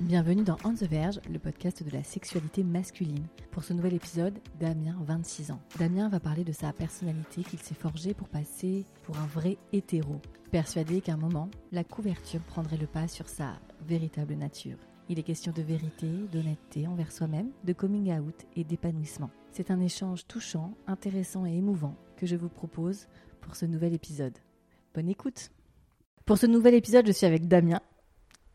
[0.00, 3.26] Bienvenue dans On the Verge, le podcast de la sexualité masculine.
[3.50, 5.60] Pour ce nouvel épisode, Damien, 26 ans.
[5.78, 10.22] Damien va parler de sa personnalité qu'il s'est forgée pour passer pour un vrai hétéro,
[10.50, 14.78] persuadé qu'à un moment, la couverture prendrait le pas sur sa véritable nature.
[15.10, 19.30] Il est question de vérité, d'honnêteté envers soi-même, de coming out et d'épanouissement.
[19.52, 23.06] C'est un échange touchant, intéressant et émouvant que je vous propose
[23.42, 24.38] pour ce nouvel épisode.
[24.94, 25.50] Bonne écoute
[26.24, 27.82] Pour ce nouvel épisode, je suis avec Damien.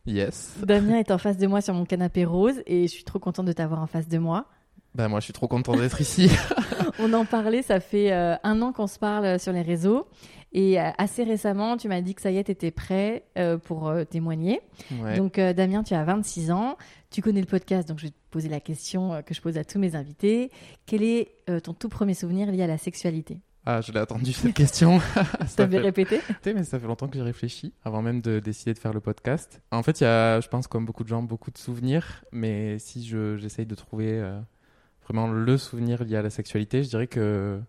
[0.06, 0.54] Yes.
[0.64, 3.46] Damien est en face de moi sur mon canapé rose et je suis trop contente
[3.46, 4.46] de t'avoir en face de moi.
[4.94, 6.30] Bah moi je suis trop content d'être ici.
[7.00, 10.08] On en parlait, ça fait euh, un an qu'on se parle sur les réseaux
[10.54, 13.90] et euh, assez récemment tu m'as dit que ça y est, t'étais prêt euh, pour
[13.90, 14.62] euh, témoigner.
[15.02, 15.18] Ouais.
[15.18, 16.78] Donc euh, Damien, tu as 26 ans,
[17.10, 19.58] tu connais le podcast, donc je vais te poser la question euh, que je pose
[19.58, 20.50] à tous mes invités.
[20.86, 23.40] Quel est euh, ton tout premier souvenir lié à la sexualité?
[23.66, 25.00] Ah je l'ai attendu cette question.
[25.48, 25.84] Ça, t'avais fait...
[25.84, 26.22] répété
[26.54, 29.62] mais ça fait longtemps que j'y réfléchis avant même de décider de faire le podcast.
[29.72, 32.24] En fait il y a, je pense comme beaucoup de gens, beaucoup de souvenirs.
[32.32, 34.40] Mais si je, j'essaye de trouver euh,
[35.04, 37.60] vraiment le souvenir lié à la sexualité, je dirais que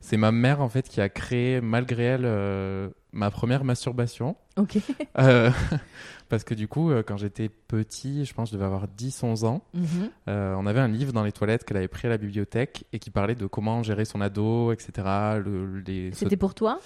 [0.00, 4.36] c'est ma mère en fait qui a créé malgré elle euh, ma première masturbation.
[4.56, 4.78] Ok.
[5.18, 5.50] Euh,
[6.28, 9.44] parce que du coup, euh, quand j'étais petit, je pense que je devais avoir 10-11
[9.44, 10.10] ans, Mhm.
[10.28, 12.98] Euh, on avait un livre dans les toilettes qu'elle avait pris à la bibliothèque et
[12.98, 14.92] qui parlait de comment gérer son ado, etc.
[15.44, 16.78] Le- les- ce- C'était pour toi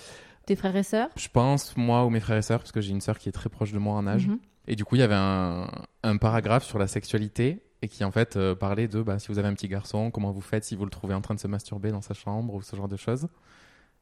[0.47, 1.09] Tes frères et sœurs?
[1.17, 3.33] Je pense, moi ou mes frères et sœurs, parce que j'ai une sœur qui est
[3.33, 4.27] très proche de moi en âge.
[4.27, 4.39] Mhm.
[4.69, 5.69] Et du coup, il y avait un,
[6.03, 9.39] un paragraphe sur la sexualité et qui en fait euh, parlait de bah, si vous
[9.39, 11.47] avez un petit garçon, comment vous faites si vous le trouvez en train de se
[11.49, 13.27] masturber dans sa chambre ou ce genre de choses.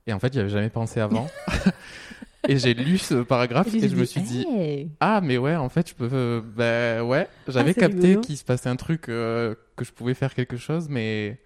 [0.09, 1.29] Et en fait, j'y avais jamais pensé avant.
[2.49, 5.69] et j'ai lu ce paragraphe et, je me suis dit, Hey ah, mais ouais, en
[5.69, 6.09] fait, je peux.
[6.11, 10.15] euh, bah ouais, j'avais Ah, capté qu'il se passait un truc, euh, que je pouvais
[10.15, 11.39] faire quelque chose, mais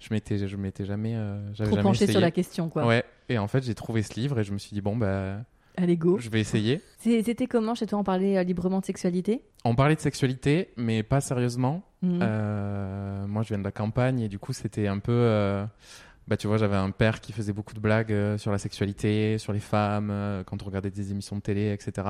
[0.00, 1.14] je m'étais, je m'étais jamais.
[1.16, 2.12] euh, j'avais Trop jamais penché essayé.
[2.12, 2.86] sur la question, quoi.
[2.86, 5.38] Ouais, et en fait, j'ai trouvé ce livre et je me suis dit, bon, bah,
[5.78, 6.18] Allez, go.
[6.18, 6.82] je vais essayer.
[6.98, 9.40] C'était comment chez toi On parlait euh, librement de sexualité?
[9.64, 11.82] On parlait de sexualité, mais pas sérieusement.
[12.02, 12.18] Mhm.
[12.22, 15.64] Euh, moi, je viens de la campagne et du coup, c'était un peu.
[16.28, 19.36] Bah, tu vois, j'avais un père qui faisait beaucoup de blagues euh, sur la sexualité,
[19.38, 22.06] sur les femmes, euh, quand on regardait des émissions de télé, etc.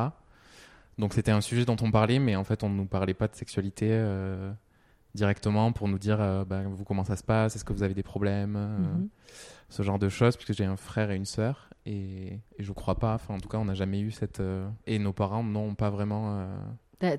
[0.98, 3.28] Donc, c'était un sujet dont on parlait, mais en fait, on ne nous parlait pas
[3.28, 4.52] de sexualité euh,
[5.14, 7.94] directement pour nous dire euh, bah, vous, comment ça se passe, est-ce que vous avez
[7.94, 9.08] des problèmes, euh, Mhm.
[9.70, 12.96] ce genre de choses, puisque j'ai un frère et une sœur, et, et je crois
[12.98, 14.42] pas, enfin, en tout cas, on n'a jamais eu cette.
[14.86, 16.46] Et nos parents n'ont pas vraiment.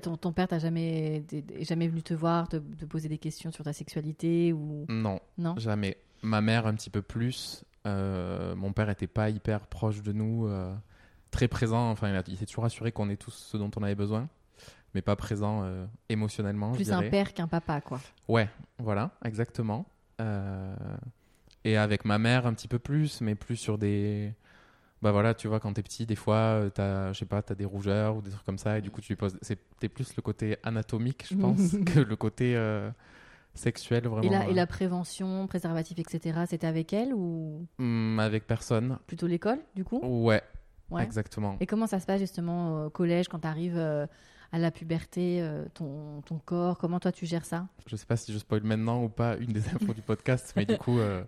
[0.02, 1.24] Ton, ton père t'a jamais,
[1.62, 4.86] jamais venu te voir, te, te poser des questions sur ta sexualité ou?
[4.88, 5.18] Non.
[5.36, 5.56] non?
[5.58, 5.96] Jamais.
[6.22, 7.64] Ma mère, un petit peu plus.
[7.86, 10.72] Euh, mon père était pas hyper proche de nous, euh,
[11.32, 11.90] très présent.
[11.90, 14.28] Enfin, il, a- il s'est toujours assuré qu'on ait tout ce dont on avait besoin,
[14.94, 16.72] mais pas présent euh, émotionnellement.
[16.72, 18.00] je Plus un père qu'un papa, quoi.
[18.28, 19.86] Ouais, voilà, exactement.
[21.64, 24.32] Et avec ma mère, un petit peu plus, mais plus sur des.
[25.00, 27.64] Bah voilà, tu vois, quand t'es petit, des fois, t'as, je sais pas, t'as des
[27.64, 29.36] rougeurs ou des trucs comme ça, et du coup, tu lui poses.
[29.42, 32.54] C'était plus le côté anatomique, je pense, que le côté
[33.54, 34.22] euh, sexuel, vraiment.
[34.22, 37.66] Et la, et euh, la prévention, préservatif, etc., c'était avec elle ou?
[37.78, 38.98] Hum, avec personne.
[39.06, 40.00] plutôt l'école, du coup?
[40.02, 40.42] Ouais,
[40.90, 41.02] Ouais.
[41.04, 41.56] exactement.
[41.60, 43.78] Et comment ça se passe justement au collège quand tu arrives
[44.54, 46.76] à la puberté, euh, ton, ton corps?
[46.76, 47.66] Comment toi tu gères ça?
[47.86, 50.66] Je sais pas si je spoil maintenant ou pas une des infos du podcast, mais
[50.66, 51.24] du coup, euh,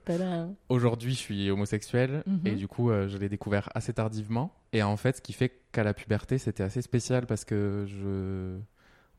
[0.69, 2.41] aujourd'hui, je suis homosexuel Mhm.
[2.47, 4.53] et du coup, euh, je l'ai découvert assez tardivement.
[4.75, 8.59] Et en fait, ce qui fait qu'à la puberté, c'était assez spécial parce que je,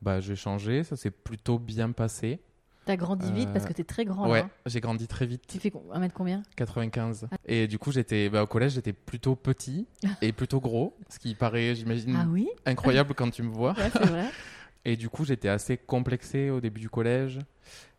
[0.02, 2.40] bah, j'ai changé, ça s'est plutôt bien passé.
[2.86, 4.50] T'as grandi vite Euh, parce que t'es très grand ouais, hein.
[4.64, 6.42] j'ai grandi très vite, Tu fais un mètre combien?
[6.56, 7.28] 95.
[7.44, 9.86] Et du coup, j'étais, bah, au collège, j'étais plutôt petit
[10.22, 12.48] et plutôt gros, ce qui paraît, j'imagine, Ah oui?
[12.64, 13.72] incroyable quand tu me vois.
[13.72, 14.30] Ouais, c'est vrai.
[14.84, 17.40] Et du coup, j'étais assez complexé au début du collège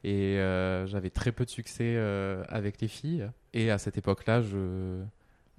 [0.06, 3.30] et euh, j'avais très peu de succès euh, avec les filles.
[3.54, 5.02] Et à cette époque-là, je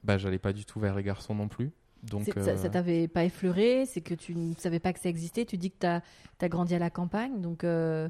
[0.02, 1.70] bah, j'allais pas du tout vers les garçons non plus.
[2.02, 5.44] Donc, euh, ça t'avait pas effleuré C'est que tu ne savais pas que ça existait
[5.44, 6.00] Tu dis que t'as
[6.40, 8.08] as grandi à la campagne, donc euh,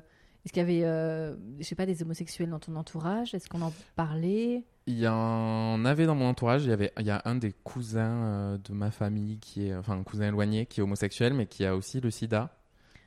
[0.48, 3.34] est-ce qu'il y avait, euh, je sais pas, des homosexuels dans ton entourage?
[3.34, 4.64] Est-ce qu'on en parlait?
[4.86, 6.64] Il y en avait dans mon entourage.
[6.64, 9.74] Il y avait, il y a un des cousins euh, de ma famille qui est,
[9.74, 12.48] enfin, un cousin éloigné qui est homosexuel, mais qui a aussi le SIDA.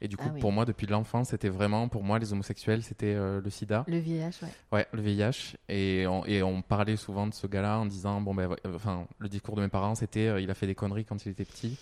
[0.02, 0.40] Et du coup, Ah oui.
[0.40, 3.86] pour moi, depuis l'enfance, c'était vraiment, pour moi, les homosexuels, c'était euh, le SIDA.
[3.88, 4.50] Le VIH, ouais.
[4.72, 5.58] Ouais, le VIH.
[5.68, 9.30] Et on, et on parlait souvent de ce gars-là en disant, bon, ben, enfin, le
[9.30, 11.76] discours de mes parents, c'était, euh, il a fait des conneries quand il était petit,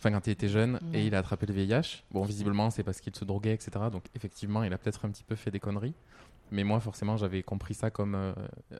[0.00, 1.00] enfin, quand il était jeune, Ouais.
[1.00, 2.02] et il a attrapé le VIH.
[2.10, 3.70] Bon, visiblement, c'est parce qu'il se droguait, etc.
[3.92, 5.94] Donc, effectivement, il a peut-être un petit peu fait des conneries.
[6.50, 8.32] Mais moi, forcément, j'avais compris ça comme euh,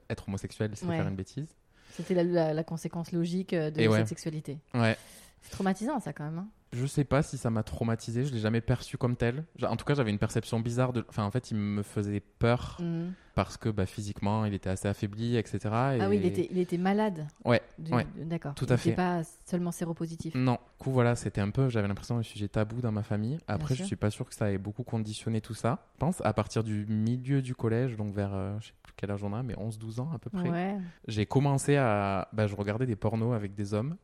[0.09, 0.97] être homosexuel, c'est Ouais.
[0.97, 1.47] faire une bêtise.
[1.91, 3.97] C'était la, la- la conséquence logique euh, de Et ouais.
[3.99, 4.57] cette sexualité.
[4.73, 4.97] Ouais.
[5.41, 6.39] C'est traumatisant ça quand même.
[6.39, 6.47] hein.
[6.73, 9.43] Je sais pas si ça m'a traumatisé, je l'ai jamais perçu comme tel.
[9.63, 11.05] En tout cas, j'avais une perception bizarre de.
[11.09, 13.13] Enfin, en fait, il me faisait peur Mhm.
[13.35, 15.59] parce que bah, physiquement, il était assez affaibli, etc.
[15.71, 17.27] Ah et- oui, il était, il était malade.
[17.45, 18.07] Ouais, ouais.
[18.17, 18.53] D'accord.
[18.55, 18.95] Tout Il à était fait.
[18.95, 20.33] pas seulement séropositif.
[20.35, 21.67] Non, du coup, voilà, c'était un peu.
[21.69, 23.37] J'avais l'impression un sujet tabou dans ma famille.
[23.47, 25.79] Après, je suis pas sûr que ça ait beaucoup conditionné tout ça.
[25.95, 29.11] Je pense à partir du milieu du collège, donc vers, euh, je sais plus quel
[29.11, 30.49] âge on a, mais 11-12 ans à peu près.
[30.49, 30.77] Ouais,
[31.07, 32.29] J'ai commencé à.
[32.33, 33.97] Bah, je regardais des pornos avec des hommes,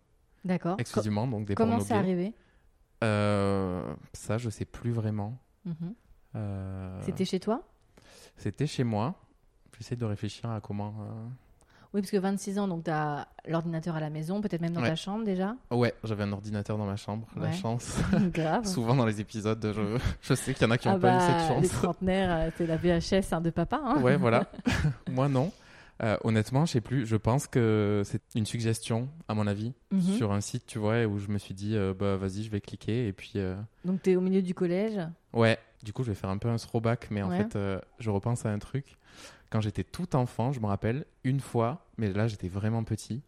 [0.43, 0.75] d'accord.
[0.75, 1.99] Co- exclusivement, donc des Comment pornos c'est gays.
[1.99, 2.33] arrivé?
[3.01, 5.37] Ça, je sais plus vraiment.
[5.65, 5.93] Mhm.
[6.35, 7.63] Euh, C'était chez toi?
[8.37, 9.15] C'était chez moi.
[9.77, 10.93] J'essaie de réfléchir à comment.
[11.01, 11.27] euh,
[11.93, 14.81] Oui, parce que 26 ans, donc tu as l'ordinateur à la maison, peut-être même dans
[14.81, 14.89] Ouais.
[14.89, 15.55] ta chambre déjà?
[15.71, 17.97] Ouais, j'avais un ordinateur dans ma chambre, la chance.
[18.33, 18.65] Grave.
[18.67, 21.13] Souvent dans les épisodes, je, je sais qu'il y en a qui n'ont Ah pas
[21.13, 21.81] eu bah, cette les chance.
[21.81, 23.79] trentenaires, euh, c'est la VHS hein, de papa.
[23.83, 24.01] hein.
[24.01, 24.45] Ouais, voilà.
[25.11, 25.51] Moi, non.
[26.03, 27.05] Euh, honnêtement, je sais plus.
[27.05, 30.01] Je pense que c'est une suggestion, à mon avis, Mhm.
[30.01, 32.61] sur un site, tu vois, où je me suis dit, euh, bah vas-y, je vais
[32.61, 33.07] cliquer.
[33.07, 33.55] Et puis, euh,
[33.85, 34.99] Donc tu es au milieu du collège?
[35.33, 37.57] ouais, du coup, je vais faire un peu un throwback, mais en fait,
[37.99, 38.97] je repense à un truc.
[39.49, 43.21] Quand j'étais tout enfant, je me rappelle, une fois, mais là, j'étais vraiment petit.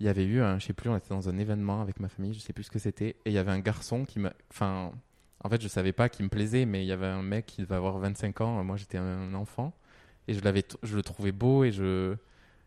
[0.00, 2.08] Il y avait eu un, je sais plus, on était dans un événement avec ma
[2.08, 4.30] famille, je sais plus ce que c'était, et il y avait un garçon qui me,
[4.50, 4.92] enfin,
[5.42, 7.62] en fait, je savais pas qu'il me plaisait, mais il y avait un mec qui
[7.62, 9.72] devait avoir 25 ans, moi j'étais un enfant,
[10.28, 12.14] et je l'avais, je le trouvais beau et je,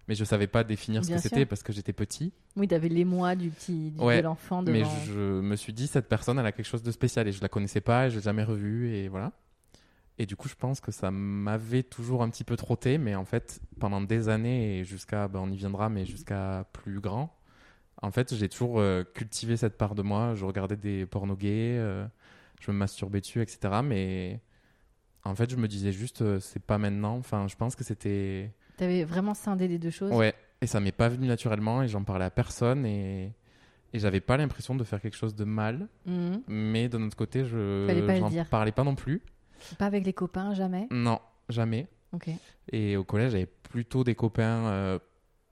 [0.07, 2.31] mais je savais pas définir ce que c'était parce que j'étais petit.
[2.55, 4.77] Oui, tu avais l'émoi du petit du- Ouais, de l'enfant devant.
[4.77, 7.41] Mais je me suis dit, cette personne, elle a quelque chose de spécial et je
[7.41, 9.31] la connaissais pas et je l'ai jamais revue et voilà.
[10.19, 13.25] Et du coup, je pense que ça m'avait toujours un petit peu trotté, mais en
[13.25, 17.35] fait, pendant des années et jusqu'à, ben, on y viendra, mais jusqu'à plus grand,
[18.01, 20.33] en fait, j'ai toujours euh, cultivé cette part de moi.
[20.35, 22.05] Je regardais des pornos gays, euh,
[22.59, 23.81] je me masturbais dessus, etc.
[23.83, 24.39] Mais
[25.27, 27.17] en fait, je me disais juste, euh, c'est pas maintenant.
[27.17, 28.51] Enfin, je pense que c'était.
[28.77, 30.11] Tu avais vraiment scindé les deux choses.
[30.13, 33.33] Ouais, et ça m'est pas venu naturellement et j'en parlais à personne et,
[33.93, 36.41] et j'avais pas l'impression de faire quelque chose de mal, Mhm.
[36.47, 38.45] mais d'un autre côté, je Fallait pas le j'en dire.
[38.49, 39.21] parlais pas non plus.
[39.79, 40.87] Pas avec les copains, jamais?
[40.91, 41.19] Non,
[41.49, 41.87] jamais.
[42.13, 42.29] Ok.
[42.71, 44.99] Et au collège, j'avais plutôt des copains, euh,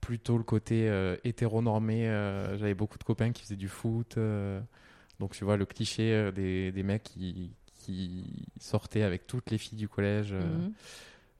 [0.00, 2.08] plutôt le côté euh, hétéronormé.
[2.08, 4.16] euh, j'avais beaucoup de copains qui faisaient du foot.
[4.18, 4.60] euh,
[5.18, 7.52] donc, tu vois, le cliché euh, des, des mecs qui,
[7.86, 8.24] qui
[8.60, 10.32] sortaient avec toutes les filles du collège.
[10.32, 10.72] euh, Mhm.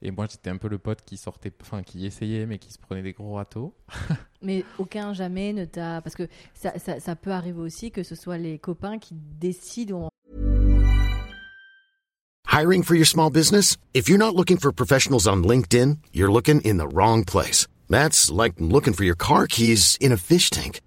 [0.03, 2.77] Et moi, j'étais un peu le pote qui sortait, enfin, qui essayait, mais qui se
[2.77, 3.73] prenait des gros râteaux.
[4.43, 6.01] Mais aucun jamais ne t'a.
[6.03, 10.09] Parce que ça, ça, ça peut arriver aussi que ce soit les copains qui décident.
[12.51, 13.77] Hiring for your small business?
[13.95, 17.67] If you're not looking for professionals on LinkedIn, you're looking in the wrong place.
[17.89, 20.81] That's like looking for your car keys in a fish tank.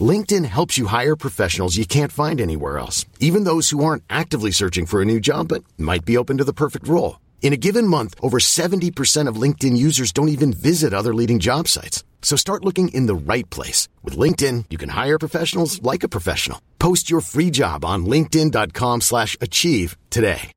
[0.00, 4.50] LinkedIn helps you hire professionals you can't find anywhere else, even those who aren't actively
[4.50, 7.20] searching for a new job but might be open to the perfect role.
[7.42, 11.68] In a given month, over 70% of LinkedIn users don't even visit other leading job
[11.68, 12.02] sites.
[12.22, 13.86] So start looking in the right place.
[14.02, 16.60] With LinkedIn, you can hire professionals like a professional.
[16.80, 20.50] Post your free job on linkedin.com slash achieve today.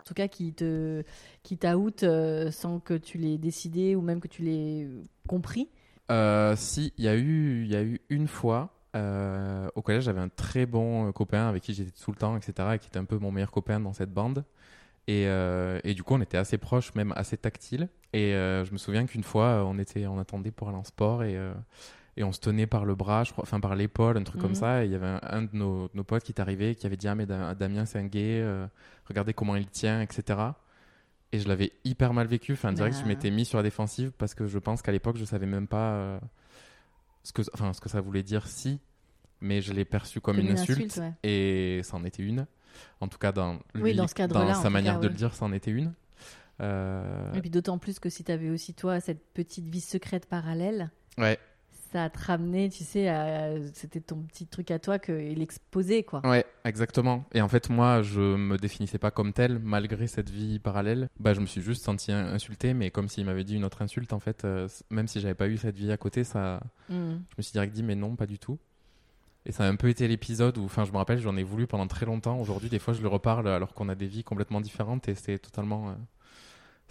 [0.00, 1.04] En tout cas, qui te
[1.42, 4.86] qui t'out euh, sans que tu l'aies décidé ou même que tu l'aies
[5.26, 5.68] compris.
[6.12, 10.20] Euh, si, il y a eu, y a eu une fois euh, au collège, j'avais
[10.20, 12.98] un très bon euh, copain avec qui j'étais tout le temps, etc., et qui était
[12.98, 14.44] un peu mon meilleur copain dans cette bande.
[15.08, 17.88] Et, euh, et du coup, on était assez proches, même assez tactiles.
[18.14, 21.38] Et je me souviens qu'une fois, on était, on attendait pour aller en sport et
[22.18, 24.50] et on se tenait par le bras, je crois, enfin par l'épaule, un truc comme
[24.50, 24.56] Mhm.
[24.56, 24.84] ça.
[24.84, 26.96] Et il y avait un, un de nos, nos potes qui est arrivé, qui avait
[26.98, 28.44] dit ah mais Da- Damien c'est un gay,
[29.08, 30.56] regardez comment il tient, etc.
[31.32, 32.52] Et je l'avais hyper mal vécu.
[32.52, 33.08] Enfin, direct, je Bah.
[33.08, 35.92] m'étais mis sur la défensive parce que je pense qu'à l'époque, je savais même pas
[35.94, 36.20] euh,
[37.22, 38.78] ce, que, enfin, ce que ça voulait dire si,
[39.40, 40.78] mais je l'ai perçu comme, Comme une une insulte.
[40.98, 41.12] insulte, ouais.
[41.22, 42.46] Et ça en était une.
[43.00, 45.44] En tout cas, dans, Oui, lui- dans ce sa manière cas, de le dire, ça
[45.46, 45.92] en était une.
[46.60, 50.26] Euh, Et puis d'autant plus que si tu avais aussi toi cette petite vie secrète
[50.26, 51.38] parallèle, ouais,
[51.92, 56.20] ça te ramenait, tu sais, à- c'était ton petit truc à toi qu'il exposait quoi.
[56.26, 57.24] Ouais, exactement.
[57.34, 61.08] Et en fait, moi, je me définissais pas comme tel, malgré cette vie parallèle.
[61.20, 63.82] Bah, je me suis juste senti in- insulté, mais comme s'il m'avait dit une autre
[63.82, 67.22] insulte, en fait, euh, même si j'avais pas eu cette vie à côté, ça, Mhm.
[67.30, 68.58] je me suis direct dit, mais non, pas du tout.
[69.44, 71.66] Et ça a un peu été l'épisode où, enfin, je me rappelle, j'en ai voulu
[71.66, 72.38] pendant très longtemps.
[72.38, 75.38] Aujourd'hui, des fois, je le reparle alors qu'on a des vies complètement différentes et c'est
[75.38, 75.88] totalement.
[75.90, 75.92] euh,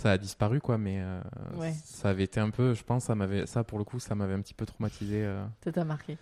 [0.01, 1.21] ça a disparu, quoi, mais euh,
[1.55, 1.73] Ouais.
[1.85, 4.33] ça avait été un peu, je pense, ça m'avait, ça pour le coup, ça m'avait
[4.33, 5.23] un petit peu traumatisé.
[5.23, 5.43] euh.
[5.63, 6.17] Ça t'a marqué.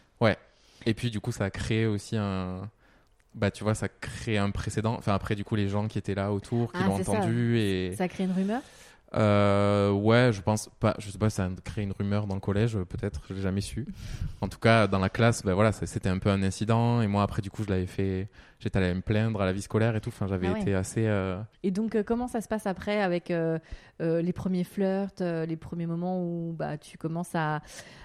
[0.85, 2.69] Et puis, du coup, ça a créé aussi un.
[3.35, 4.95] Bah, tu vois, ça crée un précédent.
[4.97, 7.11] Enfin, après, du coup, les gens qui étaient là autour, qui Ah, l'ont ça.
[7.11, 7.57] entendu.
[7.59, 7.93] Et.
[7.97, 8.61] Ça a créé une rumeur?
[9.15, 10.95] Euh, ouais, je pense pas.
[10.99, 13.61] Je sais pas, ça a créé une rumeur dans le collège, peut-être, je l'ai jamais
[13.61, 13.87] su.
[14.41, 17.01] En tout cas, dans la classe, ben voilà, c'était un peu un incident.
[17.01, 18.29] Et moi, après, du coup, je l'avais fait.
[18.59, 20.09] J'étais allé me plaindre à la vie scolaire et tout.
[20.09, 20.61] Enfin, j'avais Ah ouais.
[20.61, 21.07] été assez.
[21.07, 23.57] euh, Et donc, euh, comment ça se passe après avec euh,
[23.99, 27.61] les premiers flirts, les premiers moments où bah, tu commences à.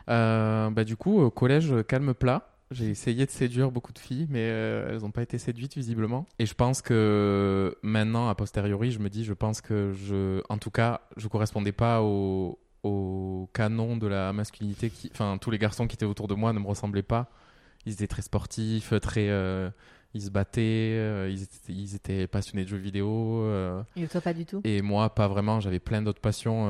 [0.07, 2.49] Bah, du coup, collège, calme plat.
[2.75, 6.27] J'ai essayé de séduire beaucoup de filles, mais euh, elles n'ont pas été séduites visiblement.
[6.41, 10.59] Et je pense que maintenant, a posteriori, je me dis, je pense que je, en
[10.59, 14.91] tout cas, je correspondais pas au, au canon de la masculinité.
[14.91, 17.31] Qui, enfin, tous les garçons qui étaient autour de moi ne me ressemblaient pas.
[17.87, 19.71] Ils étaient très sportifs, très, euh,
[20.15, 23.45] ils se battaient, euh, ils, étaient, ils, étaient, passionnés de jeux vidéo.
[23.95, 24.61] Et toi, pas du tout?
[24.65, 25.61] Et moi, pas vraiment.
[25.61, 26.69] J'avais plein d'autres passions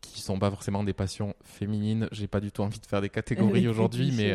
[0.00, 2.08] qui sont pas forcément des passions féminines.
[2.12, 4.32] J'ai pas du tout envie de faire des catégories aujourd'hui, mais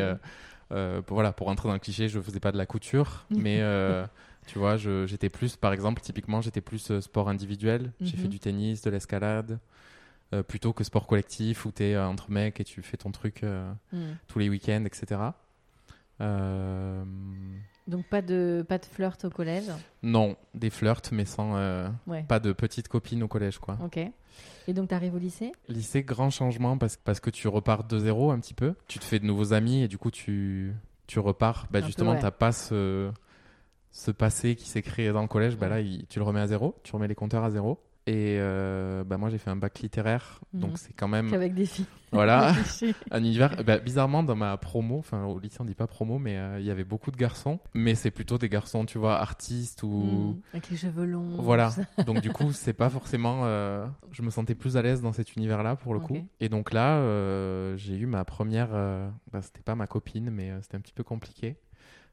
[0.72, 3.60] euh, euh, voilà, pour rentrer dans le cliché, je faisais pas de la couture, mais
[3.60, 4.06] euh,
[4.46, 7.92] tu vois, j'étais plus, par exemple, typiquement, j'étais plus sport individuel.
[8.00, 8.30] J'ai fait Mhm.
[8.30, 9.58] du tennis, de l'escalade.
[10.32, 13.42] euh, plutôt que sport collectif où tu es entre mecs et tu fais ton truc
[13.42, 14.12] euh, Hmm.
[14.28, 15.34] tous les week-ends, etc.
[17.90, 19.64] Donc pas de, pas de flirt au collège
[20.02, 22.22] non, des flirts, mais sans euh, Ouais.
[22.22, 23.76] pas de petites copines au collège, quoi.
[23.84, 23.98] Ok.
[24.68, 27.98] Et donc tu arrives au lycée Lycée, grand changement parce, parce que tu repars de
[27.98, 28.74] zéro un petit peu.
[28.86, 30.72] Tu te fais de nouveaux amis et du coup, tu,
[31.08, 31.66] tu repars.
[31.70, 32.20] Bah, Un justement, ouais.
[32.20, 33.10] t'as pas ce,
[33.90, 35.56] ce passé qui s'est créé dans le collège.
[35.56, 36.76] Bah, là, il- tu le remets à zéro.
[36.84, 37.80] Tu remets les compteurs à zéro.
[38.06, 40.40] Et euh, bah, moi, j'ai fait un bac littéraire.
[40.52, 40.60] Mhm.
[40.60, 41.30] Donc, c'est quand même.
[41.30, 41.86] Qu'avec des filles.
[42.12, 42.54] Voilà.
[43.12, 46.36] Un univers, bah, bizarrement, dans ma promo, enfin au lycée on dit pas promo, mais
[46.38, 49.84] euh, il y avait beaucoup de garçons, mais c'est plutôt des garçons, tu vois, artistes
[49.84, 49.88] ou.
[49.88, 50.40] Hmm.
[50.52, 51.36] Avec les cheveux longs.
[51.40, 51.70] Voilà.
[52.06, 53.42] Donc du coup, c'est pas forcément.
[53.44, 56.18] euh, je me sentais plus à l'aise dans cet univers-là pour le coup.
[56.40, 57.00] Et donc là,
[57.76, 58.70] j'ai eu ma première.
[59.30, 61.58] bah, c'était pas ma copine, mais c'était un petit peu compliqué.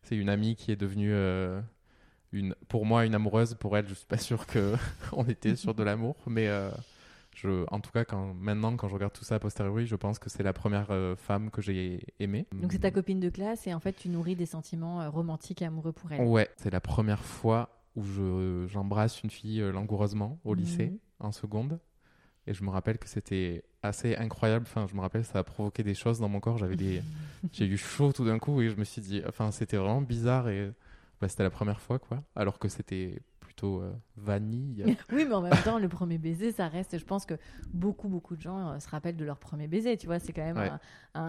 [0.03, 1.11] C'est une amie qui est devenue.
[1.11, 1.59] euh,
[2.33, 3.55] une, pour moi, une amoureuse.
[3.55, 4.75] Pour elle, je suis pas sûr que
[5.13, 6.69] on était sur de l'amour, mais euh,
[7.35, 10.19] je, en tout cas, quand maintenant, quand je regarde tout ça a posteriori, je pense
[10.19, 12.45] que c'est la première euh, femme que j'ai aimée.
[12.53, 15.61] Donc c'est ta copine de classe et en fait tu nourris des sentiments euh, romantiques
[15.61, 16.21] et amoureux pour elle.
[16.27, 20.61] Ouais, c'est la première fois où je, j'embrasse une fille langoureusement au Mhm.
[20.61, 21.79] lycée, en seconde.
[22.49, 24.65] Et je me rappelle que c'était assez incroyable.
[24.69, 26.57] Enfin, je me rappelle, ça a provoqué des choses dans mon corps.
[26.57, 27.01] J'avais des...
[27.51, 29.21] J'ai eu chaud tout d'un coup et je me suis dit...
[29.27, 30.71] Enfin, c'était vraiment bizarre et
[31.21, 32.23] bah, c'était la première fois, quoi.
[32.35, 34.83] Alors que c'était plutôt euh, vanille.
[35.11, 36.97] Oui, mais en même temps, le premier baiser, ça reste.
[36.99, 37.33] Je pense que
[37.73, 39.97] beaucoup, beaucoup de gens euh, se rappellent de leur premier baiser.
[39.97, 40.69] Tu vois, c'est quand même Ouais.
[40.69, 40.79] un,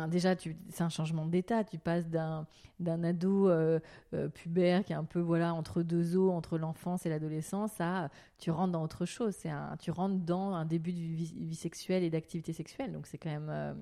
[0.03, 1.65] un- déjà, tu, c'est un changement d'état.
[1.65, 2.47] Tu passes d'un
[2.81, 3.81] d'un ado euh,
[4.15, 8.09] euh, pubère qui est un peu voilà entre deux eaux, entre l'enfance et l'adolescence, à
[8.39, 9.35] tu rentres dans autre chose.
[9.35, 12.93] C'est un, tu rentres dans un début de vie, vie sexuelle et d'activité sexuelle.
[12.93, 13.77] Donc c'est quand même,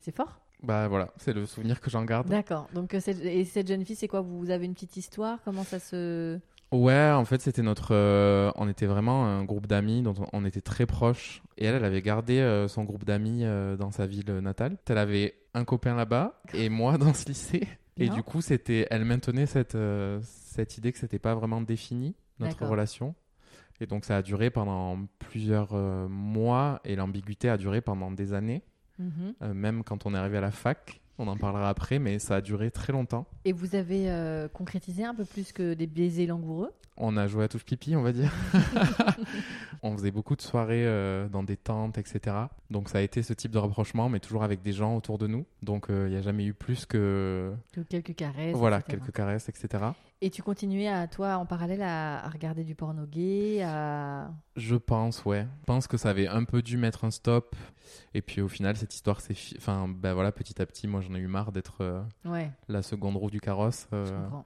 [0.00, 0.40] c'est fort.
[0.62, 2.28] Bah voilà, c'est le souvenir que j'en garde.
[2.28, 2.68] D'accord.
[2.74, 4.20] Donc euh, cette, et cette jeune fille, c'est quoi?
[4.20, 5.38] Vous avez une petite histoire?
[5.44, 6.38] Comment ça se
[6.72, 7.90] Ouais, en fait, c'était notre.
[7.92, 11.42] euh, on était vraiment un groupe d'amis dont on, était très proches.
[11.58, 14.78] Et elle, elle avait gardé euh, son groupe d'amis euh, dans sa ville natale.
[14.88, 17.68] Elle avait un copain là-bas et moi dans ce lycée.
[17.98, 19.76] Et du coup, c'était, elle maintenait cette,
[20.22, 23.14] cette idée que c'était pas vraiment défini notre relation.
[23.80, 25.74] Et donc, ça a duré pendant plusieurs
[26.08, 28.62] mois et l'ambiguïté a duré pendant des années,
[29.02, 29.34] Mhm.
[29.42, 31.00] euh, même quand on est arrivé à la fac.
[31.18, 33.26] On en parlera après, mais ça a duré très longtemps.
[33.44, 36.72] Et vous avez euh, concrétisé un peu plus que des baisers langoureux?
[36.96, 38.32] On a joué à touche pipi, on va dire.
[39.82, 42.36] on faisait beaucoup de soirées euh, dans des tentes, etc.
[42.70, 45.26] Donc ça a été ce type de rapprochement, mais toujours avec des gens autour de
[45.26, 45.44] nous.
[45.62, 48.54] Donc euh, il n'y a jamais eu plus que Que quelques caresses.
[48.56, 48.96] voilà etc.
[48.98, 49.84] quelques caresses, etc.
[50.24, 54.76] Et tu continuais à toi en parallèle à, à regarder du porno gay, à Je
[54.76, 55.48] pense, ouais.
[55.62, 57.56] Je pense que ça avait un peu dû mettre un stop.
[58.14, 61.00] Et puis au final, cette histoire, c'est, fi- enfin, ben voilà, petit à petit, moi
[61.00, 63.88] j'en ai eu marre d'être euh, ouais, la seconde roue du carrosse.
[63.92, 64.44] euh, je comprends.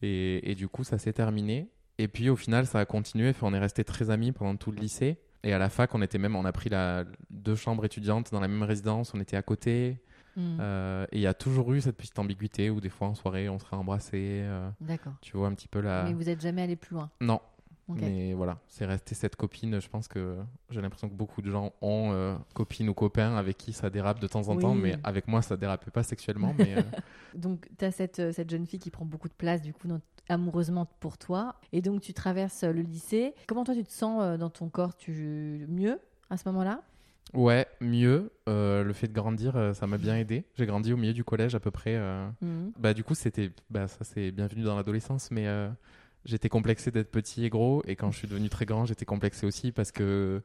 [0.00, 1.68] Et, et du coup, ça s'est terminé.
[1.98, 3.34] Et puis au final, ça a continué.
[3.42, 5.18] On est resté très amis pendant tout le lycée.
[5.42, 8.40] Et à la fac, on était même, on a pris la, deux chambres étudiantes dans
[8.40, 9.12] la même résidence.
[9.14, 10.00] On était à côté.
[10.40, 13.14] Hmm, Euh, et il y a toujours eu cette petite ambiguïté où des fois en
[13.14, 14.40] soirée, on serait embrassé.
[14.44, 15.12] euh, D'accord.
[15.20, 16.04] tu vois un petit peu la.
[16.04, 17.10] Mais vous êtes jamais allé plus loin.
[17.20, 17.40] Non.
[17.88, 19.80] Mais voilà, c'est resté cette copine.
[19.80, 20.36] Je pense que
[20.70, 24.20] j'ai l'impression que beaucoup de gens ont euh, copine ou copain avec qui ça dérape
[24.20, 24.76] de temps en temps.
[24.76, 26.54] Mais avec moi, ça dérapait pas sexuellement.
[26.56, 26.82] mais euh,
[27.34, 29.88] Donc tu as cette, euh, cette jeune fille qui prend beaucoup de place du coup
[29.88, 31.56] dans- amoureusement pour toi.
[31.72, 33.34] Et donc tu traverses le lycée.
[33.48, 34.94] Comment toi tu te sens dans ton corps?
[34.96, 35.98] Tu Mieux
[36.30, 36.82] à ce moment-là?
[37.34, 38.32] Ouais, mieux.
[38.48, 40.44] Euh, le fait de grandir, euh, ça m'a bien aidé.
[40.56, 41.94] J'ai grandi au milieu du collège à peu près.
[41.96, 42.72] euh, Mhm.
[42.78, 45.68] Bah du coup c'était bah ça c'est bienvenu dans l'adolescence mais euh,
[46.24, 49.44] j'étais complexé d'être petit et gros et quand je suis devenu très grand j'étais complexé
[49.46, 50.42] aussi parce que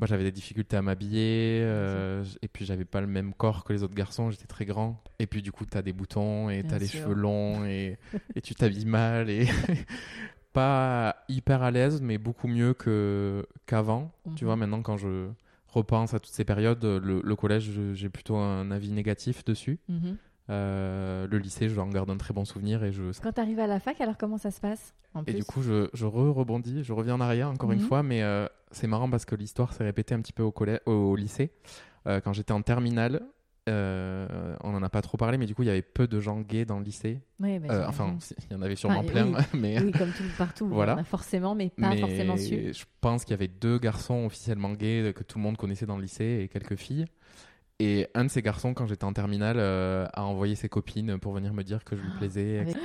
[0.00, 3.64] moi j'avais des difficultés à m'habiller euh, j- et puis j'avais pas le même corps
[3.64, 6.62] que les autres garçons j'étais très grand et puis du coup t'as des boutons et
[6.62, 7.02] Bien t'as les sûr.
[7.02, 7.98] cheveux longs et,
[8.34, 9.46] et tu t'habilles mal et
[10.52, 14.46] pas hyper à l'aise mais beaucoup mieux que qu'avant tu Mhm.
[14.48, 15.28] vois maintenant quand je
[15.68, 20.16] repense à toutes ces périodes le, le collège j'ai plutôt un avis négatif dessus Mhm.
[20.50, 23.02] euh, le lycée, j'en garde un très bon souvenir et je.
[23.22, 25.44] Quand tu arrives à la fac, alors comment ça se passe en Et plus du
[25.44, 27.84] coup, je, je re-rebondis, je reviens en arrière encore une Mhm.
[27.84, 30.54] fois, mais euh, c'est marrant parce que l'histoire s'est répétée un petit peu au,
[30.86, 31.52] au lycée.
[32.06, 33.22] Euh, quand j'étais en terminale,
[33.68, 36.20] euh, on en a pas trop parlé, mais du coup, il y avait peu de
[36.20, 37.20] gens gays dans le lycée.
[37.38, 38.16] Bah, Euh, enfin,
[38.50, 39.42] il y en avait sûrement Enfin, plein, oui.
[39.54, 40.68] mais, oui, comme tout partout.
[40.68, 40.94] Voilà.
[40.94, 42.72] A forcément, mais pas mais forcément su.
[42.74, 45.96] je pense qu'il y avait deux garçons officiellement gays que tout le monde connaissait dans
[45.96, 47.04] le lycée et quelques filles.
[47.80, 51.32] Et un de ces garçons, quand j'étais en terminale, euh, a envoyé ses copines pour
[51.32, 52.58] venir me dire que je lui plaisais.
[52.58, 52.76] Avec-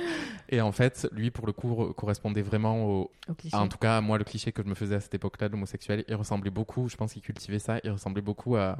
[0.50, 3.56] Et en fait, lui, pour le coup, re- correspondait vraiment au, Au cliché.
[3.56, 5.54] Ah, en tout cas, moi, le cliché que je me faisais à cette époque-là de
[5.54, 8.78] l'homosexuel, il ressemblait beaucoup, je pense qu'il cultivait ça, il ressemblait beaucoup à,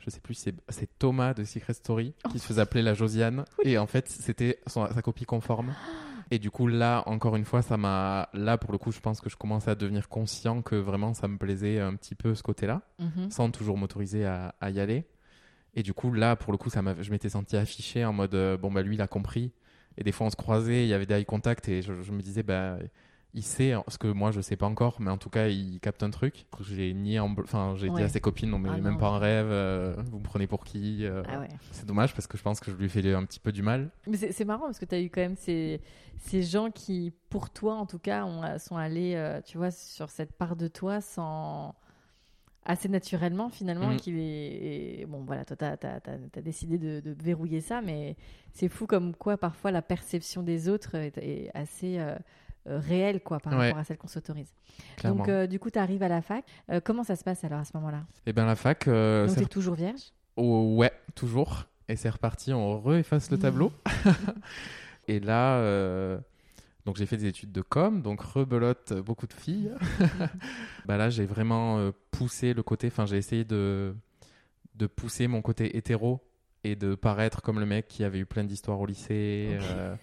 [0.00, 3.44] je sais plus, c'est Thomas de Secret Story, qui se faisait appeler la Josiane.
[3.64, 5.74] Et en fait, c'était sa copie conforme.
[6.30, 8.28] Et du coup, là, encore une fois, ça m'a.
[8.34, 11.26] Là, pour le coup, je pense que je commençais à devenir conscient que vraiment, ça
[11.26, 13.30] me plaisait un petit peu ce côté-là, Mhm.
[13.30, 15.06] sans toujours m'autoriser à, à y aller.
[15.74, 18.34] Et du coup, là, pour le coup, ça m'a- je m'étais senti affiché en mode,
[18.34, 19.52] euh, bon, bah, lui, il a compris.
[19.96, 22.12] Et des fois, on se croisait, il y avait des eye contact, et je, je
[22.12, 22.76] me disais, bah,
[23.34, 26.02] il sait ce que moi, je sais pas encore, mais en tout cas, il capte
[26.02, 26.46] un truc.
[26.60, 27.34] J'ai nié en.
[27.38, 28.98] Enfin, j'ai dit à ses copines, non, mais Ah même non.
[28.98, 31.48] pas en rêve, euh, vous me prenez pour qui euh, Ah ouais.
[31.70, 33.62] C'est dommage parce que je pense que je lui ai fait un petit peu du
[33.62, 33.90] mal.
[34.06, 35.80] Mais c'est marrant parce que tu as eu quand même ces,
[36.16, 40.08] ces gens qui, pour toi en tout cas, ont, sont allés, euh, tu vois, sur
[40.08, 41.74] cette part de toi sans
[42.64, 47.62] assez naturellement finalement et qu'il est bon voilà toi t'as as, décidé de, de verrouiller
[47.62, 48.14] ça mais
[48.52, 51.98] c'est fou comme quoi parfois la perception des autres est, est assez
[52.70, 53.66] réelle quoi par Ouais.
[53.68, 54.52] rapport à celle qu'on s'autorise
[55.04, 57.60] donc euh, du coup tu arrives à la fac Euh, comment ça se passe alors
[57.60, 60.12] à ce moment là Et bien, la fac, euh, donc c'est t'es toujours vierge?
[60.36, 61.64] Oh, ouais, toujours.
[61.88, 63.72] Et c'est reparti, on re-efface le tableau.
[65.08, 66.18] et là, euh,
[66.84, 69.72] donc j'ai fait des études de com, donc rebelote beaucoup de filles.
[70.86, 73.94] bah là, j'ai vraiment euh, poussé le côté, enfin, j'ai essayé de,
[74.74, 76.20] de pousser mon côté hétéro
[76.64, 79.58] et de paraître comme le mec qui avait eu plein d'histoires au lycée.
[79.60, 79.94] Euh,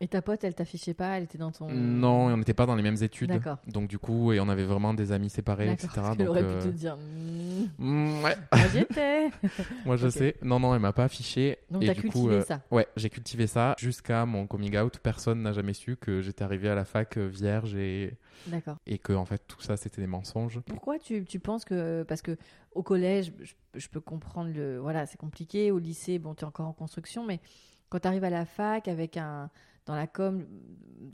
[0.00, 2.66] et ta pote elle t'affichait pas elle était dans ton non, et on n'était pas
[2.66, 3.30] dans les mêmes études.
[3.30, 3.58] D'accord.
[3.66, 5.88] Donc du coup, et on avait vraiment des amis séparés, etc.
[5.94, 9.30] parce donc, aurait euh, pu te dire Hmm, mm, ouais, moi j'y étais
[9.84, 10.36] moi je sais.
[10.42, 11.58] Non, non, elle m'a pas affiché.
[11.70, 14.76] donc et t'as du cultivé coup, euh, ça Ouais, j'ai cultivé ça jusqu'à mon coming
[14.78, 14.98] out.
[15.02, 18.16] Personne n'a jamais su que j'étais arrivé à la fac euh, vierge et,
[18.46, 20.60] d'accord et que en fait tout ça c'était des mensonges.
[20.60, 22.36] Pourquoi tu, tu penses que parce que
[22.72, 26.48] au collège je, je peux comprendre le voilà c'est compliqué au lycée bon tu es
[26.48, 27.40] encore en construction mais
[27.88, 29.50] quand tu arrives à la fac avec un
[29.86, 30.46] dans la com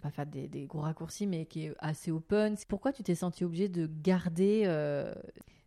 [0.02, 3.44] pas faire des, des gros raccourcis mais qui est assez open pourquoi tu t'es senti
[3.44, 5.12] obligé de garder euh,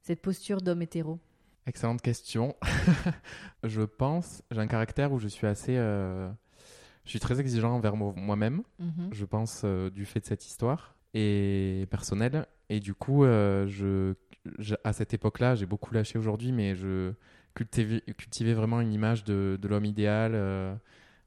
[0.02, 1.20] cette posture d'homme hétéro?
[1.66, 2.56] Excellente question.
[3.64, 6.30] je pense, j'ai un caractère où je suis assez, euh,
[7.06, 8.64] je suis très exigeant envers mo- moi-même.
[8.80, 9.10] Mhm.
[9.14, 12.48] Je pense euh, du fait de cette histoire et personnelle.
[12.70, 14.14] Et du coup, euh, je,
[14.84, 17.14] à cette époque-là, j'ai beaucoup lâché aujourd'hui, mais je
[17.56, 20.34] cultivais, cultivais vraiment une image de, de l'homme idéal.
[20.36, 20.76] euh,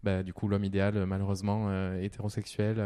[0.02, 2.78] bah, du coup, l'homme idéal, malheureusement, euh, hétérosexuel,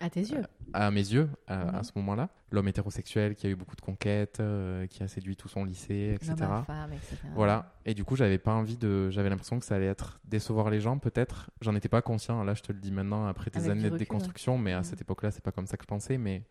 [0.00, 0.42] à tes yeux
[0.74, 1.74] à mes yeux, à, Mhm.
[1.76, 2.28] à ce moment-là.
[2.50, 6.12] L'homme hétérosexuel qui a eu beaucoup de conquêtes, euh, qui a séduit tout son lycée,
[6.14, 6.34] etc.
[6.66, 6.90] femme
[7.34, 7.74] Voilà.
[7.86, 9.08] Et du coup, j'avais pas envie de.
[9.10, 11.50] J'avais l'impression que ça allait être décevoir les gens, peut-être.
[11.62, 12.44] J'en étais pas conscient.
[12.44, 14.82] Là, je te le dis maintenant, après des Avec années de recul, déconstruction, mais à
[14.82, 16.18] cette époque-là, c'est pas comme ça que je pensais.
[16.18, 16.42] Mais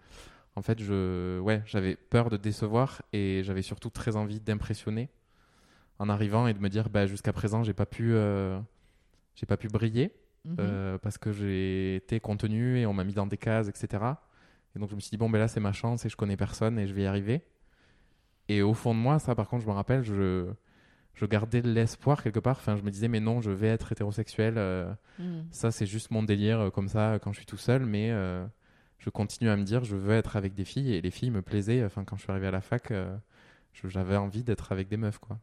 [0.56, 5.10] en fait, je, ouais, j'avais peur de décevoir et j'avais surtout très envie d'impressionner
[6.00, 8.60] en arrivant et de me dire, bah, jusqu'à présent, j'ai pas pu, euh,
[9.36, 10.12] j'ai pas pu briller
[10.50, 10.56] Mhm.
[10.60, 14.22] euh, parce que j'ai été contenu et on m'a mis dans des cases, etc.
[14.76, 16.38] Et donc je me suis dit, bon, ben là, c'est ma chance et je connais
[16.38, 17.42] personne et je vais y arriver.
[18.50, 20.48] Et au fond de moi, ça, par contre, je me rappelle, je,
[21.16, 22.58] je gardais de l'espoir quelque part.
[22.58, 24.56] Enfin, je me disais, mais non, je vais être hétérosexuel.
[24.58, 25.46] euh, Mhm.
[25.52, 27.86] ça, c'est juste mon délire euh, comme ça quand je suis tout seul.
[27.86, 28.46] Mais euh,
[29.00, 31.42] je continue à me dire, je veux être avec des filles et les filles me
[31.42, 31.84] plaisaient.
[31.84, 32.94] Enfin, quand je suis arrivé à la fac,
[33.84, 35.38] j'avais envie d'être avec des meufs, quoi.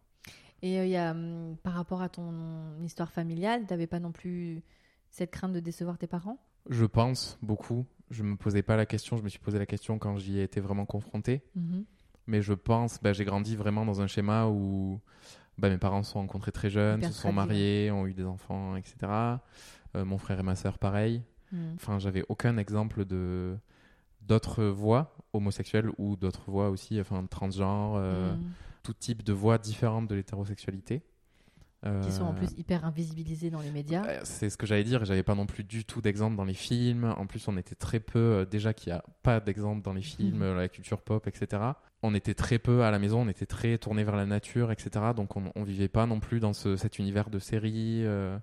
[0.63, 2.33] et euh, y a hum, par rapport à ton
[2.83, 4.63] histoire familiale t'avais pas non plus
[5.15, 6.39] cette crainte de décevoir tes parents?
[6.69, 7.87] Je pense beaucoup.
[8.11, 9.17] Je me posais pas la question.
[9.17, 11.43] Je me suis posé la question quand j'y ai été vraiment confronté.
[11.55, 11.85] Mhm.
[12.27, 15.01] Mais je pense, bah, j'ai grandi vraiment dans un schéma où
[15.59, 18.25] bah, mes parents se sont rencontrés très jeunes, Hyper se sont mariés, ont eu des
[18.25, 18.97] enfants, etc.
[19.95, 21.23] Euh, mon frère et ma sœur, pareil.
[21.53, 21.73] Mhm.
[21.77, 23.57] Enfin, j'avais aucun exemple de
[24.23, 28.51] d'autres voix homosexuelles ou d'autres voix aussi, enfin transgenres, euh, Mhm.
[28.83, 31.03] tout type de voix différentes de l'hétérosexualité.
[32.03, 34.05] Qui sont en Euh, plus hyper invisibilisés dans les médias.
[34.07, 35.05] euh, C'est ce que j'allais dire.
[35.05, 37.15] J'avais pas non plus du tout d'exemple dans les films.
[37.19, 38.19] En plus, on était très peu.
[38.19, 40.57] euh, déjà qu'il n'y a pas d'exemple dans les films, Mhm.
[40.57, 41.63] la culture pop, etc.
[42.03, 43.21] On était très peu à la maison.
[43.23, 44.91] On était très tourné vers la nature, etc.
[45.17, 48.37] Donc, on, on vivait pas non plus dans ce, cet univers de séries, euh,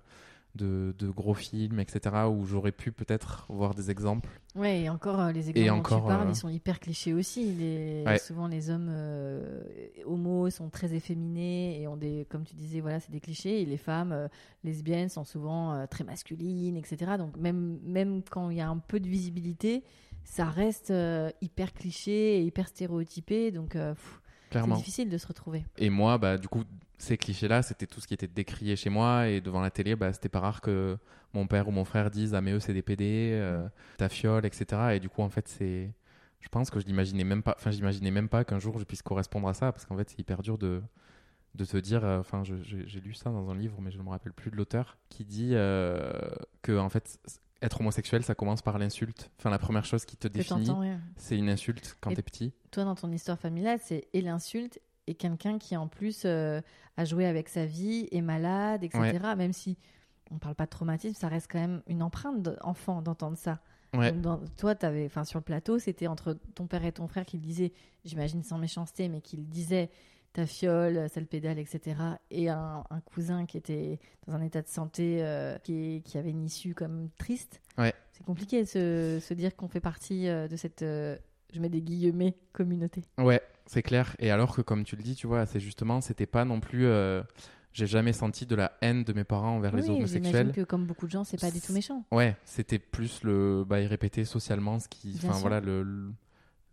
[0.54, 2.26] de, de gros films, etc.
[2.30, 4.28] Où j'aurais pu peut-être voir des exemples.
[4.54, 7.14] Ouais, et encore euh, les exemples dont encore, tu parles, euh, ils sont hyper clichés
[7.14, 7.52] aussi.
[7.54, 8.04] Les...
[8.06, 8.18] Ouais.
[8.18, 9.62] Souvent, les hommes euh,
[10.04, 13.62] homos sont très efféminés et ont des, comme tu disais, voilà, c'est des clichés.
[13.62, 14.28] Et les femmes euh,
[14.62, 17.12] lesbiennes sont souvent très masculines, etc.
[17.18, 19.82] Donc même même quand il y a un peu de visibilité,
[20.24, 20.92] ça reste
[21.40, 23.50] hyper cliché et hyper stéréotypé.
[23.50, 23.76] Donc
[24.50, 25.64] c'est difficile de se retrouver.
[25.78, 26.64] Et moi, bah, du coup,
[27.02, 29.28] ces clichés-là, c'était tout ce qui était décrié chez moi.
[29.28, 30.96] Et devant la télé, bah, c'était pas rare que
[31.32, 33.66] mon père ou mon frère disent Ah, mais eux, c'est des PD, euh,
[33.98, 34.94] ta fiole, etc.
[34.94, 35.90] Et du coup, en fait, c'est.
[36.40, 37.54] Je pense que je l'imaginais même pas.
[37.58, 40.18] Enfin, j'imaginais même pas qu'un jour je puisse correspondre à ça, parce qu'en fait, c'est
[40.18, 40.82] hyper dur de
[41.54, 44.08] de te dire, euh, enfin, j'ai lu ça dans un livre, mais je ne me
[44.08, 46.10] rappelle plus de l'auteur, qui dit euh,
[46.62, 47.18] que en fait,
[47.60, 49.30] être homosexuel, ça commence par l'insulte.
[49.38, 50.96] Enfin, la première chose qui te définit, ouais.
[51.16, 52.52] c'est une insulte quand t'es petit.
[52.70, 56.60] Toi, dans ton histoire familiale, c'est et l'insulte et quelqu'un qui, en plus, euh,
[56.96, 59.18] a joué avec sa vie, est malade, etc.
[59.36, 59.76] Même si
[60.30, 63.60] on parle pas de traumatisme, ça reste quand même une empreinte d'enfant d'entendre ça.
[63.94, 64.12] Ouais.
[64.12, 67.26] Donc, dans- toi, avais, enfin, sur le plateau, c'était entre ton père et ton frère
[67.26, 67.72] qui le disaient,
[68.04, 69.90] j'imagine sans méchanceté, mais qui le disaient
[70.32, 71.94] ta fiole, sale pédale, etc.
[72.30, 76.30] Et un, un cousin qui était dans un état de santé euh, qui, qui avait
[76.30, 77.60] une issue comme triste.
[77.76, 77.92] Ouais.
[78.12, 81.18] C'est compliqué de se, se dire qu'on fait partie euh, de cette, euh,
[81.52, 83.02] je mets des guillemets, communauté.
[83.18, 84.14] Ouais, c'est clair.
[84.18, 86.86] Et alors que, comme tu le dis, tu vois, c'est justement, c'était pas non plus.
[86.86, 87.22] euh,
[87.72, 90.24] J'ai jamais senti de la haine de mes parents envers les oui, homosexuels.
[90.32, 92.04] j'imagine que comme beaucoup de gens, c'est pas du tout méchant.
[92.10, 93.64] Ouais, c'était plus le.
[93.66, 95.14] Bah, ils répétaient socialement ce qui.
[95.24, 95.82] Enfin, voilà, le.
[95.82, 96.10] le...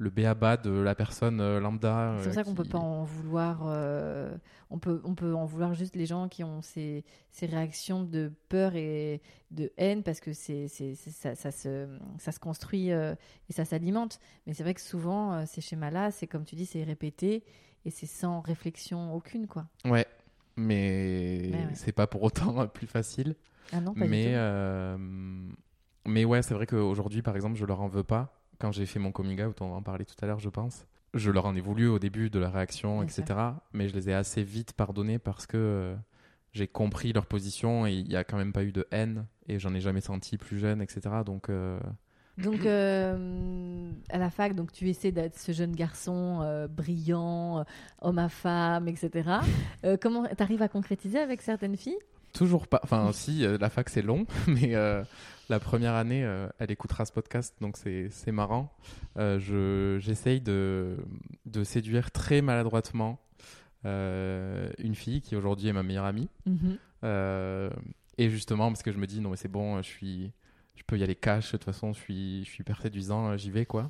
[0.01, 2.15] le béaba de la personne euh, lambda.
[2.17, 3.63] C'est pour euh, ça qu'on peut qui- pas en vouloir.
[3.65, 4.35] euh,
[4.71, 8.31] on peut, on peut en vouloir juste les gens qui ont ces, ces réactions de
[8.47, 13.13] peur et de haine parce que c'est, ça, ça se, ça se construit euh,
[13.49, 14.19] et ça s'alimente.
[14.47, 17.43] Mais c'est vrai que souvent euh, ces schémas-là, c'est comme tu dis, c'est répété
[17.85, 19.65] et c'est sans réflexion aucune, quoi.
[19.85, 20.05] Ouais,
[20.55, 21.71] mais Mais ouais.
[21.75, 23.35] c'est pas pour autant plus facile.
[23.73, 24.35] Ah non, pas mais, du tout.
[24.35, 24.97] euh,
[26.05, 28.38] mais ouais, c'est vrai qu'aujourd'hui, par exemple, je leur en veux pas.
[28.59, 30.85] Quand j'ai fait mon coming out, on va en parler tout à l'heure, je pense.
[31.13, 33.23] Je leur en ai voulu au début de la réaction, Bien etc.
[33.27, 33.53] sûr.
[33.73, 35.95] Mais je les ai assez vite pardonnés parce que euh,
[36.53, 39.59] j'ai compris leur position et il n'y a quand même pas eu de haine et
[39.59, 41.01] j'en ai jamais senti plus jeune, etc.
[41.25, 41.79] Donc, euh,
[42.37, 47.65] Donc, euh, à la fac, donc tu essaies d'être ce jeune garçon euh, brillant,
[48.01, 49.29] homme à femme, etc.
[49.85, 51.97] Euh, comment t'arrives à concrétiser avec certaines filles?
[52.33, 52.81] Toujours pas.
[52.83, 54.75] Enfin, si, la fac c'est long, mais
[55.49, 58.71] la première année, euh, elle écoutera ce podcast, donc c'est c'est marrant.
[59.17, 60.97] Euh, je- J'essaye de,
[61.45, 63.19] de séduire très maladroitement
[63.85, 66.29] euh, une fille qui aujourd'hui est ma meilleure amie.
[67.03, 67.69] Euh,
[68.17, 70.31] et justement, parce que je me dis, non, mais c'est bon, je, suis,
[70.75, 73.49] je peux y aller cash, de toute façon, je suis, je suis hyper séduisant, j'y
[73.51, 73.89] vais quoi.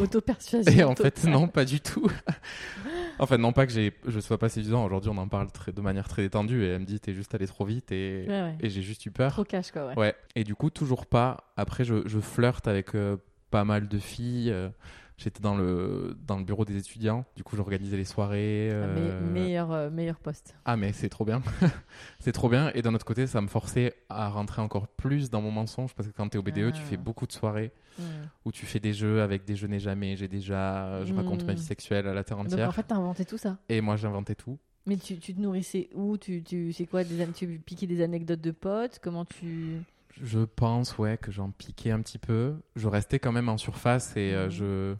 [0.00, 0.72] Auto-persuasion.
[0.72, 2.08] Et en fait, non, pas du tout.
[3.18, 5.72] en fait, non pas que j'ai- je sois pas séduisant, aujourd'hui on en parle très,
[5.72, 8.42] de manière très détendue et elle me dit, t'es juste allé trop vite et, Ouais,
[8.42, 8.54] ouais.
[8.60, 9.32] et j'ai juste eu peur.
[9.32, 9.96] Trop cash, quoi, ouais.
[9.98, 10.14] Ouais.
[10.36, 11.52] Et du coup, toujours pas.
[11.56, 13.16] Après, je, je flirte avec euh,
[13.50, 14.50] pas mal de filles.
[14.50, 14.68] euh,
[15.16, 17.24] J'étais dans le, dans le bureau des étudiants.
[17.36, 18.70] Du coup, j'organisais les soirées.
[18.72, 20.56] Ah, euh, meilleur, euh, meilleur poste.
[20.64, 21.40] Ah, mais c'est trop bien.
[22.18, 22.72] c'est trop bien.
[22.74, 25.94] Et d'un autre côté, ça me forçait à rentrer encore plus dans mon mensonge.
[25.94, 28.26] Parce que quand tu es au BDE, tu fais beaucoup de soirées Hmm.
[28.44, 30.16] où tu fais des jeux avec des jeux n'ai jamais.
[30.16, 31.04] J'ai déjà.
[31.04, 32.68] Je raconte ma vie sexuelle à la terre Donc entière.
[32.68, 33.56] en fait, t'as inventé tout ça.
[33.68, 34.58] Et moi, j'inventais tout.
[34.84, 36.18] Mais tu, tu te nourrissais où?
[36.18, 37.04] Tu, tu, C'est quoi?
[37.04, 38.98] Des, Tu piquais des anecdotes de potes?
[39.00, 39.78] Comment tu.
[40.22, 42.54] Je pense, ouais, que j'en piquais un petit peu.
[42.76, 44.50] Je restais quand même en surface et euh, Mhm.
[44.50, 44.94] je,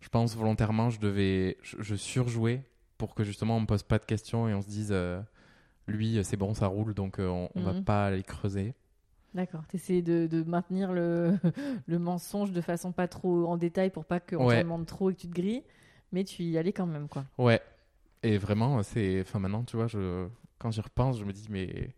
[0.00, 2.62] je pense volontairement, je devais, je, je surjouais
[2.98, 5.20] pour que justement on me pose pas de questions et on se dise, euh,
[5.86, 7.84] lui, euh, c'est bon, ça roule, donc euh, on, on va Mhm.
[7.84, 8.74] pas aller creuser.
[9.34, 9.66] D'accord.
[9.68, 11.38] T'essayais de, de maintenir le,
[11.86, 14.56] le mensonge de façon pas trop en détail pour pas qu'on Ouais.
[14.56, 15.64] te demande trop et que tu te grilles.
[16.12, 17.26] Mais tu y allais quand même, quoi.
[17.36, 17.60] Ouais.
[18.22, 20.26] Et vraiment, c'est, enfin maintenant, tu vois, je,
[20.58, 21.94] quand j'y repense, je me dis, mais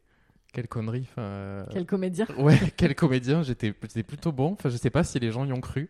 [0.52, 1.06] quelle connerie.
[1.10, 2.26] Enfin, euh, Quel comédien.
[2.38, 3.42] ouais, quel comédien.
[3.42, 4.52] J'étais, plutôt bon.
[4.52, 5.88] Enfin, je sais pas si les gens y ont cru.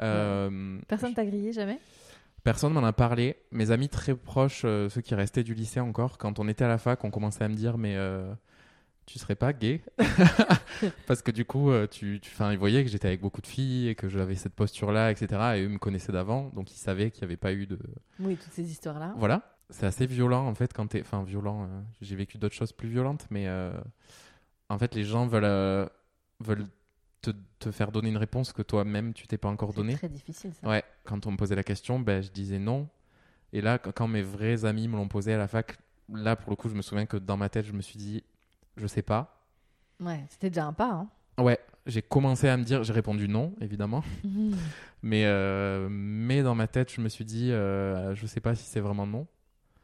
[0.00, 1.78] Euh, Personne t'a grillé jamais?
[2.44, 3.36] Personne m'en a parlé.
[3.50, 6.68] Mes amis très proches, euh, ceux qui restaient du lycée encore, quand on était à
[6.68, 8.32] la fac, on commençait à me dire mais euh,
[9.06, 9.82] tu serais pas gay
[11.06, 13.88] Parce que du coup, tu, tu, enfin, ils voyaient que j'étais avec beaucoup de filles
[13.88, 15.26] et que j'avais cette posture-là, etc.
[15.56, 17.78] Et eux me connaissaient d'avant, donc ils savaient qu'il n'y avait pas eu de.
[18.20, 19.14] Oui, toutes ces histoires-là.
[19.16, 19.55] Voilà.
[19.70, 21.00] C'est assez violent en fait quand t'es.
[21.00, 21.64] Enfin, violent.
[21.64, 23.72] euh, J'ai vécu d'autres choses plus violentes, mais euh,
[24.68, 25.86] en fait, les gens veulent, euh,
[26.40, 26.66] veulent
[27.22, 29.94] te, te faire donner une réponse que toi-même tu t'es pas encore C'est donnée.
[29.94, 30.68] très difficile, ça.
[30.68, 32.88] Ouais, quand on me posait la question, ben, je disais non.
[33.52, 35.78] Et là, qu- quand mes vrais amis me l'ont posé à la fac,
[36.12, 38.22] là, pour le coup, je me souviens que dans ma tête, je me suis dit,
[38.76, 39.42] je sais pas.
[40.00, 40.90] Ouais, c'était déjà un pas.
[41.38, 41.42] Hein.
[41.42, 44.04] Ouais, j'ai commencé à me dire, j'ai répondu non, évidemment.
[45.02, 48.64] Mais, euh, mais dans ma tête, je me suis dit, euh, je sais pas si
[48.64, 49.26] c'est vraiment non,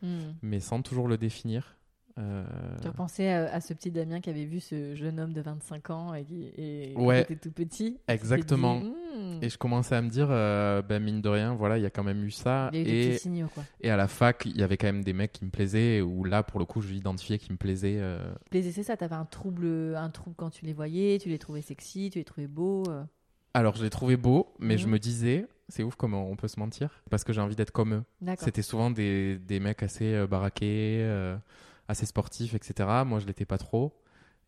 [0.02, 0.32] Hmm.
[0.42, 1.76] mais sans toujours le définir.
[2.18, 2.44] Euh,
[2.82, 5.88] Tu repensais à, à ce petit Damien qui avait vu ce jeune homme de 25
[5.90, 7.24] ans et qui et, Ouais.
[7.24, 7.98] qui était tout petit.
[8.08, 8.80] Exactement.
[8.80, 9.38] Dit, Hmm.
[9.42, 11.90] Et je commençais à me dire, euh, ben mine de rien, voilà, il y a
[11.90, 12.70] quand même eu ça.
[12.72, 13.62] Il y a eu des Et, petits signaux, quoi.
[13.82, 16.24] et à la fac, il y avait quand même des mecs qui me plaisaient, où
[16.24, 17.98] là, pour le coup, je l'identifiais qui me plaisaient.
[18.00, 18.96] euh, Plaisir, c'est ça.
[18.96, 21.18] T'avais un trouble, un trouble quand tu les voyais.
[21.18, 22.84] Tu les trouvais sexy, tu les trouvais beaux.
[22.88, 23.04] euh.
[23.52, 24.80] Alors, je l'ai trouvé beau, mais Mhm.
[24.80, 27.02] je me disais, C'est ouf comment on peut se mentir.
[27.10, 28.04] Parce que j'ai envie d'être comme eux.
[28.38, 31.36] C'était souvent des, des mecs assez euh, baraqués, euh,
[31.88, 32.88] assez sportifs, etc.
[33.06, 33.94] Moi, je l'étais pas trop.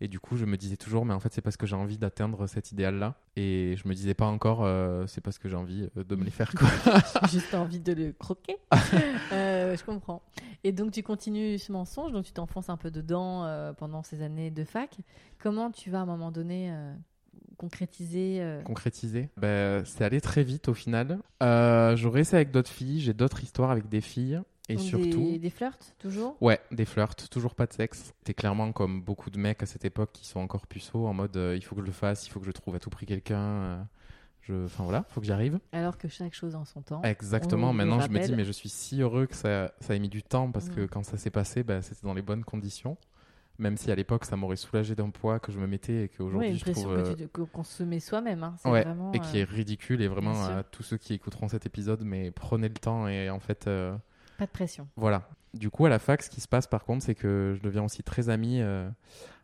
[0.00, 1.98] Et du coup, je me disais toujours, mais en fait, c'est parce que j'ai envie
[1.98, 3.14] d'atteindre cet idéal-là.
[3.36, 6.30] Et je me disais pas encore, euh, c'est parce que j'ai envie de me les
[6.32, 6.68] faire, quoi.
[7.28, 8.56] Juste envie de le croquer.
[9.32, 10.22] Euh, je comprends.
[10.62, 14.22] Et donc, tu continues ce mensonge, donc tu t'enfonces un peu dedans euh, pendant ces
[14.22, 14.96] années de fac.
[15.38, 16.72] Comment tu vas à un moment donné
[17.54, 19.28] concrétiser euh, Concrétiser.
[19.36, 21.18] Ben, c'est allé très vite au final.
[21.42, 24.40] Euh, J'aurais essayé avec d'autres filles, j'ai d'autres histoires avec des filles.
[24.70, 25.30] Et donc surtout.
[25.32, 26.38] des, des flirts, toujours?
[26.40, 28.14] Ouais, des flirts, toujours pas de sexe.
[28.24, 31.36] T'es clairement comme beaucoup de mecs à cette époque qui sont encore puceaux, en mode
[31.36, 33.04] euh, il faut que je le fasse, il faut que je trouve à tout prix
[33.04, 33.36] quelqu'un.
[33.42, 33.82] euh,
[34.40, 34.64] je...
[34.64, 35.58] Enfin voilà, faut que j'y arrive.
[35.72, 37.02] Alors que chaque chose en son temps.
[37.02, 40.08] Exactement, maintenant je me dis, mais je suis si heureux que ça, ça ait mis
[40.08, 40.88] du temps parce que Mm.
[40.88, 42.96] quand ça s'est passé, bah, c'était dans les bonnes conditions.
[43.58, 46.58] Même si à l'époque ça m'aurait soulagé d'un poids que je me mettais et qu'aujourd'hui
[46.58, 46.92] je trouve.
[46.92, 47.14] euh,
[47.52, 48.42] qu'on se met soi-même.
[48.42, 48.56] hein.
[48.64, 51.64] Ouais, vraiment, et qui est euh, ridicule et vraiment à tous ceux qui écouteront cet
[51.64, 53.66] épisode, mais prenez le temps et en fait.
[53.68, 53.96] euh,
[54.38, 54.88] pas de pression.
[54.96, 55.28] Voilà.
[55.54, 57.84] Du coup, à la fac, ce qui se passe par contre, c'est que je deviens
[57.84, 58.90] aussi très ami euh,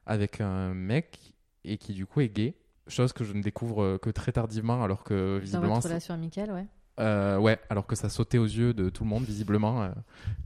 [0.06, 2.56] avec un mec et qui du coup est gay.
[2.88, 6.14] Chose que je ne découvre que très tardivement, alors que Dans visiblement, votre c'est- relation
[6.14, 6.66] amicale, ouais.
[6.98, 9.82] Euh, ouais, alors que ça sautait aux yeux de tout le monde visiblement.
[9.82, 9.90] euh,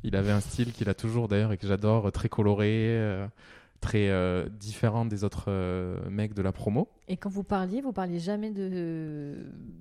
[0.03, 3.27] il avait un style qu'il a toujours d'ailleurs et que j'adore, très coloré, euh,
[3.81, 4.11] très
[4.51, 5.51] différent des autres
[6.09, 6.89] mecs de la promo.
[7.09, 9.35] Et quand vous parliez, vous parliez jamais de,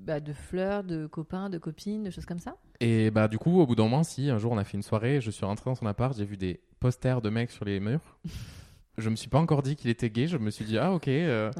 [0.06, 2.56] bah, de fleurs, de copains, de copines, de choses comme ça?
[2.82, 4.84] Et bah du coup, au bout d'un moment, si un jour on a fait une
[4.84, 7.80] soirée, je suis rentré dans son appart, j'ai vu des posters de mecs sur les
[7.80, 8.17] murs.
[8.97, 11.08] je me suis pas encore dit qu'il était gay, je me suis dit ah ok.
[11.08, 11.51] euh.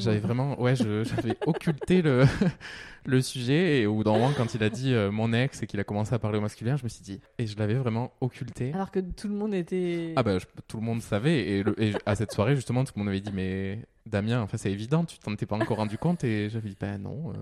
[0.00, 2.24] J'avais vraiment, ouais, j'avais occulté le,
[3.06, 5.66] le sujet et au bout d'un moment, quand il a dit euh, mon ex et
[5.66, 8.12] qu'il a commencé à parler au masculin, je me suis dit, et je l'avais vraiment
[8.20, 8.72] occulté.
[8.74, 10.12] Alors que tout le monde était.
[10.16, 12.92] Ah bah je- tout le monde savait et, le- et à cette soirée justement, tout
[12.96, 15.98] le monde m'avait dit mais Damien, enfin c'est évident, tu t'en étais pas encore rendu
[15.98, 17.30] compte et j'avais dit ben non.
[17.30, 17.34] euh.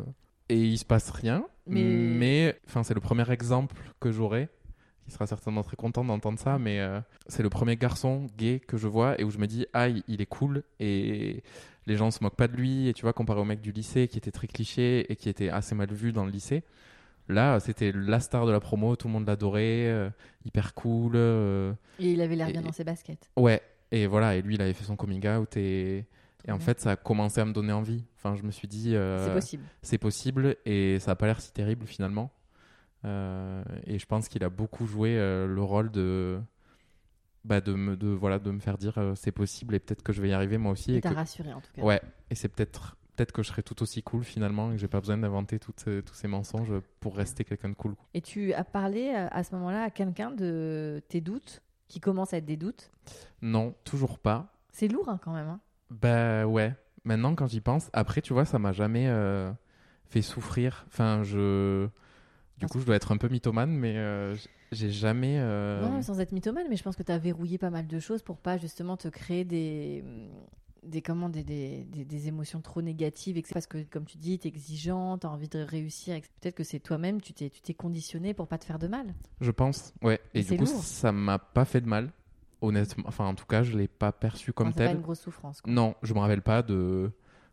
[0.50, 1.44] Et il se passe rien,
[2.18, 4.48] Mais- enfin c'est le premier exemple que j'aurai.
[5.06, 8.76] Il sera certainement très content d'entendre ça, mais euh, c'est le premier garçon gay que
[8.78, 11.42] je vois et où je me dis ah il, est cool et
[11.86, 14.08] les gens se moquent pas de lui et tu vois comparé au mec du lycée
[14.08, 16.62] qui était très cliché et qui était assez mal vu dans le lycée.
[17.28, 20.10] Là, c'était la star de la promo, tout le monde l'adorait, euh,
[20.44, 21.12] hyper cool.
[21.16, 23.30] euh, Et il avait l'air bien dans ses baskets.
[23.36, 26.04] Ouais, et voilà, et lui, il avait fait son coming out, et,
[26.46, 28.04] et en fait, ça a commencé à me donner envie.
[28.18, 29.62] Enfin, je me suis dit, euh, C'est possible.
[29.80, 32.30] c'est possible, et ça a pas l'air si terrible finalement.
[33.04, 36.40] Euh, et je pense qu'il a beaucoup joué euh, le rôle de,
[37.44, 40.12] bah, de, me, de, voilà, de me faire dire euh, c'est possible, et peut-être que
[40.12, 40.94] je vais y arriver moi aussi.
[40.94, 41.14] Et t'a que...
[41.14, 41.82] rassuré en tout cas.
[41.82, 44.88] Ouais, et c'est peut-être peut-être que je serai tout aussi cool finalement, et que j'ai
[44.88, 47.94] pas besoin d'inventer euh, tous ces mensonges pour rester quelqu'un de cool.
[48.12, 52.38] Et tu as parlé à ce moment-là à quelqu'un de tes doutes, qui commencent à
[52.38, 52.90] être des doutes?
[53.42, 54.52] Non, toujours pas.
[54.72, 55.46] C'est lourd hein, quand même.
[55.46, 55.60] hein.
[55.90, 56.74] Bah ouais.
[57.04, 59.52] Maintenant, quand j'y pense, après, tu vois, ça m'a jamais euh,
[60.06, 60.86] fait souffrir.
[60.88, 61.86] Enfin, je.
[62.58, 64.36] Du coup, je dois être un peu mythomane, mais euh,
[64.72, 65.36] j'ai jamais.
[65.38, 67.98] euh, Non, sans être mythomane, mais je pense que tu as verrouillé pas mal de
[67.98, 70.04] choses pour pas justement te créer des.
[70.86, 73.54] Des, comment, des, des, des, des émotions trop négatives, etc.
[73.54, 76.30] parce que comme tu dis, tu es exigeant, tu as envie de réussir, etc.
[76.42, 79.14] peut-être que c'est toi-même, tu t'es tu t'es conditionné pour pas te faire de mal.
[79.40, 80.20] Je pense, ouais.
[80.34, 80.82] Et du coup, lourd.
[80.82, 82.12] ça m'a pas fait de mal,
[82.60, 83.04] honnêtement.
[83.06, 84.96] Enfin, en tout cas, je l'ai pas perçu comme Enfin, c'est pas tel.
[84.98, 85.62] une grosse souffrance.
[85.62, 85.72] quoi.
[85.72, 87.10] Non, je me rappelle pas de,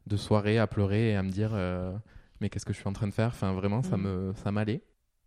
[0.08, 1.94] de soirée à pleurer et à me dire, euh,
[2.42, 3.30] mais qu'est-ce que je suis en train de faire?
[3.30, 4.02] Enfin, vraiment, ça Mm.
[4.02, 4.82] me ça m'allait.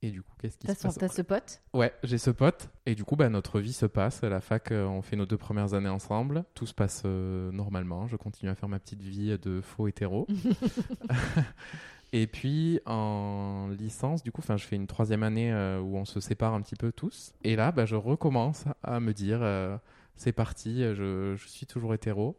[0.05, 2.69] Et du coup, qu'est-ce qui se passe t'as ce pote Ouais, j'ai ce pote.
[2.85, 4.23] Et du coup, bah, notre vie se passe.
[4.23, 6.45] À la fac, euh, on fait nos deux premières années ensemble.
[6.53, 8.07] Tout se passe euh, normalement.
[8.07, 10.27] Je continue à faire ma petite vie de faux hétéro.
[12.13, 16.21] et puis, en licence, du coup, je fais une troisième année euh, où on se
[16.21, 17.33] sépare un petit peu tous.
[17.43, 19.79] Et là, bah, je recommence à me dire, euh,
[20.17, 22.37] c'est parti, je, je suis toujours hétéro.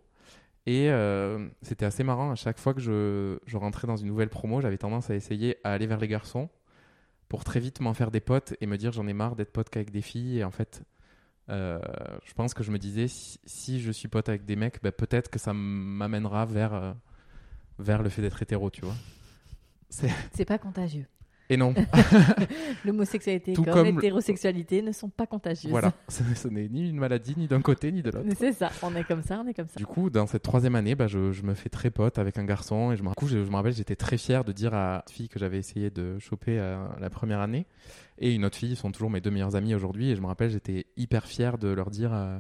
[0.68, 2.30] Et euh, c'était assez marrant.
[2.30, 5.58] À chaque fois que je, je rentrais dans une nouvelle promo, j'avais tendance à essayer
[5.64, 6.48] à aller vers les garçons
[7.30, 9.70] pour très vite m'en faire des potes et me dire j'en ai marre d'être pote
[9.70, 10.40] qu'avec des filles.
[10.40, 10.84] Et en fait,
[11.50, 11.80] euh,
[12.26, 14.92] je pense que je me disais si, si je suis pote avec des mecs, bah,
[14.92, 16.94] peut-être que ça m'amènera vers, euh,
[17.80, 18.96] vers le fait d'être hétéro, tu vois.
[19.90, 21.06] C'est- C'est pas contagieux.
[21.50, 21.74] Et non,
[22.86, 25.70] L'homosexualité comme, comme- l'hétérosexualité ne sont pas contagieuses.
[25.70, 25.94] voilà.
[26.08, 28.28] Ce, n'est ni une maladie, ni d'un côté, ni de l'autre.
[28.38, 29.76] C'est ça, on est comme ça, on est comme ça.
[29.78, 32.46] Du coup, dans cette troisième année, bah, je, je me fais très pote avec un
[32.46, 32.92] garçon.
[32.92, 35.14] Et je me, coup, je, je me rappelle, j'étais très fier de dire à une
[35.14, 37.68] fille que j'avais essayé de choper euh, la première année.
[38.18, 40.10] Et une autre fille, ils sont toujours mes deux meilleures amies aujourd'hui.
[40.12, 42.38] Et je me rappelle, j'étais hyper fier de leur dire euh,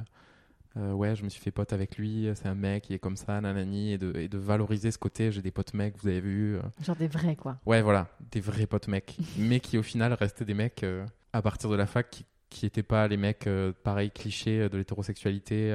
[0.78, 3.16] euh, Ouais, je me suis fait pote avec lui, c'est un mec, il est comme
[3.16, 3.94] ça, nanani.
[3.94, 6.56] Et de, et de valoriser ce côté j'ai des potes mecs, vous avez vu.
[6.56, 6.62] euh.
[6.82, 7.58] Genre des vrais, quoi.
[7.66, 9.18] Ouais, voilà, des vrais potes mecs.
[9.38, 12.84] mais qui, au final, restaient des mecs euh, à partir de la fac qui n'étaient
[12.84, 15.74] pas les mecs euh, pareil clichés de l'hétérosexualité.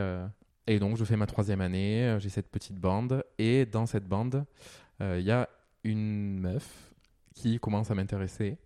[0.66, 3.24] Et donc, je fais ma troisième année, j'ai cette petite bande.
[3.38, 4.44] Et dans cette bande,
[5.00, 5.48] il y a
[5.84, 6.92] une meuf
[7.34, 8.56] qui commence à m'intéresser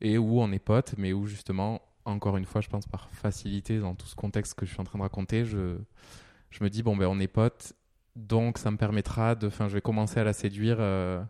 [0.00, 3.78] et où on est potes, mais où justement, encore une fois, je pense par facilité
[3.78, 5.78] dans tout ce contexte que je suis en train de raconter, je,
[6.60, 7.74] me dis, bon, ben on est potes,
[8.16, 9.46] donc ça me permettra de.
[9.46, 11.22] Enfin, je vais commencer à la séduire euh,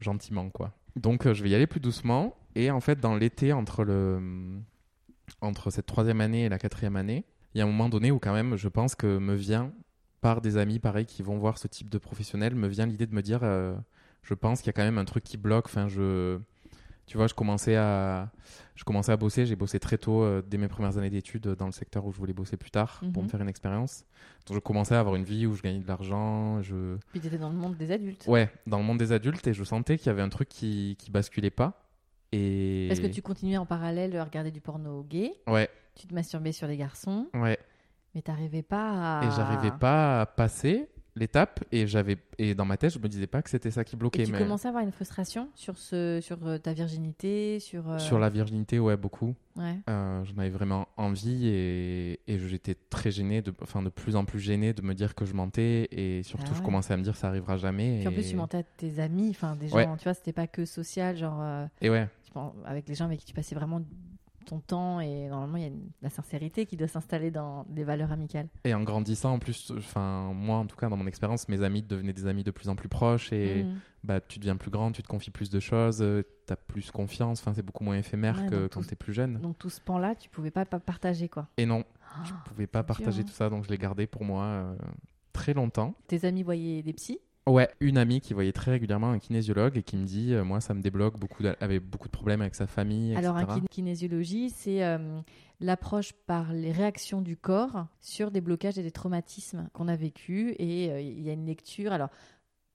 [0.00, 0.72] gentiment, quoi.
[0.96, 2.36] Donc euh, je vais y aller plus doucement.
[2.54, 4.20] Et en fait, dans l'été, entre, le,
[5.40, 7.24] entre cette troisième année et la quatrième année,
[7.54, 9.72] il y a un moment donné où, quand même, je pense que me vient,
[10.20, 13.14] par des amis pareil qui vont voir ce type de professionnel, me vient l'idée de
[13.14, 13.74] me dire euh,
[14.22, 15.66] je pense qu'il y a quand même un truc qui bloque.
[15.66, 16.38] Enfin, je
[17.06, 18.30] tu vois, je commençais à,
[18.74, 19.44] je commençais à bosser.
[19.46, 22.18] J'ai bossé très tôt, euh, dès mes premières années d'études, dans le secteur où je
[22.18, 23.24] voulais bosser plus tard pour Mhm.
[23.24, 24.04] me faire une expérience.
[24.46, 26.62] Donc, je commençais à avoir une vie où je gagnais de l'argent.
[26.62, 26.96] Je...
[27.12, 28.24] Puis tu étais dans le monde des adultes.
[28.28, 30.96] Ouais, dans le monde des adultes, et je sentais qu'il y avait un truc qui,
[30.98, 31.86] qui basculait pas.
[32.32, 32.88] Et...
[32.88, 36.52] Est-ce que tu continuais en parallèle à regarder du porno gay Ouais, Tu te masturbais
[36.52, 37.58] sur les garçons, ouais.
[38.14, 39.24] mais t'arrivais pas à.
[39.26, 43.26] Et j'arrivais pas à passer l'étape, et j'avais, et dans ma tête, je me disais
[43.26, 44.22] pas que c'était ça qui bloquait.
[44.22, 47.88] Et tu mais commençais à avoir une frustration sur, ce, sur euh, ta virginité, sur.
[47.90, 49.34] euh, sur la virginité, ouais, beaucoup.
[49.56, 49.76] Ouais.
[49.90, 54.24] Euh, j'en avais vraiment envie et, et j'étais très gêné, de, enfin de plus en
[54.24, 57.02] plus gêné de me dire que je mentais et surtout Ah je commençais à me
[57.02, 57.98] dire ça arrivera jamais.
[57.98, 58.14] Puis en et...
[58.14, 59.86] plus, tu mentais à tes amis, enfin des gens, Ouais.
[59.98, 62.08] tu vois, c'était pas que social, genre euh, Et ouais,
[62.64, 63.82] avec les gens avec qui tu passais vraiment
[64.44, 67.84] ton temps et normalement il y a une- la sincérité qui doit s'installer dans des
[67.84, 68.48] valeurs amicales.
[68.64, 71.82] et en grandissant en plus, enfin moi en tout cas dans mon expérience, mes amis
[71.82, 73.78] devenaient des amis de plus en plus proches et Mhm.
[74.04, 75.98] bah tu deviens plus grand, tu te confies plus de choses,
[76.46, 79.12] tu as plus confiance, enfin c'est beaucoup moins éphémère Ouais, que quand tu es plus
[79.12, 79.38] jeune.
[79.40, 81.48] Donc tout ce pan-là, tu pouvais pas, pas partager quoi.
[81.56, 83.24] Et non, Ah, je pouvais pas dur, partager hein.
[83.24, 84.76] tout ça donc je l'ai gardé pour moi euh,
[85.32, 85.94] très longtemps.
[86.08, 87.18] Tes amis voyaient des psys?
[87.46, 90.60] Ouais, une amie qui voyait très régulièrement un kinésiologue et qui me dit, euh, moi,
[90.60, 93.58] ça me débloque beaucoup, avait beaucoup de problèmes avec sa famille, Alors, un etc.
[93.58, 95.20] kiné- kinésiologie, c'est euh,
[95.60, 100.54] l'approche par les réactions du corps sur des blocages et des traumatismes qu'on a vécus.
[100.60, 101.92] Et euh, il y a une lecture.
[101.92, 102.10] Alors,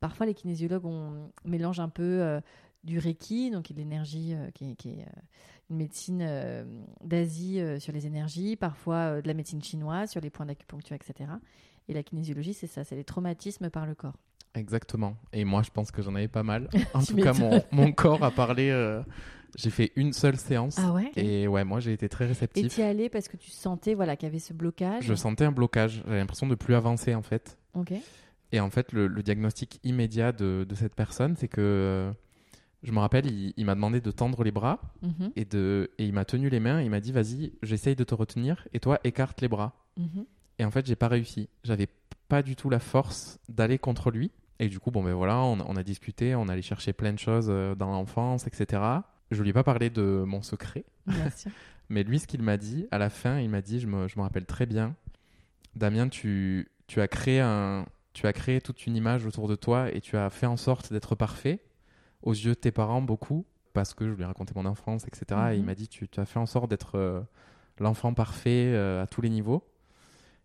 [0.01, 2.41] parfois, les kinésiologues on mélange un peu
[2.83, 5.21] du Reiki, donc l'énergie euh, qui est, qui est, euh,
[5.69, 6.63] une médecine euh,
[7.03, 11.29] d'Asie sur les énergies, parfois de la médecine chinoise sur les points d'acupuncture, etc.
[11.89, 14.15] Et la kinésiologie, c'est ça, c'est les traumatismes par le corps.
[14.57, 15.15] Exactement.
[15.33, 16.69] Et moi, je pense que j'en avais pas mal.
[16.93, 17.33] En tout cas,
[17.71, 18.69] mon, corps a parlé.
[18.69, 19.01] euh,
[19.55, 20.77] j'ai fait une seule séance.
[20.79, 22.73] Ah ouais Et ouais, moi, j'ai été très Et réceptif.
[22.73, 25.45] tu y allais parce que tu sentais voilà, qu'il y avait ce blocage Je sentais
[25.45, 26.01] un blocage.
[26.05, 27.57] J'avais l'impression de plus avancer, en fait.
[27.73, 27.93] Ok.
[28.51, 31.61] Et en fait, le, le diagnostic immédiat de, de cette personne, c'est que.
[31.61, 32.11] euh,
[32.83, 36.05] je me rappelle, il, il m'a demandé de tendre les bras Mhm, et, de, et
[36.05, 36.79] il m'a tenu les mains.
[36.79, 39.73] Et il m'a dit Vas-y, j'essaye de te retenir et toi, écarte les bras.
[39.97, 40.25] mhm.
[40.59, 41.49] Et en fait, j'ai pas réussi.
[41.63, 41.87] J'avais
[42.29, 44.31] pas du tout la force d'aller contre lui.
[44.59, 47.19] Et du coup, bon, ben voilà, on, on a discuté, on allait chercher plein de
[47.19, 48.81] choses euh, dans l'enfance, etc.
[49.31, 51.51] Je lui ai pas parlé de mon secret, Bien sûr.
[51.89, 54.17] mais lui, ce qu'il m'a dit, à la fin, il m'a dit, je me, je
[54.17, 54.95] me rappelle très bien,
[55.75, 59.91] Damien, tu, tu, as créé un, tu as créé toute une image autour de toi
[59.93, 61.59] et tu as fait en sorte d'être parfait
[62.23, 65.51] aux yeux de tes parents, beaucoup, parce que je lui ai raconté mon enfance, etc.
[65.51, 65.65] Et il Mhm.
[65.67, 67.21] m'a dit, tu, tu as fait en sorte d'être euh,
[67.79, 69.63] l'enfant parfait euh, à tous les niveaux.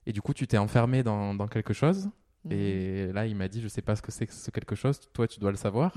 [0.05, 2.11] Et du coup, tu t'es enfermé dans, dans quelque chose.
[2.45, 2.53] Mhm.
[2.53, 4.99] Et là, il m'a dit, je sais pas ce que c'est que ce quelque chose,
[5.13, 5.93] toi, tu dois le savoir.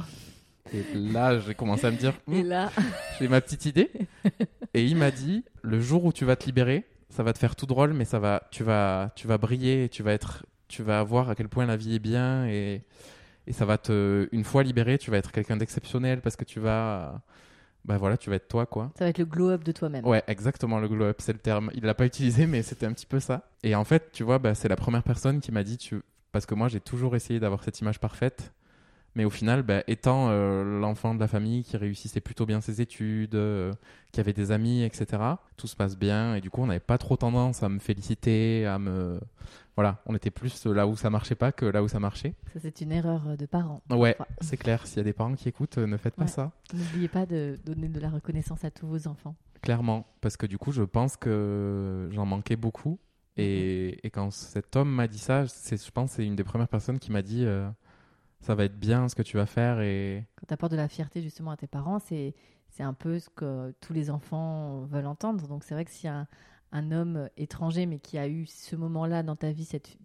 [0.74, 2.72] Et là, j'ai commencé à me dire, Et Hmm, là,
[3.20, 3.92] j'ai ma petite idée.
[4.74, 7.56] Et il m'a dit, le jour où tu vas te libérer, ça va te faire
[7.56, 11.02] tout drôle, mais ça va, tu vas, tu vas briller, tu vas être, tu vas
[11.04, 12.82] voir à quel point la vie est bien et,
[13.48, 16.60] et ça va te, une fois libéré, tu vas être quelqu'un d'exceptionnel parce que tu
[16.60, 17.22] vas,
[17.86, 18.92] bah voilà, tu vas être toi, quoi.
[18.98, 20.04] ça va être le glow-up de toi-même.
[20.06, 21.70] Ouais, exactement, le glow up, c'est le terme.
[21.76, 23.50] Il l'a pas utilisé, mais c'était un petit peu ça.
[23.64, 26.02] Et en fait, tu vois, bah, c'est la première personne qui m'a dit, tu...
[26.36, 28.52] parce que moi, j'ai toujours essayé d'avoir cette image parfaite.
[29.16, 32.82] Mais au final, bah, étant euh, l'enfant de la famille qui réussissait plutôt bien ses
[32.82, 33.72] études, euh,
[34.12, 35.24] qui avait des amis, etc.,
[35.56, 36.36] tout se passe bien.
[36.36, 39.18] Et du coup, on n'avait pas trop tendance à me féliciter, à me.
[39.78, 42.34] Voilà, on était plus là où ça marchait pas que là où ça marchait.
[42.52, 43.82] Ça, c'est une erreur de parents.
[43.90, 44.86] Ouais, c'est clair.
[44.88, 46.52] S'il y a des parents qui écoutent, euh, ne faites pas ça.
[46.74, 49.38] N'oubliez pas de donner de la reconnaissance à tous vos enfants.
[49.62, 53.00] Clairement, parce que du coup, je pense que j'en manquais beaucoup.
[53.38, 56.44] Et, et quand cet homme m'a dit ça, c'est, je pense que c'est une des
[56.44, 57.70] premières personnes qui m'a dit euh,
[58.42, 59.82] ça va être bien ce que tu vas faire.
[59.82, 62.34] Et Quand tu apportes de la fierté justement à tes parents, c'est
[62.70, 65.48] c'est un peu ce que tous les enfants veulent entendre.
[65.48, 66.28] Donc c'est vrai que si un,
[66.72, 69.98] un homme étranger, mais qui a eu ce moment-là dans ta vie, cette,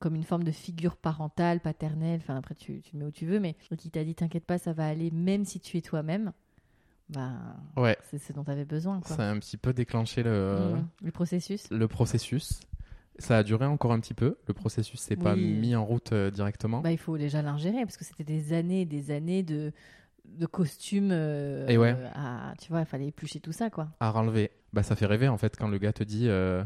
[0.00, 3.26] comme une forme de figure parentale, paternelle, enfin après tu, tu le mets où tu
[3.26, 6.32] veux, mais qui t'a dit t'inquiète pas, ça va aller, même si tu es toi-même,
[7.08, 7.30] bah,
[7.76, 9.00] ouais, c'est ce dont tu avais besoin.
[9.00, 9.14] Quoi.
[9.16, 10.74] ça a un petit peu déclenché le.
[11.02, 11.68] Le processus.
[11.70, 12.60] le processus.
[13.18, 14.36] Ça a duré encore un petit peu.
[14.46, 16.80] Le processus s'est pas mis en route euh, directement.
[16.80, 19.72] Bah, il faut déjà l'ingérer parce que c'était des années et des années de,
[20.26, 21.08] de costumes.
[21.12, 21.96] euh, Et ouais.
[22.14, 23.88] à- tu vois, il fallait éplucher tout ça, quoi.
[24.00, 24.50] À renlever.
[24.74, 26.62] Bah, ça fait rêver en fait quand le gars te dit euh,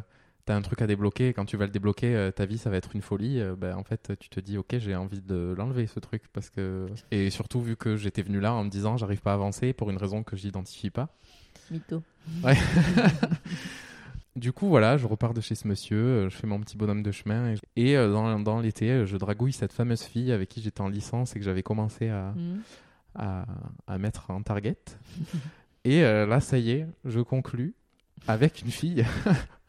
[0.51, 2.71] t'as un truc à débloquer, et quand tu vas le débloquer, euh, ta vie, ça
[2.71, 3.39] va être une folie.
[3.41, 6.25] euh, ben, en fait, tu te dis, ok, j'ai envie de l'enlever, ce truc.
[6.33, 6.87] Parce que...
[7.13, 9.91] Et surtout, vu que j'étais venu là en me disant, j'arrive pas à avancer pour
[9.91, 11.09] une raison que j'identifie pas.
[11.71, 12.03] Mytho.
[14.37, 17.03] Du coup, voilà, je repars de chez ce monsieur, euh, je fais mon petit bonhomme
[17.03, 17.53] de chemin.
[17.77, 20.89] Et, et, euh, dans, dans l'été, je dragouille cette fameuse fille avec qui j'étais en
[20.89, 22.61] licence et que j'avais commencé à, Mhm.
[23.17, 23.45] à,
[23.89, 24.79] à mettre en target.
[25.85, 27.75] et là, ça y est, je conclus
[28.29, 29.05] avec une fille.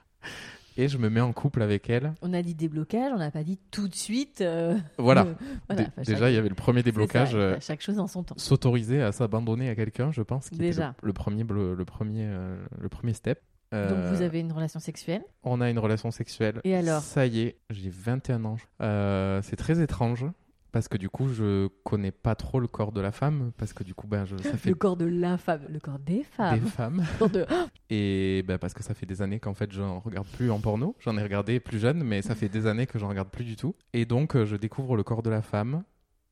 [0.88, 2.14] je me mets en couple avec elle.
[2.22, 4.42] On a dit déblocage, on n'a pas dit tout de suite.
[4.42, 5.24] euh, Voilà.
[5.26, 5.34] euh,
[5.70, 5.88] voilà.
[6.06, 7.32] Déjà, il y avait le premier déblocage.
[7.32, 8.36] ça, euh, chaque chose en son temps.
[8.38, 10.96] S'autoriser à s'abandonner à quelqu'un, je pense, qui était Déjà.
[11.02, 13.40] le, le premier, blo- le, premier, euh, le premier step.
[13.74, 15.24] Donc vous avez une relation sexuelle?
[15.44, 16.60] On a une relation sexuelle.
[16.66, 17.02] Et alors?
[17.02, 18.58] Ça y est, j'ai 21 ans.
[18.82, 20.26] Euh, c'est très étrange
[20.72, 23.84] parce que du coup, je connais pas trop le corps de la femme parce que
[23.84, 26.60] du coup, ben, je, ça fait Le corps de la femme, le corps des femmes.
[26.60, 27.04] des femmes.
[27.34, 27.46] De-
[27.90, 30.96] Et ben, parce que ça fait des années qu'en fait, j'en regarde plus en porno.
[31.00, 33.56] J'en ai regardé plus jeune, mais ça fait des années que j'en regarde plus du
[33.56, 33.76] tout.
[33.94, 35.84] Et donc, euh, je découvre le corps de la femme.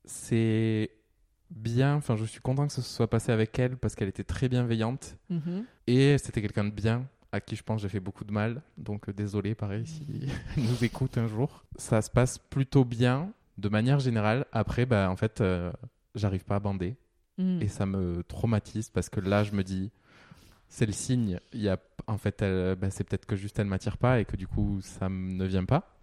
[0.05, 0.89] C'est
[1.49, 1.95] bien.
[1.95, 5.17] Enfin, je suis content que ce soit passé avec elle parce qu'elle était très bienveillante.
[5.29, 5.65] Mhm.
[5.87, 8.61] Et c'était quelqu'un de bien, à qui je pense j'ai fait beaucoup de mal.
[8.77, 10.05] Donc euh, désolé, pareil, si
[10.57, 11.65] elle nous écoute un jour.
[11.75, 14.45] Ça se passe plutôt bien, de manière générale.
[14.51, 15.71] Après, bah, en fait, euh,
[16.15, 16.95] j'arrive pas à bander.
[17.37, 17.61] Mhm.
[17.61, 19.91] Et ça me traumatise parce que là, je me dis,
[20.67, 21.39] c'est le signe.
[21.53, 22.43] Il y a, en fait,
[22.79, 25.65] bah, c'est peut-être que juste elle m'attire pas et que du coup, ça ne vient
[25.65, 25.95] pas.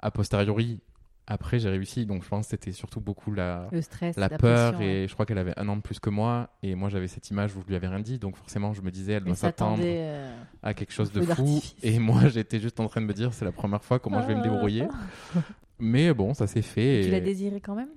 [0.00, 0.80] A posteriori,
[1.26, 2.04] après, j'ai réussi.
[2.04, 5.06] Donc je pense que c'était surtout beaucoup la, Le stress, la la, peur pression, et
[5.08, 7.54] je crois qu'elle avait un an de plus que moi et moi j'avais cette image
[7.56, 9.98] où je lui avais rien dit donc forcément je me disais elle doit s'attendre s'attendait,
[10.00, 13.32] euh, à quelque chose de fou et moi j'étais juste en train de me dire
[13.34, 14.86] c'est la première fois comment je vais me débrouiller
[15.78, 17.10] mais bon ça s'est fait Tu et...
[17.10, 17.90] l'as désiré quand même?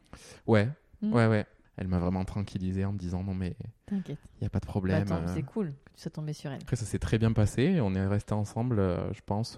[0.47, 0.69] Ouais
[1.01, 1.11] Hmm.
[1.13, 1.45] ouais ouais
[1.77, 3.55] elle m'a vraiment tranquillisé en me disant non mais
[3.91, 3.97] il
[4.41, 5.33] y a pas de Bah, problème euh.
[5.33, 6.61] c'est cool que tu sois tombé sur elle.
[6.61, 9.57] après ça s'est très bien passé on est resté ensemble euh, je pense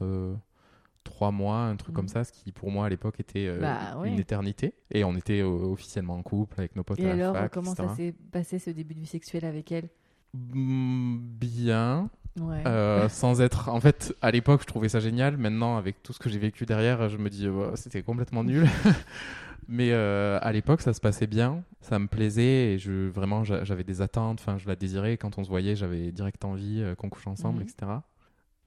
[1.08, 3.98] trois mois un truc comme ça ce qui pour moi à l'époque était euh, Bah,
[4.00, 4.10] ouais.
[4.10, 7.24] une éternité et on était euh, officiellement en couple avec nos potes Et à la
[7.30, 7.88] alors, fac, comment etc.
[7.90, 9.90] ça s'est passé ce début de vie sexuelle avec elle?
[10.34, 12.62] Mm, bien Ouais.
[12.68, 13.68] Euh, sans être.
[13.70, 15.38] En fait, à l'époque, je trouvais ça génial.
[15.38, 18.68] Maintenant, avec tout ce que j'ai vécu derrière, je me dis, euh, c'était complètement nul.
[19.68, 23.64] Mais euh, à l'époque, ça se passait bien, ça me plaisait et je vraiment j'a-
[23.64, 24.40] j'avais des attentes.
[24.40, 25.18] Enfin, je la désirais.
[25.18, 27.68] Quand on se voyait, j'avais direct envie qu'on couche ensemble, Mhm.
[27.68, 27.92] etc.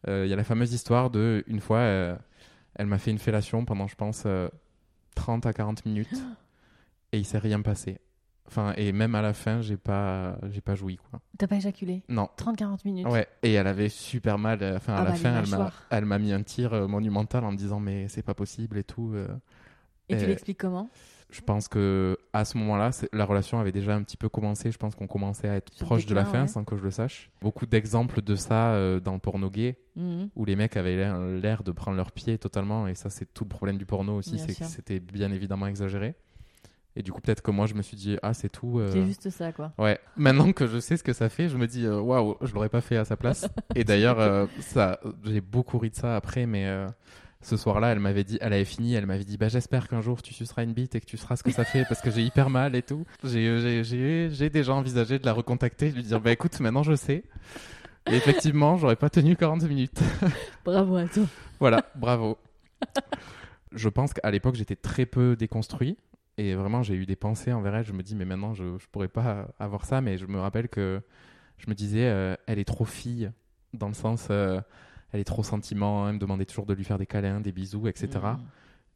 [0.08, 1.78] Euh, Il y a la fameuse histoire de une fois,
[2.76, 4.48] elle m'a fait une fellation pendant, je pense, euh,
[5.14, 6.08] 30 à 40 minutes
[7.12, 7.98] et il s'est rien passé.
[8.46, 11.20] Enfin, et même à la fin, j'ai pas, j'ai pas joui quoi.
[11.38, 12.02] T'as pas éjaculé?
[12.08, 12.28] Non.
[12.36, 14.60] 30-40 minutes Ouais, et elle avait super mal.
[14.62, 16.88] euh, Enfin, à Ah la bah, fin, elle m'a, elle m'a mis un tir euh,
[16.88, 19.12] monumental en me disant mais c'est pas possible et tout.
[19.14, 19.28] euh.
[20.08, 20.90] Et tu l'expliques comment?
[21.32, 24.70] Je pense que à ce moment-là, la relation avait déjà un petit peu commencé.
[24.72, 26.48] Je pense qu'on commençait à être proche de la fin ouais.
[26.48, 27.30] sans que je le sache.
[27.40, 30.30] Beaucoup d'exemples de ça euh, dans le porno gay Mhm.
[30.36, 30.96] où les mecs avaient
[31.40, 34.38] l'air, de prendre leur pied totalement et ça c'est tout le problème du porno aussi,
[34.38, 36.14] c'est que c'était bien évidemment exagéré.
[36.96, 38.78] Et du coup peut-être que moi je me suis dit ah c'est tout.
[38.78, 39.72] euh, C'est juste ça, quoi.
[39.78, 42.52] Ouais, maintenant que je sais ce que ça fait, je me dis euh, waouh, je
[42.54, 43.48] l'aurais pas fait à sa place.
[43.74, 46.66] Et d'ailleurs, euh, ça, j'ai beaucoup ri de ça après, mais
[47.42, 50.22] ce soir-là, elle m'avait dit, elle avait fini, elle m'avait dit, bah j'espère qu'un jour
[50.22, 52.22] tu suceras une bite et que tu sauras ce que ça fait parce que j'ai
[52.22, 53.06] hyper mal et tout.
[53.24, 57.24] J'ai, j'ai, déjà envisagé de la recontacter, de lui dire, bah écoute, maintenant je sais.
[58.10, 60.00] Et effectivement, j'aurais pas tenu 40 minutes.
[60.64, 61.24] Bravo à toi.
[61.60, 62.38] Voilà, bravo.
[63.72, 65.98] Je pense qu'à l'époque, j'étais très peu déconstruit.
[66.38, 67.84] Et vraiment, j'ai eu des pensées envers elle.
[67.84, 70.00] Je me dis, mais maintenant, je ne pourrais pas avoir ça.
[70.00, 71.02] Mais je me rappelle que
[71.58, 73.30] je me disais, euh, elle est trop fille.
[73.74, 74.60] Dans le sens, euh,
[75.12, 76.08] elle est trop sentiment.
[76.08, 78.08] Elle me demandait toujours de lui faire des câlins, des bisous, etc.
[78.22, 78.38] Mhm.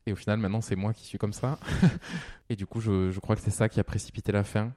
[0.06, 1.58] Et au final, maintenant, c'est moi qui suis comme ça.
[2.50, 4.72] et du coup, je, je crois que c'est ça qui a précipité la fin.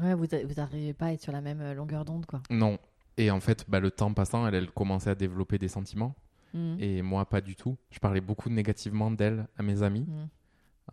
[0.00, 2.42] Ouais, vous, a- vous arrivez pas à être sur la même euh, longueur d'onde, quoi.
[2.50, 2.78] Non.
[3.16, 6.14] Et en fait, bah, le temps passant, elle, elle commençait à développer des sentiments.
[6.54, 6.76] Mhm.
[6.80, 7.76] Et moi, pas du tout.
[7.90, 10.06] Je parlais beaucoup négativement d'elle à mes amis.
[10.08, 10.28] Mhm.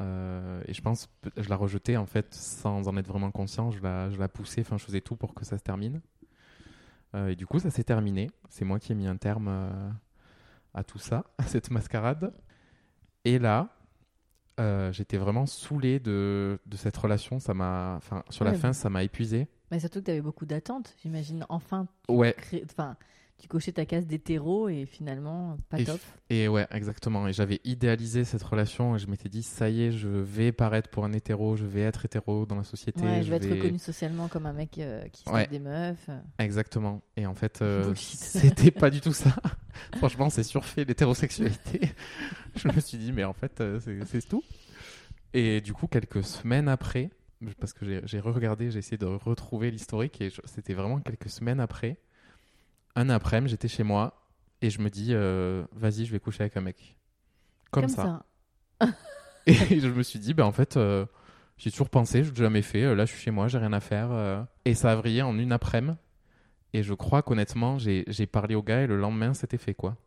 [0.01, 1.07] Euh, et je pense,
[1.38, 3.71] je la rejetais en fait sans en être vraiment conscient.
[3.71, 6.01] Je la, je la poussais, enfin, je faisais tout pour que ça se termine.
[7.16, 8.30] Euh, et du coup, ça s'est terminé.
[8.49, 9.89] C'est moi qui ai mis un terme euh,
[10.74, 12.34] à tout ça, à cette mascarade.
[13.24, 13.70] Et là,
[14.59, 17.39] euh, j'étais vraiment saoulé de, de cette relation.
[17.39, 19.47] Ça m'a, enfin, sur la fin, ça m'a épuisé.
[19.72, 21.45] Mais surtout que tu avais beaucoup d'attentes, j'imagine.
[21.49, 22.34] Enfin, Ouais.
[22.38, 22.95] cré- enfin,
[23.38, 25.99] tu cochais ta case d'hétéro et finalement, pas Et top.
[26.29, 27.27] Et ouais, exactement.
[27.27, 30.89] Et j'avais idéalisé cette relation et je m'étais dit, ça y est, je vais paraître
[30.89, 33.01] pour un hétéro, je vais être hétéro dans la société.
[33.01, 35.47] Ouais, je vais être reconnu socialement comme un mec euh, qui Ouais.
[35.47, 36.09] des meufs.
[36.39, 37.01] Exactement.
[37.17, 39.36] Et en fait, euh, c'était pas du tout ça.
[39.97, 41.91] Franchement, c'est surfait l'hétérosexualité.
[42.55, 44.43] je me suis dit, mais en fait, euh, c'est tout.
[45.33, 47.09] Et du coup, quelques semaines après,
[47.59, 51.97] parce que j'ai- re-regardé, j'ai essayé de retrouver l'historique et c'était vraiment quelques semaines après.
[52.96, 54.14] Un après-midi, j'étais chez moi
[54.62, 56.98] et je me dis, euh, vas-y, je vais coucher avec un mec.
[57.72, 58.24] Comme, ça.
[58.82, 58.88] ça.
[59.48, 61.06] Et je me suis dit, ben en fait, euh,
[61.58, 62.84] j'ai toujours pensé, je l'ai jamais fait.
[62.84, 64.48] euh, Là, je suis chez moi, j'ai rien à faire.
[64.66, 65.98] Et ça a vrillé en une après-midi.
[66.74, 69.98] Et je crois qu'honnêtement, j'ai parlé au gars et le lendemain, c'était fait quoi.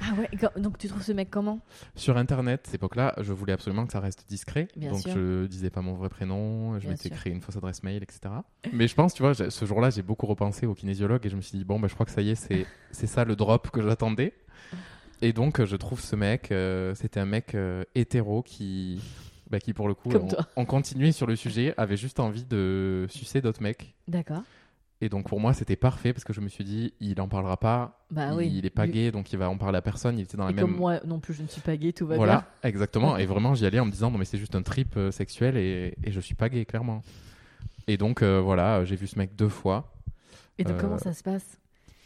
[0.00, 0.28] Ah ouais,
[0.60, 1.60] donc tu trouves ce mec comment?
[1.94, 4.68] Sur Internet, à cette époque-là, je voulais absolument que ça reste discret.
[4.76, 5.12] Bien donc sûr.
[5.14, 8.34] je disais pas mon vrai prénom, je m'étais créé une fausse adresse mail, etc.
[8.72, 11.40] Mais je pense, tu vois, ce jour-là, j'ai beaucoup repensé au kinésiologue et je me
[11.40, 13.70] suis dit, bon, bah, je crois que ça y est, c'est c'est ça le drop
[13.70, 14.34] que j'attendais.
[15.22, 19.00] Et donc, je trouve ce mec, euh, c'était un mec euh, hétéro qui,
[19.50, 23.06] bah, qui, pour le coup, on, on continuait sur le sujet, avait juste envie de
[23.08, 23.94] sucer d'autres mecs.
[24.08, 24.42] D'accord.
[25.00, 27.56] Et donc, pour moi, c'était parfait parce que je me suis dit, il en parlera
[27.58, 28.52] pas, Bah il, oui.
[28.54, 30.18] il est pas gay, donc il va en parler à personne.
[30.18, 30.64] Il était dans la Et même.
[30.66, 32.68] comme moi non plus, je ne suis pas gay, tout va Voilà, bien.
[32.70, 33.16] exactement.
[33.18, 35.56] Et vraiment, j'y allais en me disant, non, mais c'est juste un trip euh, sexuel
[35.56, 37.02] et, et je suis pas gay, clairement.
[37.86, 39.92] Et donc, euh, voilà, euh, j'ai vu ce mec deux fois.
[40.58, 41.58] Et donc Euh, comment ça se passe?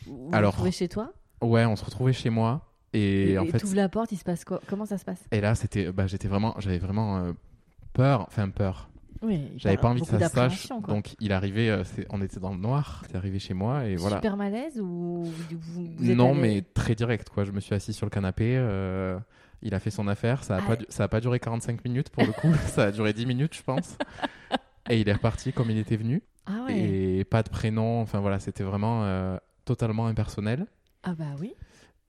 [0.07, 1.13] Vous vous alors- retrouvez chez toi?
[1.41, 2.65] Ouais, on se retrouvait chez moi.
[2.95, 4.61] Et, et en et fait, t'ouvres la porte, il se passe quoi?
[4.67, 5.23] Comment ça se passe?
[5.31, 7.33] Et là, c'était, bah, j'étais vraiment, j'avais vraiment euh,
[7.93, 8.88] peur, enfin peur.
[9.23, 9.51] Oui.
[9.57, 10.69] J'avais pas envie que ça se sache.
[10.69, 10.95] quoi.
[10.95, 13.03] Donc, il arrivait, euh, c'est- on était dans le noir.
[13.09, 14.17] C'est arrivé chez moi et voilà.
[14.17, 15.33] Super malaise ou vous,
[15.97, 17.45] vous êtes non, allé- mais très direct, quoi.
[17.45, 18.55] Je me suis assis sur le canapé.
[18.57, 19.19] euh,
[19.63, 20.45] il a fait son affaire.
[20.45, 22.53] Ça a, Ah pas, du- ça a pas duré 45 minutes pour le coup.
[22.81, 23.97] ça a duré 10 minutes, je pense.
[24.91, 26.23] Et il est reparti comme il était venu.
[26.47, 26.79] Ah ouais.
[26.79, 28.01] Et pas de prénom.
[28.01, 30.67] Enfin voilà, c'était vraiment euh, totalement impersonnel.
[31.03, 31.55] Ah bah oui.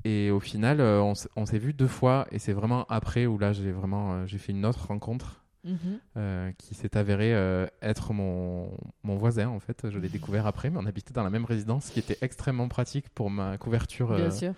[0.06, 2.26] Et au final, euh, on, s- on s'est vu deux fois.
[2.32, 6.00] Et c'est vraiment après où là, j'ai vraiment euh, j'ai fait une autre rencontre Mhm.
[6.18, 8.72] euh, qui s'est avérée euh, être mon,
[9.04, 9.90] mon voisin en fait.
[9.90, 12.68] Je l'ai découvert après, mais on habitait dans la même résidence, ce qui était extrêmement
[12.68, 14.14] pratique pour ma couverture.
[14.14, 14.54] Bien euh, sûr.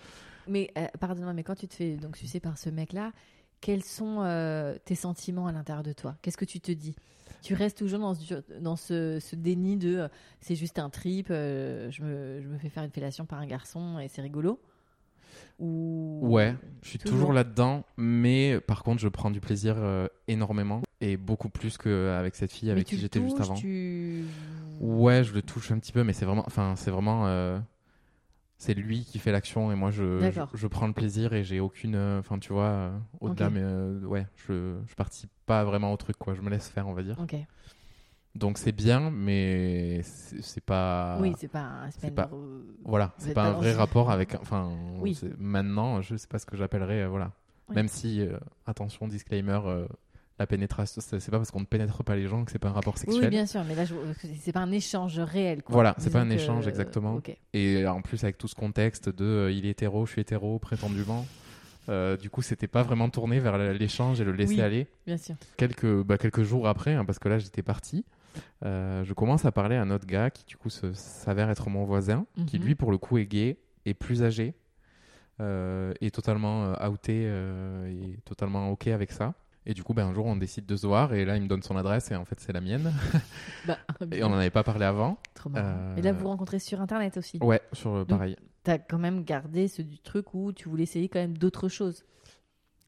[0.48, 3.12] Mais pardonne-moi, mais quand tu te fais donc sucer par ce mec-là,
[3.60, 6.16] quels sont euh, tes sentiments à l'intérieur de toi?
[6.22, 6.96] Qu'est-ce que tu te dis?
[7.42, 10.08] Tu restes toujours dans, ce- dans ce, ce déni de euh,
[10.40, 13.46] c'est juste un trip, euh, je, me, je me fais faire une fellation par un
[13.46, 14.60] garçon et c'est rigolo?
[15.58, 17.18] Ou Ouais, je suis Toujours.
[17.18, 22.34] toujours, là-dedans, mais par contre, je prends du plaisir euh, énormément et beaucoup plus qu'avec
[22.34, 23.54] cette fille avec qui j'étais juste avant.
[23.54, 24.24] Tu...
[24.80, 27.58] Ouais, je le touche un petit peu, mais c'est vraiment, enfin, c'est vraiment, euh,
[28.62, 31.96] c'est lui qui fait l'action et moi je, je, prends le plaisir et j'ai aucune,
[31.96, 35.96] euh, enfin, tu vois, euh, au-delà, mais euh, ouais, je, je participe pas vraiment au
[35.96, 36.34] truc, quoi.
[36.34, 37.18] Je me laisse faire, on va dire.
[37.20, 37.34] Ok.
[38.34, 41.18] Donc c'est bien, mais c'est pas.
[41.20, 44.34] oui, c'est pas c'est pas- re- Voilà, c'est pas un vrai rapport avec.
[44.40, 45.18] Enfin, Oui.
[45.38, 47.02] maintenant, je sais pas ce que j'appellerais.
[47.02, 47.32] euh, voilà.
[47.68, 47.74] Oui.
[47.76, 49.86] Même si, euh, attention, disclaimer, euh,
[50.38, 52.72] la pénétration, c'est pas parce qu'on ne pénètre pas les gens que c'est pas un
[52.72, 53.24] rapport sexuel.
[53.24, 53.94] oui, bien sûr, mais là, je...
[54.40, 55.62] c'est pas un échange réel.
[55.62, 55.74] Quoi.
[55.74, 57.16] Voilà, c'est pas un que- échange, exactement.
[57.16, 57.36] Ok.
[57.52, 61.26] Et en plus, avec tout ce contexte de il est hétéro, je suis hétéro, prétendument.
[61.90, 64.60] euh, du coup, c'était pas vraiment tourné vers l'échange et le laisser Oui.
[64.62, 64.86] aller.
[65.06, 65.34] Bien sûr.
[65.58, 68.04] Quelques, bah, quelques jours après, hein, parce que là, j'étais parti,
[68.64, 71.84] euh, je commence à parler à un autre gars qui, du coup, s'avère être mon
[71.84, 72.64] voisin, qui, Mhm.
[72.64, 74.54] lui, pour le coup, est gay, est plus âgé,
[75.40, 79.34] euh, est totalement euh, outé euh, et totalement OK avec ça.
[79.64, 81.46] Et du coup, ben, un jour, on décide de se voir, et là, il me
[81.46, 82.92] donne son adresse, et en fait, c'est la mienne.
[83.66, 83.78] Bah,
[84.10, 85.18] et on n'en avait pas parlé avant.
[85.34, 85.48] Trop.
[85.54, 87.38] Euh, Et là, vous vous rencontrez sur Internet aussi.
[87.40, 88.34] Ouais, sur euh, pareil.
[88.64, 92.04] T'as quand même gardé ce du truc où tu voulais essayer quand même d'autres choses.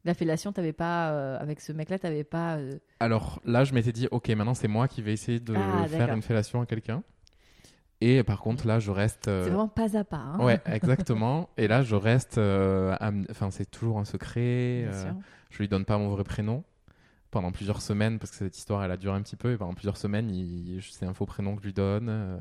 [0.05, 2.57] La fellation, t'avais pas euh, avec ce mec-là, t'avais pas.
[2.57, 5.86] euh, Alors là, je m'étais dit, ok, maintenant c'est moi qui vais essayer de Ah,
[5.88, 6.16] faire d'accord.
[6.16, 7.02] une fellation à quelqu'un.
[8.00, 9.28] Et par contre, là, je reste.
[9.28, 10.16] euh, C'est vraiment pas à pas.
[10.18, 10.38] Hein.
[10.44, 11.48] Ouais, exactement.
[11.57, 12.36] Et là, je reste.
[12.38, 14.82] euh, à Enfin, c'est toujours un secret.
[14.88, 15.14] Bien euh, sûr.
[15.50, 16.64] je lui donne pas mon vrai prénom
[17.30, 19.52] pendant plusieurs semaines parce que cette histoire, elle a duré un petit peu.
[19.52, 20.80] Et pendant plusieurs semaines, il...
[20.82, 22.09] c'est un faux prénom que je lui donne.
[22.11, 22.38] euh.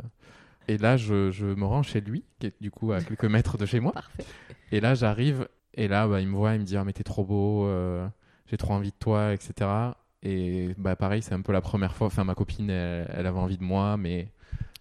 [0.67, 3.57] Et là, je, je me rends chez lui, qui est du coup à quelques mètres
[3.57, 3.91] de chez moi.
[3.93, 4.25] Parfait.
[4.71, 7.03] Et là, j'arrive, et là, bah, il me voit, il me dit Ah, mais t'es
[7.03, 8.07] trop beau, euh,
[8.47, 9.95] j'ai trop envie de toi, etc.
[10.23, 12.07] Et bah, pareil, c'est un peu la première fois.
[12.07, 14.31] Enfin, ma copine, elle, elle avait envie de moi, mais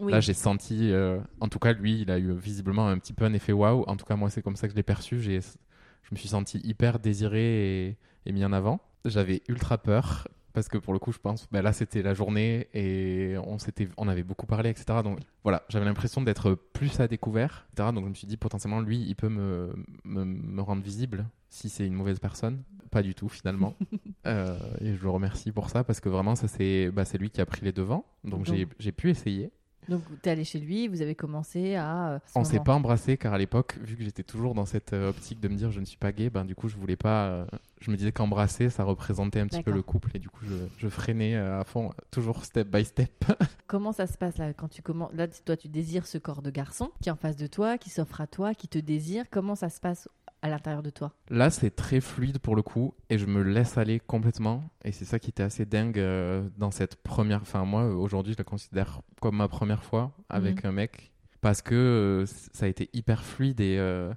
[0.01, 0.13] Oui.
[0.13, 0.91] là, j'ai senti.
[0.93, 3.85] euh, en tout cas, lui, il a eu visiblement un petit peu un effet waouh.
[3.89, 5.21] En tout cas, moi, c'est comme ça que je l'ai perçu.
[5.21, 8.81] J'ai, je me suis senti hyper désiré et, et mis en avant.
[9.05, 10.29] J'avais ultra peur.
[10.53, 13.89] Parce que pour le coup, je pense, bah, là, c'était la journée et on, s'était,
[13.97, 15.01] on avait beaucoup parlé, etc.
[15.03, 17.91] Donc voilà, j'avais l'impression d'être plus à découvert, etc.
[17.95, 19.73] Donc je me suis dit, potentiellement, lui, il peut me,
[20.05, 22.63] me, me rendre visible si c'est une mauvaise personne.
[22.91, 23.75] Pas du tout, finalement.
[24.25, 27.29] Euh, et je le remercie pour ça parce que vraiment, ça, c'est, bah, c'est lui
[27.31, 28.05] qui a pris les devants.
[28.23, 29.51] Donc, Donc- j'ai, j'ai pu essayer.
[29.89, 32.13] Donc, t'es allé chez lui, vous avez commencé à.
[32.13, 35.11] euh, On s'est pas embrassé car à l'époque, vu que j'étais toujours dans cette euh,
[35.11, 37.25] optique de me dire je ne suis pas gay, ben du coup je voulais pas.
[37.27, 37.45] euh,
[37.81, 40.55] je me disais qu'embrasser ça représentait un petit peu le couple et du coup je,
[40.79, 43.11] je freinais à fond, toujours step by step.
[43.67, 46.51] Comment ça se passe là quand tu commences Là, toi, tu désires ce corps de
[46.51, 49.25] garçon qui est en face de toi, qui s'offre à toi, qui te désire.
[49.31, 50.09] Comment ça se passe
[50.43, 53.79] à l'intérieur de toi Là c'est très fluide pour le coup et je me laisse
[53.79, 57.41] aller complètement et c'est ça qui était assez dingue euh, dans cette première.
[57.41, 61.75] Enfin moi aujourd'hui je la considère comme ma première fois avec un mec parce que
[61.75, 64.13] euh, ça a été hyper fluide et euh,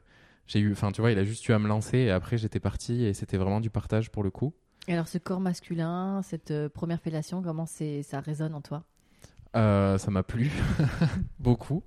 [0.48, 2.60] j'ai eu, enfin, tu vois, il a juste eu à me lancer et après j'étais
[2.60, 4.54] parti et c'était vraiment du partage pour le coup.
[4.88, 8.84] Et alors, ce corps masculin, cette première fellation, comment ça résonne en toi?
[9.56, 10.52] Ça m'a plu
[11.40, 11.82] beaucoup.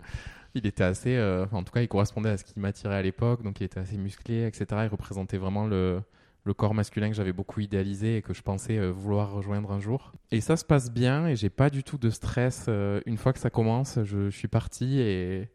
[0.55, 3.43] Il était assez, euh, en tout cas, il correspondait à ce qui m'attirait à l'époque,
[3.43, 4.83] donc il était assez musclé, etc.
[4.85, 6.03] Il représentait vraiment le,
[6.45, 9.81] le corps masculin que j'avais beaucoup idéalisé et que je pensais euh, vouloir rejoindre un
[9.81, 10.13] jour.
[10.31, 12.67] Et ça se passe bien et j'ai pas du tout de stress.
[12.69, 15.49] euh, une fois que ça commence, je, je suis parti et,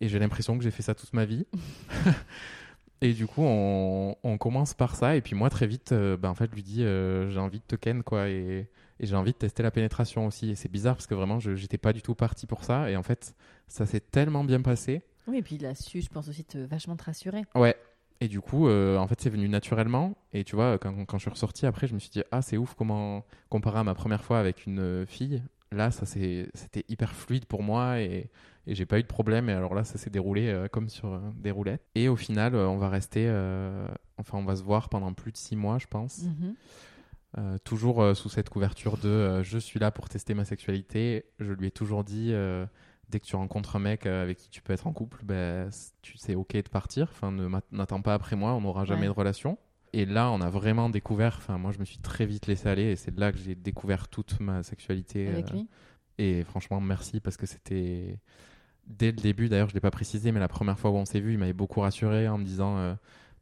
[0.00, 1.46] et j'ai l'impression que j'ai fait ça toute ma vie.
[3.02, 6.34] et du coup, on, on commence par ça et puis moi très vite, ben, en
[6.34, 8.68] fait, je lui dis j'ai envie de te ken quoi et,
[9.00, 10.50] et j'ai envie de tester la pénétration aussi.
[10.50, 12.96] Et c'est bizarre parce que vraiment, je j'étais pas du tout parti pour ça et
[12.96, 13.34] en fait,
[13.68, 15.02] ça s'est tellement bien passé.
[15.26, 17.42] Oui, et puis il a su, je pense aussi, te vachement te rassurer.
[17.54, 17.76] Ouais.
[18.20, 20.14] Et du coup, euh, en fait, c'est venu naturellement.
[20.32, 22.56] Et tu vois, quand, quand je suis ressorti après, je me suis dit, ah, c'est
[22.56, 25.42] ouf comment, comparé à ma première fois avec une euh, fille,
[25.72, 28.30] là, ça c'est- c'était hyper fluide pour moi et,
[28.66, 29.48] et j'ai pas eu de problème.
[29.48, 31.82] Et alors là, ça s'est déroulé euh, comme sur euh, des roulettes.
[31.96, 33.26] Et au final, euh, on va rester,
[34.18, 36.22] enfin, on va se voir pendant plus de six mois, je pense.
[36.22, 36.54] Mhm.
[37.36, 41.24] Euh, toujours euh, sous cette couverture de euh, je suis là pour tester ma sexualité.
[41.40, 42.32] Je lui ai toujours dit
[43.10, 45.18] dès que tu rencontres un mec avec qui tu peux être en couple,
[45.70, 47.08] c- tu sais ok de partir.
[47.10, 49.06] Enfin, ne n'attends pas après moi, on n'aura jamais Ouais.
[49.08, 49.58] de relation.
[49.92, 51.34] Et là, on a vraiment découvert.
[51.38, 54.08] Enfin, moi, je me suis très vite laissé aller et c'est là que j'ai découvert
[54.08, 55.28] toute ma sexualité.
[55.28, 55.68] Avec lui?
[56.18, 58.18] et franchement, merci parce que c'était
[58.86, 59.48] dès le début.
[59.48, 61.52] D'ailleurs, je l'ai pas précisé, mais la première fois où on s'est vu, il m'avait
[61.52, 62.96] beaucoup rassuré en me disant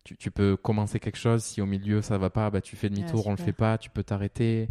[0.05, 1.43] tu, tu peux commencer quelque chose.
[1.43, 3.79] Si au milieu ça va pas, bah tu fais demi-tour, Ah, on le fait pas,
[3.79, 4.69] tu peux t'arrêter.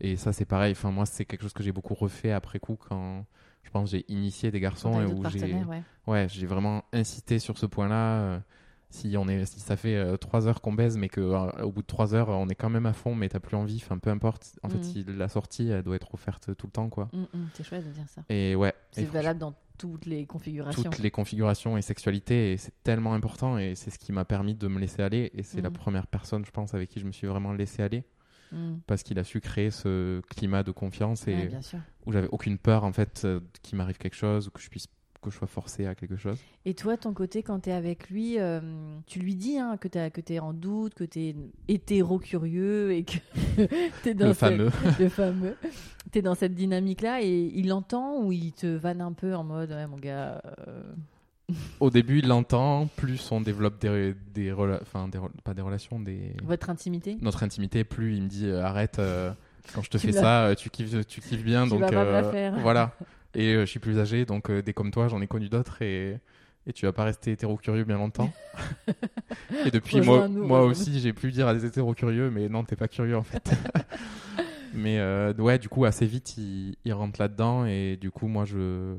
[0.00, 0.72] Et ça, c'est pareil.
[0.72, 3.24] Enfin, moi, c'est quelque chose que j'ai beaucoup refait après coup quand
[3.62, 5.82] je pense j'ai initié des garçons et où j'ai ouais.
[6.08, 8.20] ouais, j'ai vraiment insisté sur ce point-là.
[8.20, 8.38] euh,
[8.90, 11.72] si on est, si ça fait euh, trois heures qu'on baise, mais que euh, au
[11.72, 13.80] bout de trois heures, on est quand même à fond, mais t'as plus envie.
[13.82, 14.58] Enfin, peu importe.
[14.62, 17.08] En fait, si la sortie, elle doit être offerte tout le temps, quoi.
[17.12, 18.22] Mm, mm, c'est chouette de dire ça.
[18.28, 18.74] Et ouais.
[18.90, 20.82] C'est valable dans toutes les configurations.
[20.90, 24.54] toutes les configurations et sexualités et c'est tellement important et c'est ce qui m'a permis
[24.54, 25.76] de me laisser aller et c'est la Mhm.
[25.76, 28.04] première personne je pense avec qui je me suis vraiment laissé aller
[28.52, 28.80] Mm.
[28.86, 31.58] parce qu'il a su créer ce climat de confiance et Ouais,
[32.04, 34.86] où j'avais aucune peur en fait euh, qu'il m'arrive quelque chose ou que je puisse
[35.22, 38.10] que je sois forcé à quelque chose Et toi, ton côté, quand tu es avec
[38.10, 38.60] lui, euh,
[39.06, 41.36] tu lui dis hein, que tu es en doute, que tu es
[41.68, 43.18] hétéro-curieux et que
[44.02, 45.56] tu es dans le fameux le fameux.
[46.12, 49.44] Tu es dans cette dynamique-là et il l'entend ou il te vanne un peu en
[49.44, 50.40] mode Ouais, mon gars.
[50.58, 50.82] euh,
[51.80, 55.62] au début il l'entend plus on développe des des rela- enfin des re- pas des
[55.62, 59.32] relations des votre intimité notre intimité plus il me dit euh, arrête euh,
[59.74, 61.80] quand je te Tu fais me ça euh, tu kiffes tu kiffes bien Tu donc
[61.80, 62.58] vas pas me la faire.
[62.60, 62.94] voilà
[63.34, 65.82] et euh, je suis plus âgé donc euh, des comme toi j'en ai connu d'autres
[65.82, 66.18] et
[66.66, 68.30] et tu vas pas rester hétéro curieux bien longtemps
[69.66, 70.80] et depuis moi Rejoins-nous, moi rejoins-nous.
[70.80, 73.50] aussi j'ai pu dire à des hétéro curieux mais non t'es pas curieux en fait
[74.74, 78.26] mais euh, ouais du coup assez vite il, il rentre là dedans et du coup
[78.26, 78.94] moi je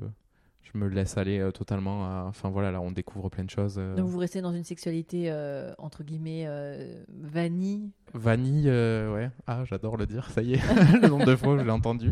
[0.61, 2.25] je me laisse aller euh, totalement à...
[2.27, 3.95] enfin voilà là on découvre plein de choses euh.
[3.95, 7.89] Donc vous restez dans une sexualité euh, entre guillemets euh, vanille.
[8.13, 10.61] vanille euh, ouais ah j'adore le dire ça y est
[11.01, 12.09] le nombre de fois où je l'ai entendu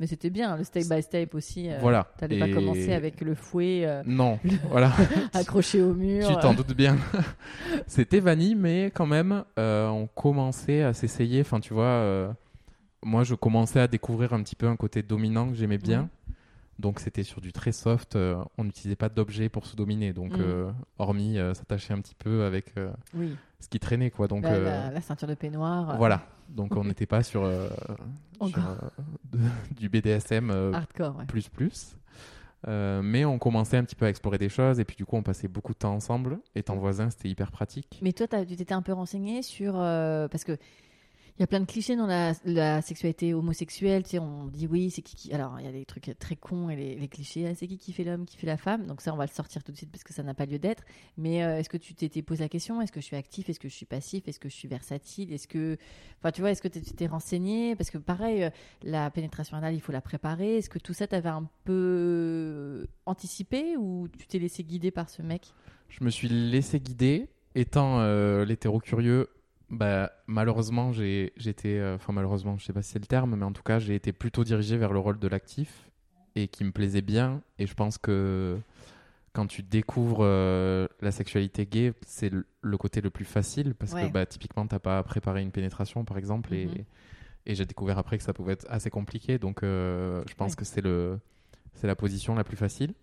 [0.00, 1.70] Mais c'était bien, le step by step aussi.
[1.70, 4.38] euh, voilà T'allais pas Et- commencer avec le fouet euh, non
[4.70, 4.92] voilà
[5.32, 6.26] accroché au mur.
[6.28, 6.96] Tu t'en doutes bien.
[7.86, 11.40] C'était vanille, mais quand même, euh, on commençait à s'essayer.
[11.42, 12.28] Enfin, tu vois, euh,
[13.04, 16.08] moi, je commençais à découvrir un petit peu un côté dominant que j'aimais bien.
[16.80, 18.16] Donc, c'était sur du très soft.
[18.16, 20.12] euh, on n'utilisait pas d'objets pour se dominer.
[20.12, 20.40] Donc, Mhm.
[20.40, 22.74] euh, hormis euh, s'attacher un petit peu avec
[23.14, 24.26] Oui, ce qui traînait, quoi.
[24.26, 25.96] Donc, la, la- la ceinture de peignoir.
[25.96, 26.26] voilà.
[26.48, 28.76] Donc, on n'était pas sur, sur, Encore.
[29.32, 29.38] de-
[29.76, 31.26] du BDSM Hardcore, ouais.
[31.26, 31.96] plus plus.
[32.66, 35.22] Mais on commençait un petit peu à explorer des choses et puis du coup on
[35.22, 36.38] passait beaucoup de temps ensemble.
[36.54, 37.98] Étant voisin, c'était hyper pratique.
[38.02, 39.74] Mais toi, tu t'étais un peu renseigné sur.
[39.74, 40.56] parce que.
[41.36, 44.04] Il y a plein de clichés dans la, la sexualité homosexuelle.
[44.04, 45.32] Tu sais, on dit oui, c'est qui qui.
[45.32, 47.48] Alors, il y a des trucs très cons et les, clichés.
[47.48, 48.86] ah, c'est qui qui fait l'homme, qui fait la femme.
[48.86, 50.60] Donc, ça, on va le sortir tout de suite parce que ça n'a pas lieu
[50.60, 50.84] d'être.
[51.18, 53.58] Mais euh, est-ce que tu t'étais posé la question Est-ce que je suis actif Est-ce
[53.58, 55.76] que je suis passif Est-ce que je suis versatile Est-ce que.
[56.20, 58.50] Enfin, tu vois, est-ce que tu t'es renseigné Parce que, pareil, euh,
[58.84, 60.58] la pénétration anale, il faut la préparer.
[60.58, 65.20] Est-ce que tout ça, t'avais un peu anticipé ou tu t'es laissé guider par ce
[65.20, 65.52] mec?
[65.88, 67.26] Je me suis laissé guider.
[67.56, 69.28] Étant euh, l'hétéro curieux,
[69.74, 71.76] bah, malheureusement, j'ai- j'étais.
[71.78, 73.94] euh, Enfin, malheureusement, je sais pas si c'est le terme, mais en tout cas, j'ai
[73.94, 75.90] été plutôt dirigé vers le rôle de l'actif
[76.34, 77.42] et qui me plaisait bien.
[77.58, 78.58] Et je pense que
[79.32, 83.92] quand tu découvres euh, la sexualité gay, c'est le, le côté le plus facile parce
[83.94, 84.02] Ouais.
[84.06, 86.58] que bah, typiquement, t'as pas préparé une pénétration, par exemple, Mhm.
[86.58, 86.86] et,
[87.46, 89.38] et j'ai découvert après que ça pouvait être assez compliqué.
[89.38, 90.56] Donc, euh, je pense Ouais.
[90.56, 91.18] que c'est le
[91.74, 92.94] c'est la position la plus facile.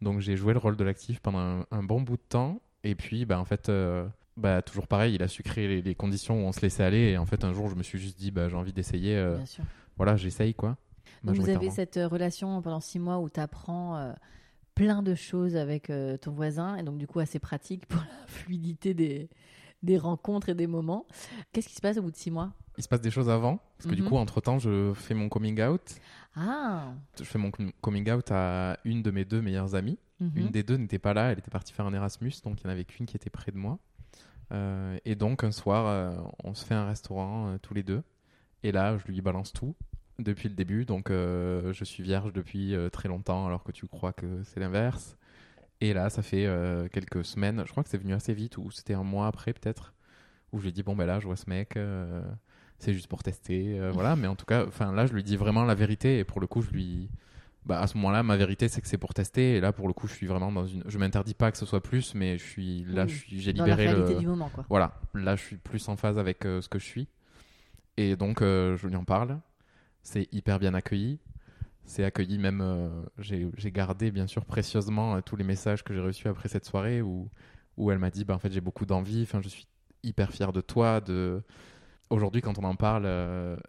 [0.00, 2.60] Donc, j'ai joué le rôle de l'actif pendant un, un bon bout de temps.
[2.84, 4.06] Et puis, bah, en fait, euh,
[4.38, 7.10] bah, toujours pareil, il a su créer les, les conditions où on se laissait aller.
[7.10, 9.16] Et en fait, un jour, je me suis juste dit, bah, j'ai envie d'essayer.
[9.16, 9.38] euh,
[9.96, 10.76] voilà, j'essaye quoi.
[11.24, 14.14] Donc vous avez cette euh, relation pendant six mois où tu apprends
[14.74, 18.06] plein de choses avec euh, ton voisin et donc du coup assez pratique pour la
[18.28, 19.28] fluidité des,
[19.82, 21.04] des rencontres et des moments.
[21.52, 22.52] Qu'est-ce qui se passe au bout de six mois?
[22.76, 24.08] Il se passe des choses avant, parce que du Mhm.
[24.08, 25.96] coup, entre-temps, je fais mon coming out.
[26.36, 29.98] Ah Je fais mon com- coming out à une de mes deux meilleures amies.
[30.20, 30.30] mhm.
[30.36, 32.70] Une des deux n'était pas là, elle était partie faire un Erasmus, donc il n'y
[32.70, 33.80] en avait qu'une qui était près de moi.
[34.52, 36.10] Euh, et donc un soir, euh,
[36.44, 38.02] on se fait un restaurant euh, tous les deux.
[38.62, 39.74] Et là, je lui balance tout
[40.18, 40.84] depuis le début.
[40.84, 45.16] Donc je suis vierge depuis très longtemps, alors que tu crois que c'est l'inverse.
[45.80, 46.48] Et là, ça fait
[46.92, 49.94] quelques semaines, je crois que c'est venu assez vite, ou c'était un mois après peut-être,
[50.50, 51.78] où je lui ai dit, bon ben là, je vois ce mec,
[52.80, 54.16] c'est juste pour tester, voilà.
[54.16, 56.48] Mais en tout cas, enfin là, je lui dis vraiment la vérité, et pour le
[56.48, 57.10] coup, je lui
[57.68, 59.56] bah, à ce moment-là, ma vérité, c'est que c'est pour tester.
[59.56, 60.82] Et là, pour le coup, je suis vraiment dans une.
[60.86, 63.52] Je m'interdis pas que ce soit plus, mais je suis là, Oui, je suis, j'ai
[63.52, 64.20] Dans la libéré réalité le.
[64.20, 64.64] du moment, quoi.
[64.70, 67.08] Voilà, là, je suis plus en phase avec euh, ce que je suis.
[67.98, 69.38] Et donc, euh, je lui en parle.
[70.02, 71.20] C'est hyper bien accueilli.
[71.84, 72.62] C'est accueilli même.
[72.62, 72.88] euh,
[73.18, 77.02] j'ai j'ai gardé, bien sûr, précieusement tous les messages que j'ai reçus après cette soirée
[77.02, 77.28] où,
[77.76, 79.22] où elle m'a dit bah, en fait, j'ai beaucoup d'envie.
[79.24, 79.66] Enfin, je suis
[80.02, 81.02] hyper fier de toi.
[81.02, 81.42] De...
[82.08, 83.04] Aujourd'hui, quand on en parle,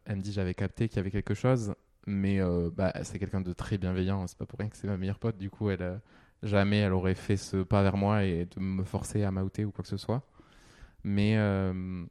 [0.06, 1.74] elle me dit j'avais capté qu'il y avait quelque chose.
[2.08, 4.26] Mais euh, bah, c'est quelqu'un de très bienveillant.
[4.28, 5.38] C'est pas pour rien que c'est ma meilleure pote.
[5.38, 5.98] Du coup, elle, euh,
[6.44, 9.72] jamais elle aurait fait ce pas vers moi et de me forcer à m'outer ou
[9.72, 10.24] quoi que ce soit.
[11.04, 12.06] Mais euh,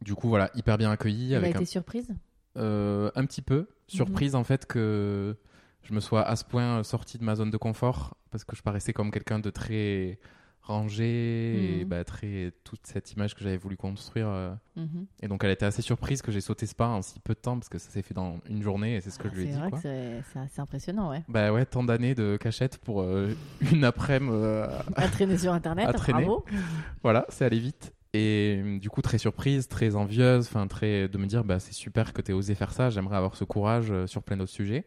[0.00, 1.32] du coup, voilà, hyper bien accueilli.
[1.32, 2.14] Elle a avec un, été surprise?
[2.56, 5.36] Euh, un petit peu surprise en fait que
[5.82, 8.62] je me sois à ce point sorti de ma zone de confort parce que je
[8.62, 10.20] paraissais comme quelqu'un de très
[10.64, 11.88] rangé et Mhm.
[11.88, 14.26] bah, très toute cette image que j'avais voulu construire.
[14.28, 15.06] euh, Mhm.
[15.22, 17.38] et donc elle était assez surprise que j'ai sauté ce pas en si peu de
[17.38, 19.36] temps parce que ça s'est fait dans une journée et c'est ce que Ah, je
[19.40, 19.58] lui ai c'est dit.
[19.60, 19.78] vrai quoi.
[19.78, 21.22] que c'est c'est assez impressionnant, ouais.
[21.28, 23.34] Bah ouais, tant d'années de cachette pour euh,
[23.72, 24.32] une après-midi.
[24.34, 26.24] euh, À traîner sur Internet, À traîner.
[26.24, 26.44] bravo.
[27.02, 27.92] voilà, c'est allé vite.
[28.16, 32.12] Et du coup, très surprise, très envieuse, enfin très de me dire, bah c'est super
[32.12, 32.88] que tu aies osé faire ça.
[32.88, 34.84] J'aimerais avoir ce courage sur plein d'autres sujets.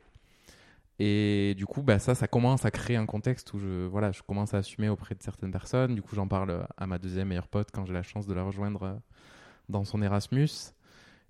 [1.00, 4.24] Et du coup, bah ça, ça commence à créer un contexte où je, voilà, je
[4.24, 5.94] commence à assumer auprès de certaines personnes.
[5.96, 8.44] Du coup, j'en parle à ma deuxième meilleure pote quand j'ai la chance de la
[8.44, 8.96] rejoindre euh,
[9.70, 10.50] dans son Erasmus.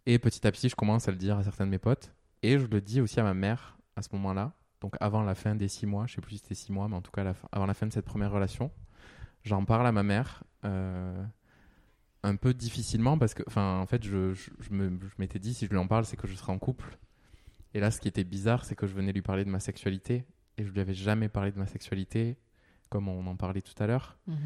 [0.05, 2.13] Et petit à petit, je commence à le dire à certains de mes potes.
[2.43, 4.53] Et je le dis aussi à ma mère à ce moment-là.
[4.80, 6.95] Donc avant la fin des six mois, je sais plus si c'était six mois, mais
[6.95, 8.72] en tout cas avant la fin de cette première relation,
[9.43, 10.43] j'en parle à ma mère.
[10.65, 11.26] euh,
[12.24, 14.74] un peu difficilement parce que, enfin, en fait, je, je, je
[15.18, 16.97] m'étais dit si je lui en parle, c'est que je serai en couple.
[17.74, 20.26] Et là, ce qui était bizarre, c'est que je venais lui parler de ma sexualité
[20.57, 22.38] et je lui avais jamais parlé de ma sexualité,
[22.89, 24.18] comme on en parlait tout à l'heure.
[24.28, 24.38] Mhm.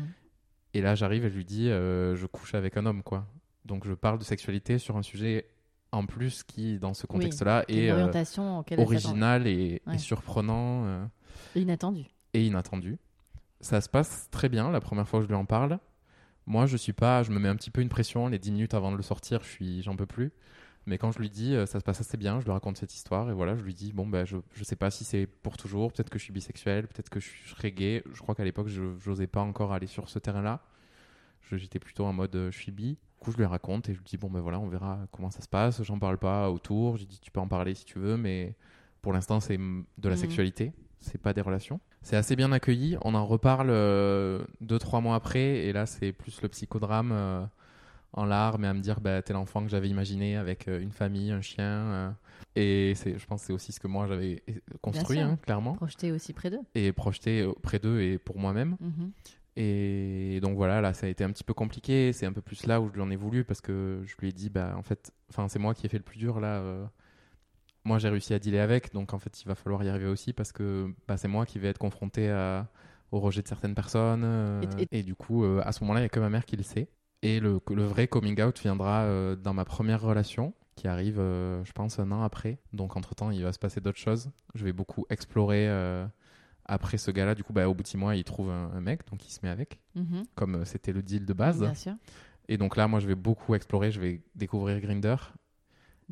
[0.74, 3.28] Et là, j'arrive et je lui dis euh, je couche avec un homme, quoi.
[3.66, 5.48] Donc, je parle de sexualité sur un sujet
[5.92, 7.96] en plus qui, dans ce contexte-là, est euh,
[8.84, 10.86] original et, et surprenant.
[10.86, 11.06] euh,
[11.56, 12.06] Inattendu.
[12.34, 12.98] et inattendu.
[13.60, 15.80] Ça se passe très bien la première fois que je lui en parle.
[16.48, 18.74] Moi, je suis pas, je me mets un petit peu une pression les 10 minutes
[18.74, 20.32] avant de le sortir, je suis, j'en peux plus.
[20.88, 22.94] Mais quand je lui dis, euh, ça se passe assez bien, je lui raconte cette
[22.96, 25.56] histoire et voilà, je lui dis, bon, ben, je, je sais pas si c'est pour
[25.58, 28.04] toujours, peut-être que je suis bisexuel, peut-être que je serai gay.
[28.14, 30.62] Je crois qu'à l'époque, je n'osais pas encore aller sur ce terrain-là.
[31.52, 32.92] J'étais plutôt en mode, euh, je suis bi.
[32.94, 35.30] Du coup, je lui raconte et je lui dis, bon, ben voilà, on verra comment
[35.30, 35.84] ça se passe.
[35.84, 36.98] J'en parle pas autour.
[36.98, 38.56] J'ai dit, tu peux en parler si tu veux, mais
[39.02, 40.18] pour l'instant, c'est de la Mhm.
[40.18, 41.80] sexualité, c'est pas des relations.
[42.04, 42.98] C'est assez bien accueilli.
[43.04, 47.46] On en reparle euh, deux, trois mois après, et là, c'est plus le psychodrame euh,
[48.14, 50.92] en larmes et à me dire, bah, t'es l'enfant que j'avais imaginé avec euh, une
[50.92, 51.64] famille, un chien.
[51.66, 52.12] euh.
[52.56, 55.74] et c'est, je pense que c'est aussi ce que moi j'avais euh, construit, hein, clairement,
[55.76, 56.60] Projeté aussi près d'eux.
[56.76, 58.76] et projeté auprès d'eux et pour moi-même.
[58.82, 59.12] Mhm.
[59.58, 62.14] Et donc voilà, là, ça a été un petit peu compliqué.
[62.14, 64.30] C'est un peu plus là où je lui en ai voulu parce que je lui
[64.30, 66.60] ai dit, bah, en fait, enfin, c'est moi qui ai fait le plus dur là.
[66.60, 66.86] euh.
[67.84, 70.34] Moi, j'ai réussi à dealer avec, donc en fait, il va falloir y arriver aussi
[70.34, 72.68] parce que bah, c'est moi qui vais être confronté à-
[73.12, 74.22] au rejet de certaines personnes.
[74.24, 76.46] euh, Et- et, du coup, euh, à ce moment-là, il n'y a que ma mère
[76.46, 76.88] qui le sait.
[77.24, 81.64] Et le, le vrai coming out viendra euh, dans ma première relation qui arrive, euh,
[81.64, 82.58] je pense, un an après.
[82.74, 84.32] Donc, entre-temps, il va se passer d'autres choses.
[84.56, 86.06] Je vais beaucoup explorer euh,
[86.66, 87.36] après ce gars-là.
[87.36, 89.32] Du coup, bah, au bout de six mois, il trouve un, un mec, donc il
[89.32, 90.24] se met avec Mhm.
[90.36, 91.60] comme c'était le deal de base.
[91.60, 91.94] Bien sûr.
[92.48, 95.16] Et donc là, moi, je vais beaucoup explorer, je vais découvrir Grinder.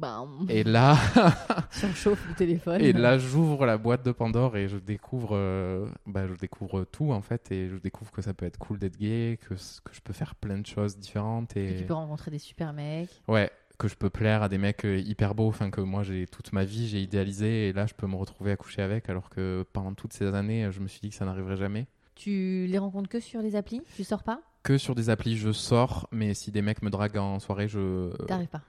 [0.01, 0.95] On Et là,
[1.71, 2.81] surchauffe le téléphone.
[2.81, 7.11] et là, j'ouvre la boîte de Pandore et je découvre, euh, bah, je découvre tout
[7.11, 10.01] en fait, et je découvre que ça peut être cool d'être gay, que, que je
[10.01, 13.09] peux faire plein de choses différentes Et et tu peux rencontrer des super mecs.
[13.27, 16.27] ouais, que je peux plaire à des mecs euh, hyper beaux, enfin que moi j'ai
[16.27, 19.29] toute ma vie j'ai idéalisé et là je peux me retrouver à coucher avec, alors
[19.29, 21.87] que pendant toutes ces années, je me suis dit que ça n'arriverait jamais.
[22.15, 23.81] Tu les rencontres que sur les applis?
[23.95, 24.41] Tu sors pas?
[24.63, 28.09] Que sur des applis, je sors, mais si des mecs me draguent en soirée, je
[28.25, 28.61] T'arrives pas?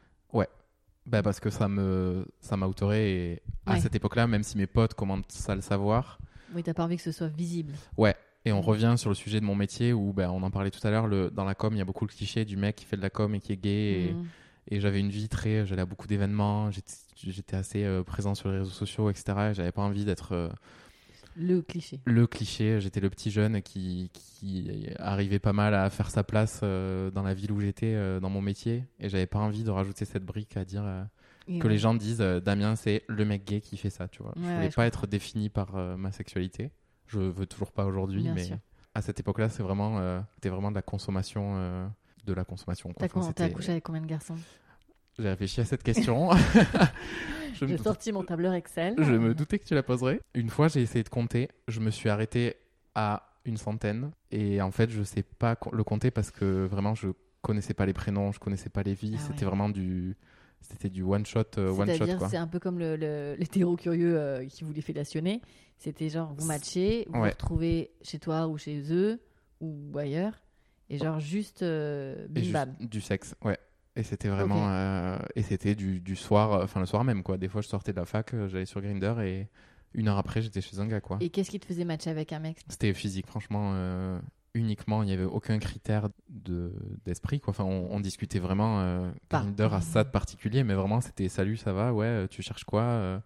[1.10, 3.80] Bah parce que ça me ça m'outerait et à Ouais.
[3.80, 6.18] cette époque-là, même si mes potes commencent à le savoir.
[6.54, 7.74] Oui, t'as pas envie que ce soit visible.
[8.46, 10.80] Et on revient sur le sujet de mon métier où bah, on en parlait tout
[10.86, 12.96] à l'heure, dans la com, il y a beaucoup le cliché du mec qui fait
[12.96, 14.14] de la com et qui est gay.
[14.70, 18.34] Et, et j'avais une vie très, j'allais à beaucoup d'événements, j'étais, j'étais assez euh, présent
[18.34, 19.24] sur les réseaux sociaux, etc.
[19.50, 20.48] Et j'avais pas envie d'être euh,
[21.36, 22.00] Le cliché.
[22.04, 22.80] le cliché.
[22.80, 27.22] J'étais le petit jeune qui, qui arrivait pas mal à faire sa place euh, dans
[27.22, 28.84] la ville où j'étais, euh, dans mon métier.
[28.98, 31.04] Et j'avais pas envie de rajouter cette brique à dire euh,
[31.46, 31.68] que ouais.
[31.68, 34.08] les gens disent Damien, c'est le mec gay qui fait ça.
[34.08, 34.32] Tu vois.
[34.36, 36.70] je Ouais, voulais ouais, je pas être défini par ma sexualité.
[37.06, 38.58] Je veux toujours pas aujourd'hui, mais sûr.
[38.94, 41.90] à cette époque-là, c'est vraiment, c'était vraiment de la consommation.
[42.24, 42.92] de la consommation.
[42.96, 43.32] T'as Enfin,
[43.72, 44.36] avec combien de garçons?
[45.18, 46.30] J'ai réfléchi à cette question.
[47.54, 48.94] je, J'ai sorti mon tableur Excel.
[48.98, 50.20] je me doutais que tu la poserais.
[50.34, 51.48] Une fois, j'ai essayé de compter.
[51.68, 52.54] Je me suis arrêté
[52.94, 54.12] à une centaine.
[54.30, 57.08] Et en fait, je sais pas le compter parce que vraiment, je
[57.42, 59.16] connaissais pas les prénoms, je connaissais pas les vies.
[59.16, 59.50] Ah C'était ouais.
[59.50, 60.16] vraiment du.
[60.62, 64.18] C'était du one shot, euh, one shot c'est un peu comme le- le- l'hétéro curieux
[64.18, 65.40] euh, qui voulait fellationner.
[65.78, 67.30] C'était genre, vous matchez, vous vous Ouais.
[67.30, 69.22] retrouvez chez toi ou chez eux
[69.62, 70.34] ou ailleurs.
[70.90, 72.74] Et genre, juste euh, Et bim juste bam.
[72.78, 73.56] du sexe, ouais.
[73.96, 74.68] Et c'était vraiment.
[74.70, 77.36] Euh, et c'était du, du soir, euh, enfin le soir même quoi.
[77.38, 79.48] Des fois, je sortais de la fac, euh, j'allais sur Grinder et
[79.94, 81.18] une heure après, j'étais chez un gars quoi.
[81.20, 82.58] Et qu'est-ce qui te faisait matcher avec un mec?
[82.68, 84.20] C'était physique, franchement, euh,
[84.54, 85.02] uniquement.
[85.02, 86.72] Il n'y avait aucun critère de,
[87.04, 87.40] d'esprit.
[87.40, 87.50] Quoi.
[87.50, 89.10] Enfin, on, on discutait vraiment euh.
[89.28, 93.20] Grindr à ça de particulier, mais vraiment, c'était salut, ça va, ouais, tu cherches quoi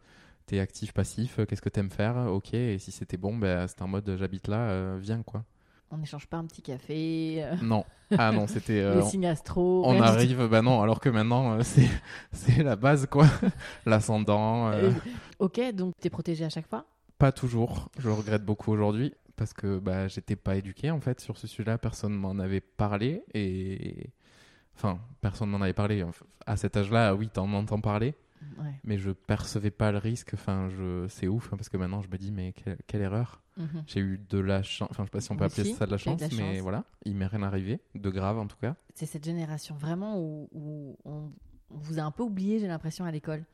[0.46, 2.16] T'es actif, passif, qu'est-ce que t'aimes faire?
[2.30, 5.44] Ok, et si c'était bon, ben, c'était en mode j'habite là, viens quoi.
[5.94, 7.84] On n'échange pas un petit café, euh, Non,
[8.18, 8.80] ah non, c'était.
[8.80, 9.84] euh, les signes astro.
[9.86, 11.62] on arrive, bah non, alors que maintenant, euh,
[12.32, 13.26] c'est, la base quoi.
[13.86, 14.68] L'ascendant.
[14.72, 14.92] euh, Euh,
[15.38, 16.84] Ok, donc t'es protégé à chaque fois?
[17.18, 17.90] Pas toujours.
[17.98, 21.46] Je le regrette beaucoup aujourd'hui parce que bah, j'étais pas éduqué en fait sur ce
[21.46, 21.78] sujet-là.
[21.78, 24.10] Personne m'en avait parlé et
[24.76, 26.04] enfin personne m'en avait parlé.
[26.46, 28.14] À cet âge-là, oui, t'en entends parler,
[28.58, 28.74] Ouais.
[28.84, 30.32] mais je percevais pas le risque.
[30.34, 33.42] Enfin, je c'est ouf hein, parce que maintenant je me dis mais quelle, quelle erreur.
[33.56, 33.84] Mhm.
[33.86, 34.88] J'ai eu de la chance.
[34.90, 36.54] Enfin, je sais pas si on peut appeler ça de la de chance, la mais
[36.54, 36.58] chance.
[36.62, 38.74] voilà, il m'est rien arrivé de grave en tout cas.
[38.94, 41.30] C'est cette génération vraiment où, où on,
[41.70, 43.44] on vous a un peu oublié, j'ai l'impression, à l'école.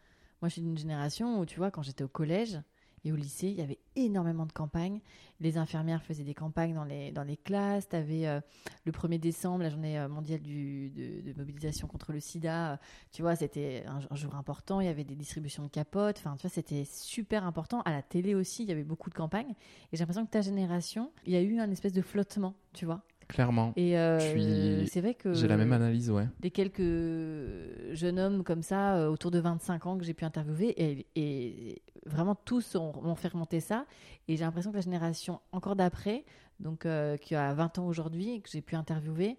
[0.40, 2.58] Moi, je suis d'une génération où, tu vois, quand j'étais au collège
[3.04, 5.00] et au lycée, il y avait énormément de campagnes.
[5.40, 7.88] Les infirmières faisaient des campagnes dans les, dans les classes.
[7.88, 8.40] Tu avais
[8.84, 12.72] le 1er décembre, la journée euh, mondiale de mobilisation contre le sida.
[12.72, 12.76] Euh,
[13.12, 14.80] Tu vois, c'était un, un jour important.
[14.80, 16.18] Il y avait des distributions de capotes.
[16.18, 17.80] Enfin, tu vois, c'était super important.
[17.82, 19.52] À la télé aussi, il y avait beaucoup de campagnes.
[19.92, 22.84] Et j'ai l'impression que ta génération, il y a eu un espèce de flottement, tu
[22.84, 23.02] vois.
[23.30, 26.26] Clairement, Et euh, suis- c'est vrai que j'ai la même analyse, ouais.
[26.40, 26.80] des quelques
[27.94, 31.82] jeunes hommes comme ça, euh, autour de 25 ans que j'ai pu interviewer, et, et
[32.06, 33.86] vraiment tous ont, ont fait remonter ça.
[34.28, 36.24] Et j'ai l'impression que la génération encore d'après,
[36.58, 39.36] donc euh, qui a 20 ans aujourd'hui, que j'ai pu interviewer,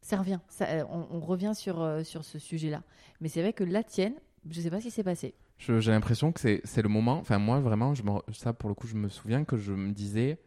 [0.00, 0.40] ça revient.
[0.48, 2.82] Ça, on, on revient sur, euh, sur ce sujet-là.
[3.20, 4.14] Mais c'est vrai que la tienne,
[4.50, 5.34] je sais pas ce qui s'est passé.
[5.58, 7.18] J'ai l'impression que c'est c'est le moment.
[7.18, 9.92] Enfin, moi, vraiment, je me, ça, pour le coup, je me souviens que je me
[9.92, 10.38] disais,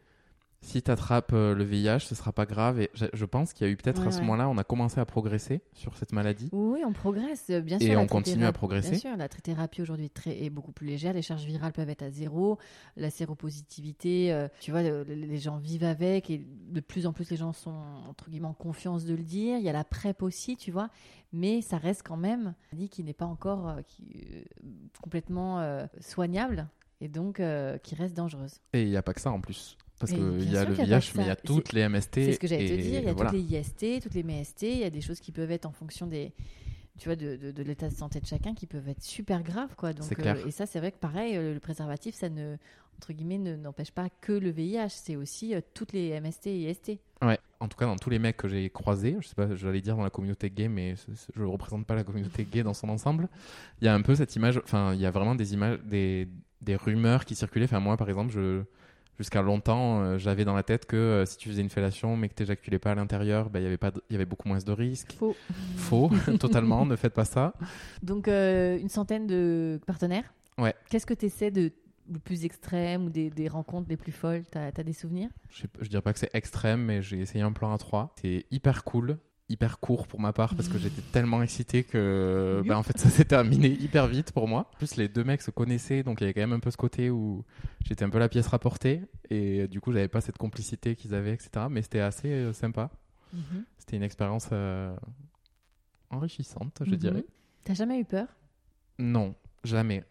[0.60, 2.80] si tu attrapes le VIH, ce sera pas grave.
[2.80, 4.22] Et je, pense qu'il y a eu peut-être Ouais, à ce ouais.
[4.24, 6.48] moment-là, on a commencé à progresser sur cette maladie.
[6.52, 7.94] Oui, on progresse, euh, bien Et sûr.
[7.94, 8.90] la on continue à progresser.
[8.90, 11.12] Bien sûr, la trithérapie aujourd'hui est, beaucoup plus légère.
[11.12, 12.58] Les charges virales peuvent être à zéro.
[12.96, 16.38] La séropositivité, euh, tu vois, le- le- les gens vivent avec et
[16.70, 17.74] de plus en plus les gens sont,
[18.08, 19.58] entre guillemets, en confiance de le dire.
[19.58, 20.90] Il y a la PrEP aussi, tu vois.
[21.32, 24.42] Mais ça reste quand même une maladie qui n'est pas encore euh, qui, euh,
[25.02, 26.68] complètement euh, soignable
[27.00, 28.60] et donc euh, qui reste dangereuse.
[28.72, 29.76] Et il n'y a pas que ça en plus.
[29.98, 32.14] Parce qu'il y a le a VIH, mais il y a toutes les MST.
[32.14, 33.00] C'est ce que j'allais te dire.
[33.00, 33.30] Il y a voilà.
[33.30, 34.62] toutes les IST, toutes les MST.
[34.62, 36.32] Il y a des choses qui peuvent être en fonction des,
[36.98, 39.74] tu vois, de, de- de l'état de santé de chacun qui peuvent être super graves,
[39.76, 39.92] quoi.
[39.92, 40.36] Donc, clair.
[40.46, 42.56] et ça, c'est vrai que pareil, euh, le préservatif, ça ne,
[42.96, 44.88] entre guillemets, ne- n'empêche pas que le VIH.
[44.90, 46.98] C'est aussi euh, toutes les MST et IST.
[47.22, 47.38] Ouais.
[47.60, 49.96] En tout cas, dans tous les mecs que j'ai croisés, je sais pas, j'allais dire
[49.96, 50.94] dans la communauté gay, mais
[51.34, 53.28] je ne représente pas la communauté gay dans son ensemble.
[53.80, 56.28] Il y a un peu cette image, enfin, il y a vraiment des images, des,
[56.60, 57.64] des rumeurs qui circulaient.
[57.64, 58.62] Enfin, moi, par exemple, je,
[59.18, 62.28] jusqu'à longtemps, euh, j'avais dans la tête que euh, si tu faisais une fellation, mais
[62.28, 64.24] que tu n'éjaculais pas à l'intérieur, ben, il y avait pas, de- il y avait
[64.26, 65.12] beaucoup moins de risques.
[65.12, 65.36] Faux.
[65.76, 66.10] Faux,
[66.40, 67.52] totalement, ne faites pas ça.
[68.02, 70.32] Donc, euh, une centaine de partenaires.
[70.56, 70.74] Ouais.
[70.90, 71.72] Qu'est-ce que tu essaies de
[72.10, 74.44] le plus extrême ou des, des rencontres les plus folles?
[74.50, 75.28] T'as as des souvenirs?
[75.50, 78.14] Je, sais je dirais pas que c'est extrême, mais j'ai essayé un plan à 3.
[78.20, 79.18] C'est hyper cool,
[79.50, 83.08] hyper court pour ma part parce que j'étais tellement excité que bah, en fait ça
[83.08, 84.68] s'est terminé hyper vite pour moi.
[84.74, 86.70] En plus les deux mecs se connaissaient donc il y avait quand même un peu
[86.70, 87.44] ce côté où
[87.86, 91.32] j'étais un peu la pièce rapportée et du coup j'avais pas cette complicité qu'ils avaient
[91.32, 91.66] etc.
[91.70, 92.90] Mais c'était assez euh, sympa.
[93.32, 93.64] Mhm.
[93.78, 94.94] C'était une expérience euh,
[96.10, 96.96] enrichissante je Mhm.
[96.96, 97.24] dirais.
[97.64, 98.26] T'as jamais eu peur?
[98.98, 99.34] Non,
[99.64, 100.04] jamais.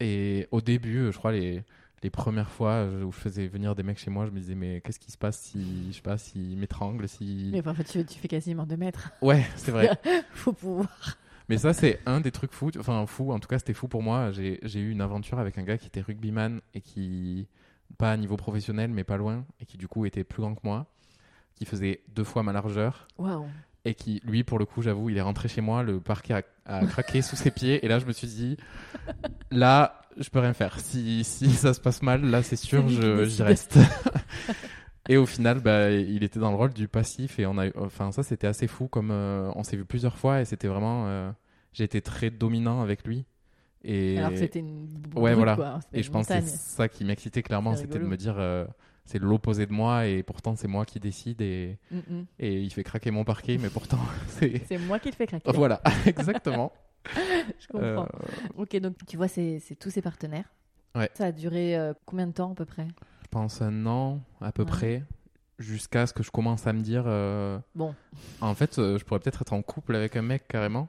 [0.00, 1.62] Et au début, euh, je crois, les,
[2.06, 4.54] les premières fois euh, où je faisais venir des mecs chez moi, je me disais,
[4.54, 7.50] mais qu'est-ce qui se passe si, je sais pas, s'ils m'étranglent, si...
[7.52, 9.10] Mais en fait, tu, tu fais quasiment deux mètres.
[9.22, 9.90] Ouais, c'est vrai.
[10.32, 10.88] Faut pouvoir.
[11.48, 12.70] mais ça, c'est un des trucs fous.
[12.78, 14.30] Enfin, fou, en tout cas, c'était fou pour moi.
[14.30, 17.48] J'ai j'ai eu une aventure avec un gars qui était rugbyman et qui,
[17.98, 20.60] pas à niveau professionnel, mais pas loin, et qui du coup était plus grand que
[20.62, 20.86] moi,
[21.56, 23.08] qui faisait deux fois ma largeur.
[23.18, 23.46] Waouh.
[23.84, 26.42] Et qui, lui, pour le coup, j'avoue, il est rentré chez moi, le parquet a,
[26.66, 27.84] a craqué sous ses pieds.
[27.84, 28.56] Et là, je me suis dit,
[29.50, 30.78] là, je peux rien faire.
[30.80, 33.78] Si, si ça se passe mal, là, c'est sûr, j'y reste.
[35.08, 37.72] et au final, bah, il était dans le rôle du passif et on a, eu-
[37.76, 38.88] enfin, ça, c'était assez fou.
[38.88, 41.30] Comme euh, on s'est vu plusieurs fois et c'était vraiment, euh,
[41.72, 43.24] j'ai été très dominant avec lui.
[43.84, 45.54] Et Alors que c'était une Ouais, brute, voilà.
[45.54, 45.78] quoi.
[45.84, 46.56] C'était et je pense que c'est montagne.
[46.58, 48.64] ça qui m'excitait clairement, c'était de me dire, euh,
[49.04, 52.24] c'est l'opposé de moi et pourtant c'est moi qui décide et, Mm, mm.
[52.40, 54.62] et il fait craquer mon parquet, mais pourtant c'est.
[54.66, 55.52] C'est moi qui le fais craquer.
[55.52, 56.72] Voilà, exactement.
[57.60, 58.04] Je comprends.
[58.04, 60.48] Euh, Ok, donc tu vois, c'est c'est tous ses partenaires.
[60.94, 61.10] Ouais.
[61.14, 62.86] Ça a duré euh, combien de temps à peu près?
[63.22, 64.68] Je pense un an à peu Ouais.
[64.68, 65.02] près,
[65.58, 67.94] jusqu'à ce que je commence à me dire, euh, Bon,
[68.40, 70.88] en fait, euh, je pourrais peut-être être en couple avec un mec carrément.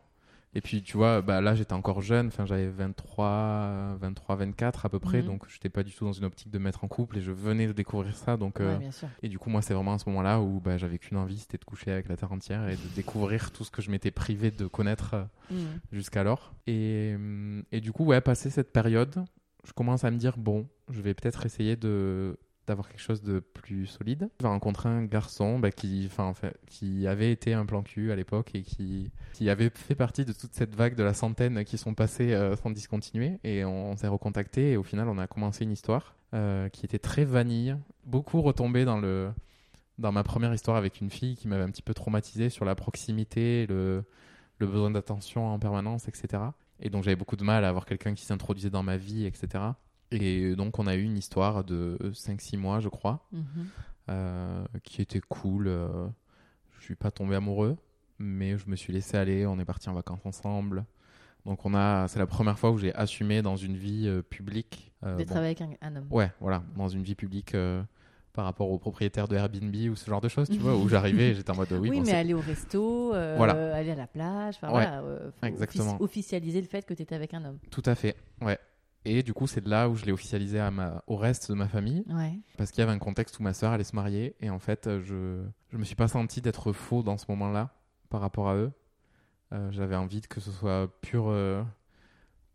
[0.57, 4.89] Et puis, tu vois, bah, là, j'étais encore jeune, enfin, j'avais 23, 23, 24 à
[4.89, 5.25] peu près, Mhm.
[5.27, 7.21] donc je n'étais pas du tout dans une optique de me mettre en couple et
[7.21, 8.37] je venais de découvrir ça.
[8.37, 9.07] Donc, euh, ouais, bien sûr.
[9.21, 11.57] Et du coup, moi, c'est vraiment à ce moment-là où bah, j'avais qu'une envie, c'était
[11.59, 14.49] de coucher avec la terre entière et de découvrir tout ce que je m'étais privé
[14.51, 15.55] de connaître euh, Mm.
[15.91, 16.53] jusqu'alors.
[16.65, 19.23] Et, hum, et du coup, ouais, passé cette période,
[19.63, 22.37] je commence à me dire bon, je vais peut-être essayer de
[22.67, 24.29] d'avoir quelque chose de plus solide.
[24.41, 26.09] J'ai rencontré un garçon bah, qui,
[26.67, 30.33] qui avait été un plan cul à l'époque et qui, qui avait fait partie de
[30.33, 33.39] toute cette vague de la centaine qui sont passées euh, sans discontinuer.
[33.43, 36.99] Et on, s'est recontacté et au final, on a commencé une histoire euh, qui était
[36.99, 39.31] très vanille, beaucoup retombée dans le
[39.97, 42.75] dans ma première histoire avec une fille qui m'avait un petit peu traumatisé sur la
[42.75, 44.03] proximité, le,
[44.59, 46.43] le besoin d'attention en permanence, etc.
[46.79, 49.63] Et donc j'avais beaucoup de mal à avoir quelqu'un qui s'introduisait dans ma vie, etc.
[50.11, 53.43] Et donc on a eu une histoire de 5-6 mois, je crois, Mhm.
[54.09, 55.67] euh, qui était cool.
[55.67, 56.07] euh,
[56.79, 57.75] je suis pas tombé amoureux,
[58.19, 59.45] mais je me suis laissé aller.
[59.45, 60.85] On est parti en vacances ensemble.
[61.45, 64.91] Donc on a, c'est la première fois où j'ai assumé dans une vie euh, publique.
[65.03, 66.07] euh, D'être bon, avec un, un homme.
[66.09, 67.81] Ouais, voilà, dans une vie publique euh,
[68.33, 71.29] par rapport aux propriétaires de Airbnb ou ce genre de choses, tu vois, où j'arrivais
[71.29, 73.75] et j'étais en mode oui, Oui, bon, mais aller au resto, euh, Voilà.
[73.75, 75.95] aller à la plage, enfin Ouais, voilà, euh, exactement.
[75.97, 77.59] offici- officialiser le fait que tu étais avec un homme.
[77.71, 78.57] tout à fait, ouais.
[79.09, 81.03] Et du coup, c'est de là où je l'ai officialisé à ma...
[81.07, 82.39] au reste de ma famille, Ouais.
[82.57, 84.87] parce qu'il y avait un contexte où ma sœur allait se marier, et en fait,
[84.87, 87.69] euh, je je me suis pas senti d'être faux dans ce moment-là
[88.09, 88.71] par rapport à eux.
[89.53, 91.63] Euh, J'avais envie que ce soit pure, euh,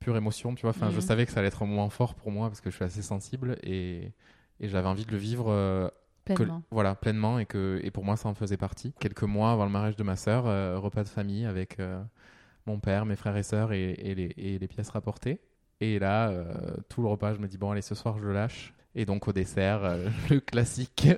[0.01, 0.71] pure émotion, tu vois.
[0.71, 1.01] Enfin, je Mhm.
[1.03, 3.03] savais que ça allait être un moment fort pour moi parce que je suis assez
[3.03, 4.13] sensible et,
[4.61, 5.89] et j'avais envie de le vivre euh,
[6.25, 6.63] que- Pleinement.
[6.71, 8.93] voilà, pleinement et que et pour moi ça en faisait partie.
[9.01, 10.45] Quelques mois avant le mariage de ma sœur,
[10.83, 11.79] repas de famille avec
[12.67, 15.41] mon père, mes frères et sœurs et, et les, et les pièces rapportées.
[15.85, 16.45] Et là, euh,
[16.89, 18.73] tout le repas, je me dis bon allez ce soir je le lâche.
[18.95, 21.09] Et donc au dessert, euh, le classique.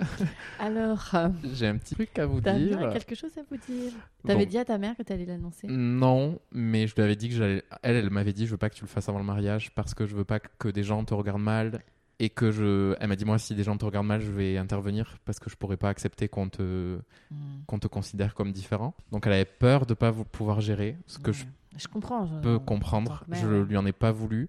[0.58, 2.54] Alors, euh, J'ai un petit truc à vous dire.
[2.78, 3.92] bien quelque chose à vous dire?
[4.26, 4.50] T'avais Bon.
[4.50, 5.66] dit à ta mère que t'allais l'annoncer?
[5.68, 7.62] Non, mais je lui avais dit que j'allais.
[7.82, 9.92] Elle, elle m'avait dit je veux pas que tu le fasses avant le mariage parce
[9.92, 11.80] que je veux pas que des gens te regardent mal
[12.18, 12.94] et que je.
[13.00, 15.50] Elle m'a dit moi si des gens te regardent mal je vais intervenir parce que
[15.50, 16.98] je pourrais pas accepter qu'on te
[17.30, 17.36] Mm.
[17.66, 18.94] qu'on te considère comme différent.
[19.12, 21.50] Donc elle avait peur de pas pouvoir gérer, ce que je Ouais.
[21.76, 22.24] Je comprends.
[22.26, 23.24] je- peux en comprendre.
[23.32, 24.48] Je lui en ai pas voulu.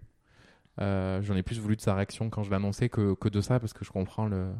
[0.81, 3.41] Euh, J'en ai plus voulu de sa réaction quand je l'ai annoncé que, que de
[3.41, 4.51] ça parce que je comprends le.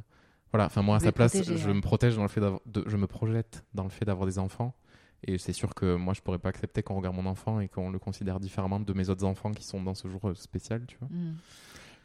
[0.52, 1.74] Voilà, enfin moi à Vous sa place, je ouais.
[1.74, 4.74] me protège dans le fait de- je me projette dans le fait d'avoir des enfants
[5.28, 7.90] et c'est sûr que moi je pourrais pas accepter qu'on regarde mon enfant et qu'on
[7.92, 10.98] le considère différemment de mes autres enfants qui sont dans ce jour euh, spécial, tu
[11.00, 11.10] vois.
[11.12, 11.36] Mm.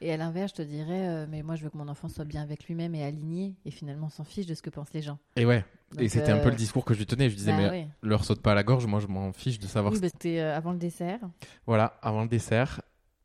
[0.03, 2.25] Et à l'inverse, je te dirais, euh, mais moi je veux que mon enfant soit
[2.25, 5.03] bien avec lui-même et aligné, et finalement on s'en fiche de ce que pensent les
[5.03, 5.19] gens.
[5.37, 5.65] Et ouais,
[5.99, 7.29] et c'était un peu euh, le discours que je lui tenais.
[7.29, 7.89] Je disais bah mais ouais.
[8.03, 9.93] leur saute pas à la gorge, moi je m'en fiche de savoir.
[9.93, 11.21] Oui, bah, c'était euh, avant le dessert.
[11.67, 12.81] Voilà, avant le dessert.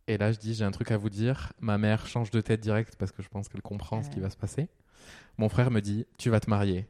[0.07, 1.53] Et là, je dis, j'ai un truc à vous dire.
[1.59, 4.29] Ma mère change de tête direct parce que je pense qu'elle comprend ce qui va
[4.29, 4.67] se passer.
[5.37, 6.85] Mon frère me dit, tu vas te marier.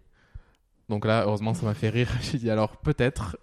[0.89, 2.09] Donc là, heureusement, ça m'a fait rire.
[2.21, 3.38] J'ai dit, alors peut-être,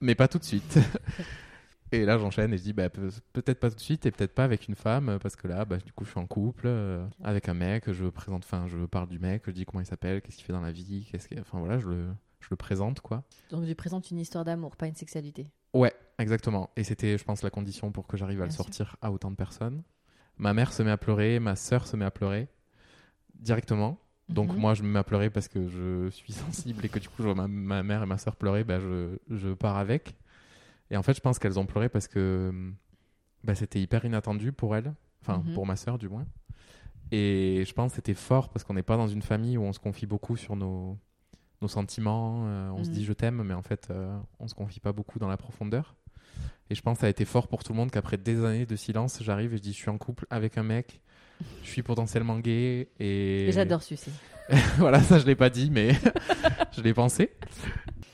[0.00, 0.78] mais pas tout de suite.
[1.92, 4.34] et là, j'enchaîne et je dis, bah, pe- peut-être pas tout de suite et peut-être
[4.34, 7.06] pas avec une femme parce que là, bah, du coup, je suis en couple euh,
[7.24, 7.90] avec un mec.
[7.90, 10.52] Je présente, enfin, je parle du mec, je dis comment il s'appelle, qu'est-ce qu'il fait
[10.52, 12.06] dans la vie, qu'est-ce que, enfin voilà, je le,
[12.40, 13.24] je le présente quoi.
[13.50, 15.48] Donc je présente une histoire d'amour, pas une sexualité.
[15.74, 16.70] Ouais, exactement.
[16.76, 18.64] Et c'était, je pense, la condition pour que j'arrive à le sûr.
[18.64, 19.82] sortir à autant de personnes.
[20.38, 22.48] Ma mère se met à pleurer, ma sœur se met à pleurer
[23.34, 23.98] directement.
[24.28, 24.58] Donc Mhm.
[24.58, 26.32] moi, je me mets à pleurer parce que je suis
[26.74, 28.78] sensible et que du coup, je vois ma, ma mère et ma sœur pleurer, bah,
[28.80, 30.16] je, je pars avec.
[30.90, 32.72] Et en fait, je pense qu'elles ont pleuré parce que
[33.44, 35.52] bah, c'était hyper inattendu pour elles, enfin Mhm.
[35.54, 36.26] pour ma sœur du moins.
[37.12, 39.72] Et je pense que c'était fort parce qu'on n'est pas dans une famille où on
[39.72, 40.98] se confie beaucoup sur nos,
[41.60, 42.94] nos sentiments, euh, on se Mhm.
[42.94, 45.96] dit je t'aime, mais en fait, euh, on se confie pas beaucoup dans la profondeur.
[46.70, 48.66] Et je pense que ça a été fort pour tout le monde qu'après des années
[48.66, 51.00] de silence, j'arrive et je dis je suis en couple avec un mec,
[51.64, 54.10] je suis potentiellement gay et, Et j'adore sucer.
[54.78, 55.92] voilà, ça je l'ai pas dit, mais
[56.76, 57.30] je l'ai pensé.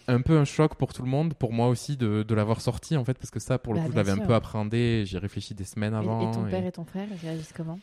[0.08, 2.96] Un peu un choc pour tout le monde, pour moi aussi de, de l'avoir sorti
[2.96, 5.16] en fait, parce que ça pour le Bah, coup je l'avais un peu appréhendé, j'y
[5.16, 6.30] ai réfléchi des semaines Et- avant.
[6.30, 7.78] et, ton et- père et ton frère, ils réagissent comment?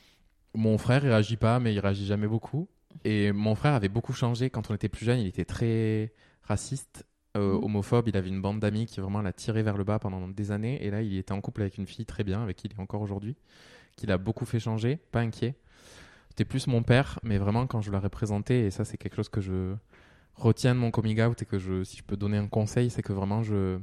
[0.56, 2.70] Mon frère il réagit pas, mais il réagit jamais beaucoup.
[3.04, 6.14] Et mon frère avait beaucoup changé quand on était plus jeune, il était très
[6.44, 7.06] raciste,
[7.36, 7.64] euh, Mhm.
[7.64, 10.52] homophobe, il avait une bande d'amis qui vraiment l'a tiré vers le bas pendant des
[10.52, 12.74] années, et là il était en couple avec une fille très bien, avec qui il
[12.74, 13.36] est encore aujourd'hui,
[13.96, 15.56] qui l'a beaucoup fait changer, pas inquiet.
[16.30, 19.30] C'était plus mon père, mais vraiment quand je l'aurais présenté, et ça c'est quelque chose
[19.30, 19.76] que je
[20.36, 23.04] retiens de mon coming out et que je, si je peux donner un conseil, c'est
[23.04, 23.78] que vraiment je,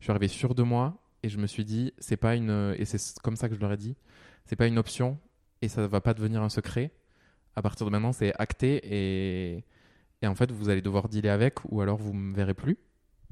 [0.00, 2.84] je suis arrivé sûr de moi et je me suis dit, c'est pas une, et
[2.84, 3.96] c'est comme ça que je leur ai dit,
[4.44, 5.18] c'est pas une option
[5.62, 6.90] et ça va pas devenir un secret.
[7.56, 9.64] À partir de maintenant, c'est acté et,
[10.20, 12.76] et en fait, vous allez devoir dealer avec ou alors vous me verrez plus.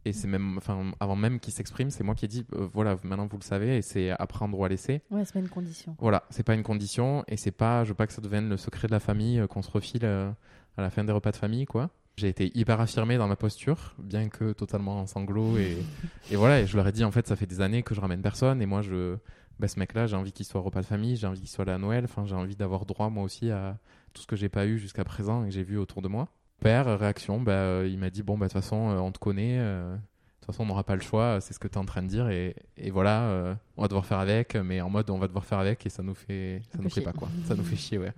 [0.05, 2.96] Et c'est même, enfin, avant même qu'il s'exprime, c'est moi qui ai dit, euh, voilà,
[3.05, 5.00] maintenant vous le savez, et c'est à prendre ou à laisser.
[5.11, 5.94] Ouais, c'est pas une condition.
[6.00, 8.57] Voilà, c'est pas une condition, et c'est pas, je veux pas que ça devienne le
[8.57, 10.30] secret de la famille euh, qu'on se refile euh,
[10.76, 11.90] à la fin des repas de famille, quoi.
[12.16, 15.78] J'ai été hyper affirmé dans ma posture, bien que totalement en sanglots, et,
[16.32, 18.00] et voilà, et je leur ai dit, en fait, ça fait des années que je
[18.00, 19.16] ramène personne, et moi, je,
[19.61, 21.64] bah, ce mec-là, j'ai envie qu'il soit au repas de famille, j'ai envie qu'il soit
[21.64, 23.78] là à Noël, enfin, j'ai envie d'avoir droit, moi aussi, à
[24.12, 26.28] tout ce que j'ai pas eu jusqu'à présent et que j'ai vu autour de moi.
[26.63, 29.19] Père, réaction, bah, euh, il m'a dit, bon, bah, de toute façon, euh, on te
[29.19, 29.99] connaît, euh, de
[30.41, 32.09] toute façon, on n'aura pas le choix, c'est ce que tu es en train de
[32.09, 35.27] dire, et, et voilà, euh, on va devoir faire avec, mais en mode on va
[35.29, 37.03] devoir faire avec, et ça nous fait, ça nous fait chier.
[37.03, 38.13] pas quoi, ça nous fait chier, ouais.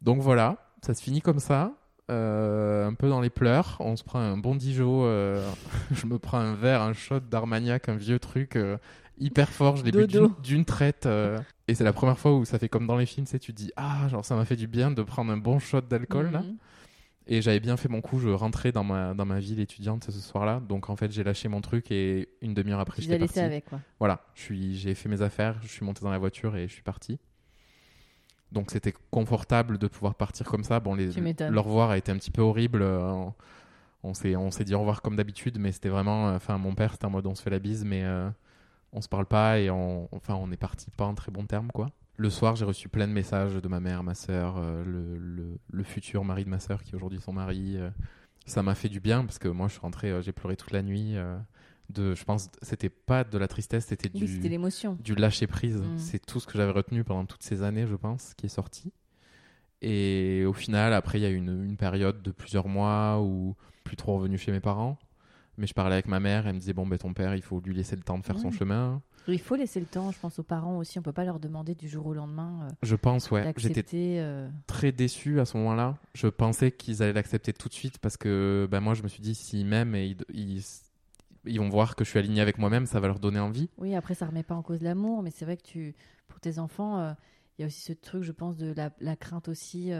[0.00, 1.72] Donc voilà, ça se finit comme ça,
[2.10, 5.48] euh, un peu dans les pleurs, on se prend un bon Dijon, euh,
[5.92, 8.76] je me prends un verre, un shot d'Armagnac, un vieux truc euh,
[9.18, 10.04] hyper fort, je l'ai bu
[10.42, 13.26] d'une- traite, euh, et c'est la première fois où ça fait comme dans les films,
[13.26, 15.36] tu sais, tu te dis, ah, genre ça m'a fait du bien de prendre un
[15.36, 16.42] bon shot d'alcool là.
[17.28, 20.12] Et j'avais bien fait mon coup, je rentrais dans ma, dans ma ville étudiante ce
[20.12, 20.60] soir-là.
[20.68, 23.46] Donc en fait, j'ai lâché mon truc et une demi-heure après, l'as laissé parti.
[23.46, 23.80] avec, quoi.
[24.00, 26.72] Voilà, je suis, j'ai fait mes affaires, je suis monté dans la voiture et je
[26.72, 27.18] suis parti.
[28.50, 30.80] Donc c'était confortable de pouvoir partir comme ça.
[30.80, 31.10] Bon, les,
[31.50, 32.82] le revoir a été un petit peu horrible.
[32.82, 33.34] euh, On,
[34.02, 36.28] on s'est, on s'est dit au revoir comme d'habitude, mais c'était vraiment.
[36.28, 38.28] euh, Enfin, mon père, c'était en mode on se fait la bise, mais euh,
[38.92, 41.70] on se parle pas et on, enfin, on est parti pas en très bon terme,
[41.72, 41.86] quoi.
[42.16, 45.58] Le soir, j'ai reçu plein de messages de ma mère, ma sœur, euh, le, le,
[45.70, 47.76] le futur mari de ma sœur qui est aujourd'hui son mari.
[47.76, 47.90] euh.
[48.46, 50.72] ça m'a fait du bien parce que moi, je suis rentré, euh, j'ai pleuré toute
[50.72, 51.16] la nuit.
[51.16, 51.38] euh,
[51.90, 54.96] de, je pense, c'était pas de la tristesse, c'était du, l'émotion.
[55.00, 55.76] du lâcher prise.
[55.82, 55.98] Mm.
[55.98, 58.92] C'est tout ce que j'avais retenu pendant toutes ces années, je pense, qui est sorti.
[59.82, 63.56] Et au final, après, il y a eu une, une période de plusieurs mois où
[63.84, 64.96] plus trop revenu chez mes parents.
[65.58, 67.60] Mais je parlais avec ma mère, elle me disait Bon, ben ton père, il faut
[67.60, 69.02] lui laisser le temps de faire son chemin.
[69.28, 70.98] Il faut laisser le temps, je pense, aux parents aussi.
[70.98, 73.52] On peut pas leur demander du jour au lendemain euh, Je pense, ouais.
[73.56, 75.96] J'étais euh, très déçu à ce moment-là.
[76.14, 79.22] Je pensais qu'ils allaient l'accepter tout de suite parce que ben, moi, je me suis
[79.22, 80.64] dit S'ils m'aiment et ils, ils,
[81.44, 83.70] ils vont voir que je suis aligné avec moi-même, ça va leur donner envie.
[83.78, 85.94] Oui, après, ça remet pas en cause l'amour, mais c'est vrai que tu,
[86.28, 87.12] pour tes enfants, euh,
[87.58, 89.92] il y a aussi ce truc, je pense, de la, la crainte aussi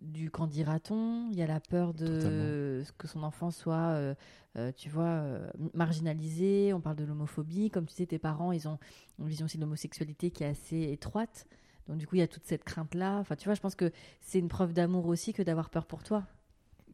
[0.00, 1.28] du qu'en dira-t-on?
[1.30, 2.92] Il y a la peur de Totalement.
[2.98, 4.14] que son enfant soit, euh,
[4.56, 6.72] euh, tu vois, euh, marginalisé.
[6.72, 7.70] On parle de l'homophobie.
[7.70, 8.78] Comme tu sais, tes parents, ils ont
[9.18, 11.46] une vision aussi de l'homosexualité qui est assez étroite.
[11.88, 13.18] Donc, du coup, il y a toute cette crainte-là.
[13.18, 13.90] Enfin, tu vois, je pense que
[14.20, 16.24] c'est une preuve d'amour aussi que d'avoir peur pour toi.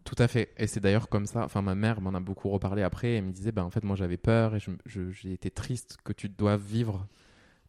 [0.04, 0.52] Tout à fait.
[0.57, 1.44] Et c'est d'ailleurs comme ça.
[1.44, 3.14] Enfin, ma mère m'en a beaucoup reparlé après.
[3.14, 5.98] Elle me disait, ben, en fait, moi, j'avais peur et je- je- j'ai été triste
[6.04, 7.07] que tu doives vivre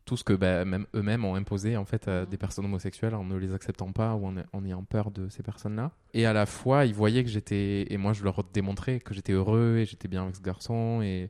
[0.08, 2.26] tout ce que ben, même eux-mêmes ont imposé en fait à Mhm.
[2.26, 5.43] des personnes homosexuelles en ne les acceptant pas ou en, en ayant peur de ces
[5.43, 5.91] personnes-là.
[6.16, 9.34] Et à la fois, ils voyaient que j'étais et moi, je leur démontrais que j'étais
[9.34, 11.30] heureux et j'étais bien avec ce garçon et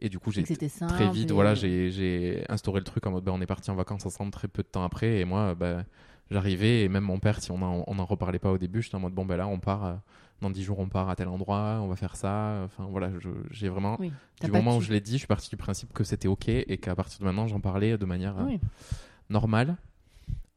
[0.00, 0.42] et du coup, j'ai
[0.88, 3.70] très vite, et- voilà, j'ai j'ai instauré le truc en mode, ben, on est parti
[3.70, 5.84] en vacances ensemble très peu de temps après, et moi, ben,
[6.30, 8.96] j'arrivais, et même mon père, si on en, on en reparlait pas au début, j'étais
[8.96, 9.94] en mode, bon, ben là, on part, euh,
[10.40, 13.10] dans 10 jours, on part à tel endroit, on va faire ça, enfin, voilà,
[13.50, 14.12] j'ai vraiment, Oui,
[14.42, 16.78] du moment où je l'ai dit, je suis parti du principe que c'était ok, et
[16.78, 18.56] qu'à partir de maintenant, j'en parlais de manière euh,
[19.30, 19.76] normale.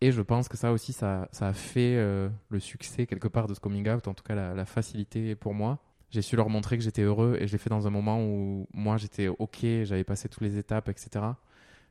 [0.01, 3.47] Et je pense que ça aussi, ça, ça a fait euh, le succès quelque part
[3.47, 5.79] de ce coming out, en tout cas la, la facilité pour moi.
[6.09, 8.67] J'ai su leur montrer que j'étais heureux et je l'ai fait dans un moment où
[8.73, 11.25] moi j'étais ok, j'avais passé toutes les étapes, etc.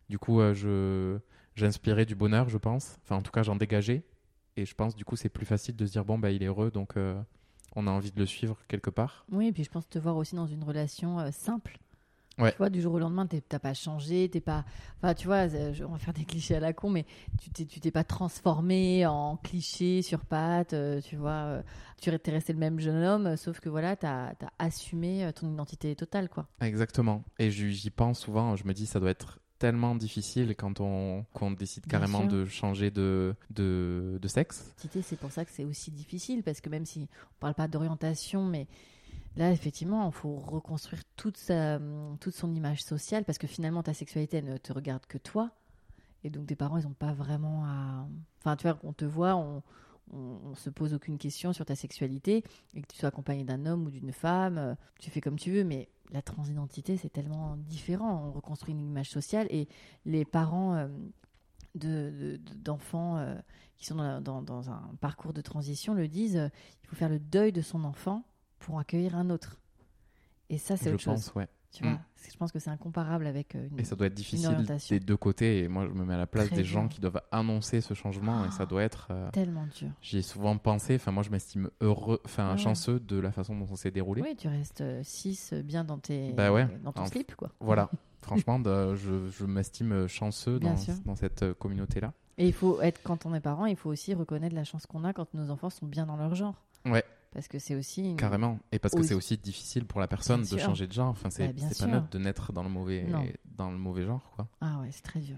[0.08, 1.18] Du coup, euh, je
[1.56, 2.96] j'inspirais du bonheur, je pense.
[3.02, 4.04] Enfin, en tout cas, j'en dégageais.
[4.56, 6.46] Et je pense, du coup, c'est plus facile de se dire bon, bah, il est
[6.46, 7.20] heureux, donc euh,
[7.76, 9.24] on a envie de le suivre quelque part.
[9.30, 11.78] Oui, et puis je pense te voir aussi dans une relation euh, simple.
[12.38, 12.50] Ouais.
[12.52, 14.66] Tu vois, du jour au lendemain, t'as pas changé, t'es pas.
[14.98, 17.06] Enfin, tu vois, euh, je- on va faire des clichés à la con, mais
[17.40, 17.50] tu
[17.80, 21.30] t'es, pas transformé en cliché sur pattes, euh, tu vois.
[21.30, 21.62] euh,
[22.02, 25.96] tu es resté le même jeune homme, sauf que voilà, t'as as assumé ton identité
[25.96, 26.46] totale, quoi.
[26.60, 27.24] Exactement.
[27.38, 31.86] Et j'y pense souvent, je me dis, ça doit être tellement difficile quand on, décide
[31.86, 34.74] carrément de changer de, de, de sexe.
[34.76, 38.44] C'est pour ça que c'est aussi difficile, parce que même si on parle pas d'orientation,
[38.44, 38.66] mais
[39.36, 41.80] là, effectivement, il faut reconstruire toute, sa,
[42.20, 45.50] toute son image sociale, parce que finalement, ta sexualité, elle ne te regarde que toi.
[46.24, 48.06] Et donc, tes parents, ils n'ont pas vraiment à.
[48.40, 49.62] Enfin, tu vois, on te voit, on,
[50.12, 53.64] on, on se pose aucune question sur ta sexualité, et que tu sois accompagné d'un
[53.66, 57.56] homme ou d'une femme, euh, tu fais comme tu veux, mais la transidentité, c'est tellement
[57.56, 58.26] différent.
[58.28, 59.68] On reconstruit une image sociale, et
[60.04, 60.88] les parents euh,
[61.74, 63.34] de- de- de- d'enfants euh,
[63.76, 66.50] qui sont dans, dans- dans un parcours de transition le disent
[66.82, 68.24] il faut faire le deuil de son enfant
[68.58, 69.58] pour accueillir un autre.
[70.48, 71.32] Et ça, c'est Je autre chose.
[71.34, 71.48] ouais.
[71.76, 71.98] Tu vois, Mm.
[72.32, 73.78] Je pense que c'est incomparable avec euh, une.
[73.80, 74.56] Et ça doit être difficile
[74.90, 75.60] des deux côtés.
[75.62, 77.94] Et moi, je me mets à la place Très des gens qui doivent annoncer ce
[77.94, 78.44] changement.
[78.44, 78.66] Et ça Ah.
[78.66, 79.08] doit être.
[79.10, 79.88] euh, Tellement dur.
[80.02, 80.96] J'y ai souvent pensé.
[80.96, 82.58] Enfin, moi, je m'estime heureux, enfin, ouais.
[82.58, 84.22] chanceux de la façon dont ça s'est déroulé.
[84.22, 86.32] Oui, tu restes 6 bien dans, tes...
[86.32, 86.66] Bah ouais.
[86.82, 87.50] dans ton slip, quoi.
[87.60, 87.90] Voilà.
[88.22, 90.76] Franchement, de- je, je m'estime chanceux dans,
[91.14, 92.12] cette euh, communauté-là.
[92.38, 95.04] Et il faut être, quand on est parent, il faut aussi reconnaître la chance qu'on
[95.04, 96.60] a quand nos enfants sont bien dans leur genre.
[96.84, 97.04] Ouais.
[97.36, 98.02] Parce que c'est aussi.
[98.12, 98.16] Une...
[98.16, 98.58] Carrément.
[98.72, 101.10] Et parce que c'est aussi difficile pour la personne de changer de genre.
[101.10, 103.26] Enfin, c'est Bah, pas neutre de naître dans le mauvais, Non.
[103.56, 104.48] dans le mauvais genre, quoi.
[104.62, 105.36] Ah ouais, c'est très dur.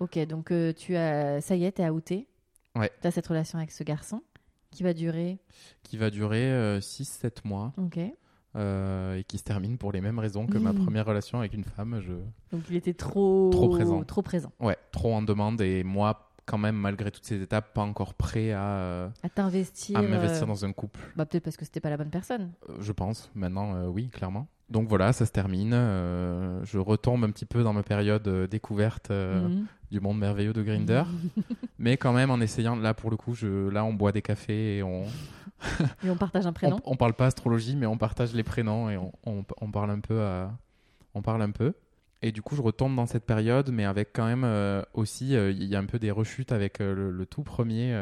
[0.00, 1.42] Ok, donc euh, tu as.
[1.42, 2.26] Ça y est, t'es outé.
[2.74, 2.90] Ouais.
[3.02, 4.22] T'as cette relation avec ce garçon
[4.70, 5.38] qui va durer.
[5.82, 7.74] Qui va durer 6-7 mois.
[7.76, 7.98] Ok.
[8.56, 11.64] euh, et qui se termine pour les mêmes raisons que ma première relation avec une
[11.64, 12.00] femme.
[12.00, 12.12] Je...
[12.56, 13.50] Donc il était trop.
[13.50, 14.02] Trop présent.
[14.04, 14.50] Trop présent.
[14.60, 18.52] Ouais, trop en demande et moi, quand même, malgré toutes ces étapes, pas encore prêt
[18.52, 19.96] à, euh, À t'investir.
[19.98, 21.00] à m'investir euh, dans un couple.
[21.16, 22.50] Bah, peut-être parce que c'était pas la bonne personne.
[22.70, 24.46] Euh, Je pense, maintenant, oui, clairement.
[24.70, 25.70] Donc voilà, ça se termine.
[25.72, 29.66] je retombe un petit peu dans ma période découverte Mhm.
[29.90, 31.04] du monde merveilleux de Grinder,
[31.78, 32.76] mais quand même en essayant.
[32.76, 35.04] Là, pour le coup, je, là, on boit des cafés et on,
[36.04, 36.76] Et on partage un prénom.
[36.84, 39.90] on, on parle pas astrologie, mais on partage les prénoms et on, on- on parle
[39.90, 40.20] un peu.
[40.22, 40.52] à-
[41.14, 41.72] on parle un peu.
[42.22, 45.50] Et du coup, je retombe dans cette période, mais avec quand même euh, aussi, euh,
[45.52, 47.96] il y a un peu des rechutes avec euh, le, le tout premier,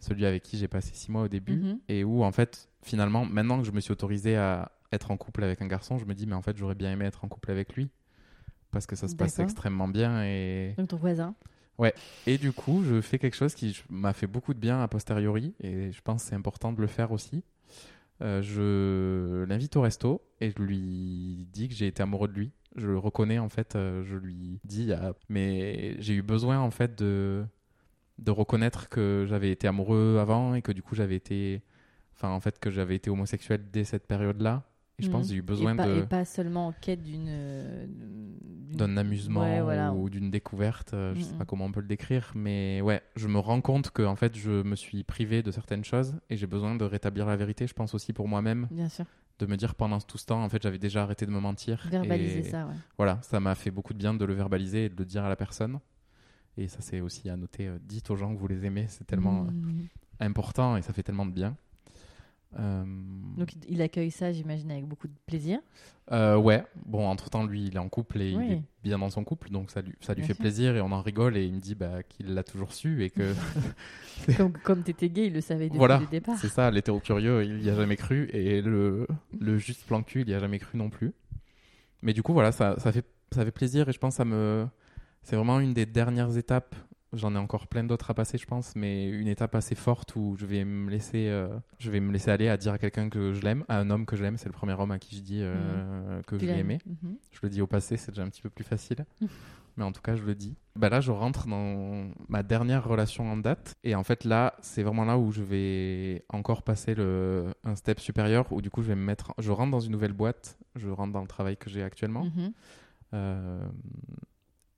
[0.00, 1.78] celui avec qui j'ai passé six mois au début, Mhm.
[1.88, 5.44] et où en fait, finalement, maintenant que je me suis autorisé à être en couple
[5.44, 7.50] avec un garçon, je me dis, mais en fait, j'aurais bien aimé être en couple
[7.52, 7.90] avec lui,
[8.72, 11.34] parce que ça se passe extrêmement bien et Donc ton voisin.
[12.26, 15.54] et du coup, je fais quelque chose qui m'a fait beaucoup de bien a posteriori,
[15.60, 17.44] et je pense que c'est important de le faire aussi.
[18.20, 22.52] Je l'invite au resto et je lui dis que j'ai été amoureux de lui.
[22.76, 26.70] Je le reconnais en fait, euh, je lui dis, ah, mais j'ai eu besoin en
[26.70, 27.46] fait de,
[28.26, 31.62] reconnaître que j'avais été amoureux avant et que du coup j'avais été,
[32.22, 34.64] en fait que j'avais été homosexuel dès cette période-là.
[34.98, 35.80] Et je pense que j'ai eu besoin Mhm.
[35.80, 37.28] et pas, de Et pas seulement en quête d'une.
[38.74, 39.92] d'un amusement Ouais, voilà.
[39.92, 41.38] ou d'une découverte, euh, je sais Mhm.
[41.38, 44.36] pas comment on peut le décrire, mais ouais, je me rends compte que en fait
[44.36, 47.66] je me suis privé de certaines choses et j'ai besoin de rétablir la vérité.
[47.68, 49.04] Je pense aussi pour moi-même, Bien sûr.
[49.38, 51.86] de me dire pendant tout ce temps, en fait j'avais déjà arrêté de me mentir.
[51.88, 52.74] Verbaliser et ça, ouais.
[52.98, 55.28] Voilà, ça m'a fait beaucoup de bien de le verbaliser et de le dire à
[55.28, 55.78] la personne.
[56.56, 59.04] Et ça c'est aussi à noter, euh, dites aux gens que vous les aimez, c'est
[59.06, 59.86] tellement euh, Mhm.
[60.18, 61.56] important et ça fait tellement de bien.
[62.58, 62.84] Euh,
[63.36, 65.58] Donc il- il accueille ça, j'imagine, avec beaucoup de plaisir.
[66.12, 68.46] Euh, ouais, bon, entre temps, lui, il est en couple et Oui.
[68.48, 70.40] il est bien dans son couple, donc ça lui, ça lui Bien fait sûr.
[70.42, 73.10] plaisir et on en rigole et il me dit bah, qu'il l'a toujours su et
[73.10, 73.34] que
[74.36, 76.36] comme comme t'étais gay, il le savait depuis Voilà, le départ.
[76.38, 79.06] c'est ça, l'hétéro curieux, il y a jamais cru et le,
[79.40, 81.12] le juste plan cul, il y a jamais cru non plus.
[82.02, 84.24] Mais du coup, voilà, ça, ça, fait, ça fait plaisir et je pense que ça
[84.26, 84.66] me.
[85.22, 86.74] C'est vraiment une des dernières étapes.
[87.14, 90.36] J'en ai encore plein d'autres à passer, je pense, mais une étape assez forte où
[90.38, 93.32] je vais me laisser, euh, je vais me laisser aller à dire à quelqu'un que
[93.32, 94.36] je l'aime, à un homme que je l'aime.
[94.36, 96.78] C'est le premier homme à qui je dis euh, que Tu je l'ai aimé.
[96.86, 97.16] Mhm.
[97.30, 99.04] Je le dis au passé, c'est déjà un petit peu plus facile.
[99.76, 100.54] Mais en tout cas, je le dis.
[100.76, 103.74] Bah là, je rentre dans ma dernière relation en date.
[103.82, 107.98] Et en fait, là, c'est vraiment là où je vais encore passer le, un step
[107.98, 108.46] supérieur.
[108.52, 109.34] Où du coup, je vais me mettre.
[109.38, 110.58] Je rentre dans une nouvelle boîte.
[110.76, 112.24] Je rentre dans le travail que j'ai actuellement.
[112.24, 112.52] Mhm.
[113.14, 113.66] Euh,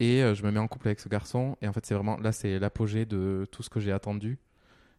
[0.01, 1.56] et euh, je me mets en couple avec ce garçon.
[1.62, 2.16] Et en fait, c'est vraiment.
[2.18, 4.39] Là, c'est l'apogée de tout ce que j'ai attendu.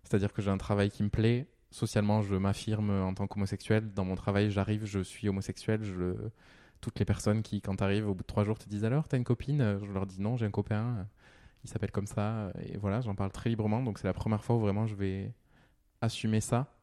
[0.03, 1.47] C'est-à-dire que j'ai un travail qui me plaît.
[1.71, 3.93] Socialement, je m'affirme en tant qu'homosexuel.
[3.93, 5.83] Dans mon travail, j'arrive, je suis homosexuel.
[5.83, 6.31] Je le
[6.79, 9.07] toutes les personnes qui, quand tu arrives au bout de trois jours, te disent alors,
[9.07, 9.79] t'as une copine?
[9.83, 11.07] Je leur dis non, j'ai un copain,
[11.63, 12.51] il s'appelle comme ça.
[12.61, 13.81] Et voilà, j'en parle très librement.
[13.81, 15.33] Donc c'est la première fois où vraiment je vais
[16.01, 16.73] assumer ça.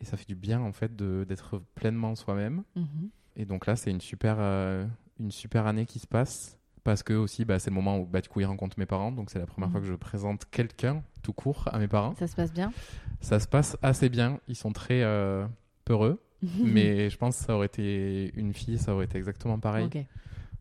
[0.00, 2.64] Et ça fait du bien en fait d'être pleinement soi-même.
[2.74, 3.10] Mhm.
[3.36, 4.86] Et donc là, c'est une super, euh,
[5.20, 6.55] une super année qui se passe.
[6.86, 9.10] Parce que aussi, bah, c'est le moment où bah, du coup, il rencontre mes parents.
[9.10, 9.72] Donc c'est la première Mhm.
[9.72, 12.14] fois que je présente quelqu'un tout court à mes parents.
[12.14, 12.72] Ça se passe bien?
[13.20, 14.38] Ça se passe assez bien.
[14.46, 15.48] Ils sont très euh,
[15.84, 16.22] peureux.
[16.62, 19.90] mais je pense que ça aurait été une fille, ça aurait été exactement pareil.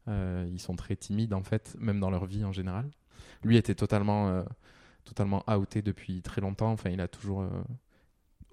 [0.08, 2.90] Euh, ils sont très timides en fait, même dans leur vie en général.
[3.44, 4.44] Lui était totalement, euh,
[5.04, 6.72] totalement outé depuis très longtemps.
[6.72, 7.48] Enfin, il a toujours,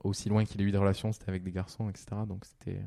[0.04, 2.26] aussi loin qu'il ait eu des relations, c'était avec des garçons, etc.
[2.28, 2.82] Donc c'était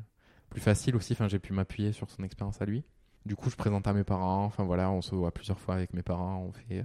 [0.48, 1.14] plus facile aussi.
[1.14, 2.84] Enfin, j'ai pu m'appuyer sur son expérience à lui.
[3.26, 4.44] Du coup, je présente à mes parents.
[4.44, 6.44] Enfin voilà, on se voit plusieurs fois avec mes parents.
[6.48, 6.82] On fait euh,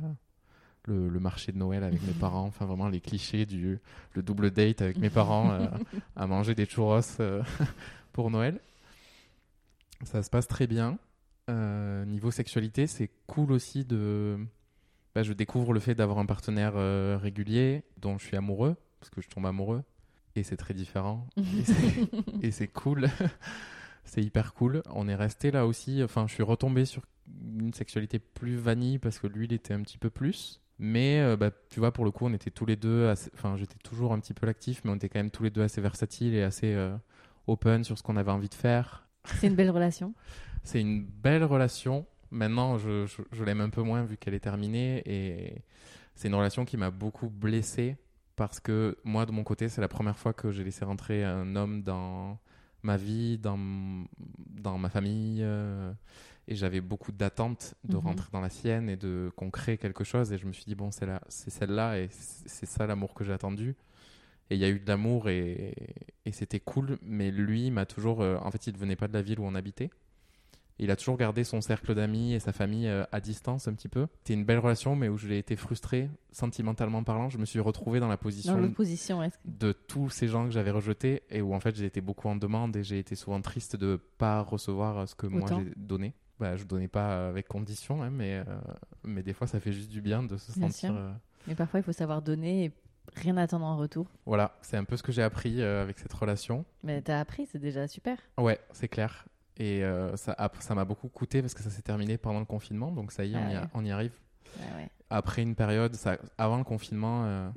[0.86, 2.46] le, le marché de Noël avec mes parents.
[2.46, 3.80] Enfin vraiment les clichés du
[4.14, 5.68] le double date avec mes parents euh,
[6.16, 7.44] à manger des churros euh,
[8.12, 8.60] pour Noël.
[10.04, 10.98] Ça se passe très bien.
[12.08, 14.40] Niveau sexualité, c'est cool aussi de.
[15.14, 16.76] Bah, je découvre le fait d'avoir un partenaire
[17.20, 19.84] régulier dont je suis amoureux, parce que je tombe amoureux.
[20.38, 21.28] Et c'est très différent.
[22.42, 23.10] Et c'est cool.
[24.04, 24.82] C'est hyper cool.
[24.94, 26.04] On est resté là aussi.
[26.04, 27.04] Enfin, je suis retombé sur
[27.60, 30.60] une sexualité plus vanille parce que lui, il était un petit peu plus.
[30.80, 33.08] Mais euh, bah, tu vois, pour le coup, on était tous les deux.
[33.08, 35.52] assez- Enfin, j'étais toujours un petit peu l'actif, mais on était quand même tous les
[35.52, 36.96] deux assez versatiles et assez euh,
[37.48, 39.08] open sur ce qu'on avait envie de faire.
[39.26, 40.14] C'est une belle relation.
[40.64, 42.06] C'est une belle relation.
[42.32, 45.02] Maintenant, je, je, je l'aime un peu moins vu qu'elle est terminée.
[45.06, 45.62] Et
[46.16, 47.98] c'est une relation qui m'a beaucoup blessé
[48.36, 51.56] parce que moi, de mon côté, c'est la première fois que j'ai laissé rentrer un
[51.56, 52.40] homme dans
[52.84, 53.58] ma vie, dans,
[54.50, 55.40] dans ma famille.
[55.44, 55.92] euh,
[56.48, 58.04] et j'avais beaucoup d'attentes de Mhm.
[58.04, 60.32] rentrer dans la sienne et de qu'on crée quelque chose.
[60.34, 63.24] Et je me suis dit, bon, c'est là, c'est celle-là et c'est ça l'amour que
[63.24, 63.76] j'ai attendu.
[64.50, 65.74] Et il y a eu de l'amour et,
[66.26, 66.98] et c'était cool.
[67.04, 68.22] Mais lui m'a toujours.
[68.22, 69.90] euh, en fait, il venait pas de la ville où on habitait.
[70.82, 73.88] Il a toujours gardé son cercle d'amis et sa famille euh, à distance un petit
[73.88, 74.08] peu.
[74.20, 77.30] C'était une belle relation, mais où j'ai été frustré, sentimentalement parlant.
[77.30, 78.58] Je me suis retrouvé dans la Dans position
[79.46, 82.36] de tous ces gens que j'avais rejetés et où en fait j'ai été beaucoup en
[82.36, 86.14] demande et j'ai été souvent triste de pas recevoir euh, ce que moi j'ai donné.
[86.40, 88.44] Bah, je donnais pas avec condition, hein, mais, euh,
[89.04, 90.96] mais des fois ça fait juste du bien de se Bien sentir.
[90.96, 91.12] euh,
[91.48, 92.72] Mais parfois, il faut savoir donner et
[93.14, 94.08] rien attendre en retour.
[94.26, 96.66] Voilà, c'est un peu ce que j'ai appris euh, avec cette relation.
[96.84, 98.18] Mais t'as appris, c'est déjà super.
[98.40, 99.26] Ouais, c'est clair.
[99.64, 100.36] Et euh, ça
[100.74, 103.38] m'a beaucoup coûté parce que ça s'est terminé pendant le confinement, donc ça y est,
[103.38, 103.68] Ah on, y a- ouais.
[103.76, 104.14] on y arrive.
[104.58, 104.90] Ouais.
[105.12, 107.48] Après une période, ça, avant le confinement, euh,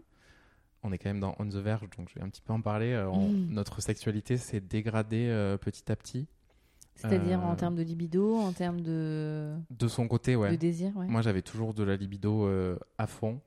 [0.82, 2.60] on est quand même dans On the Verge, donc je vais un petit peu en
[2.60, 2.92] parler.
[2.92, 3.46] euh, on- Mm.
[3.52, 6.26] Notre sexualité s'est dégradée euh, petit à petit.
[6.96, 10.50] C'est-à-dire en termes de libido, en termes de, De son côté, ouais.
[10.52, 11.06] de désir, ouais.
[11.08, 12.48] Moi, j'avais toujours de la libido
[12.98, 13.40] à fond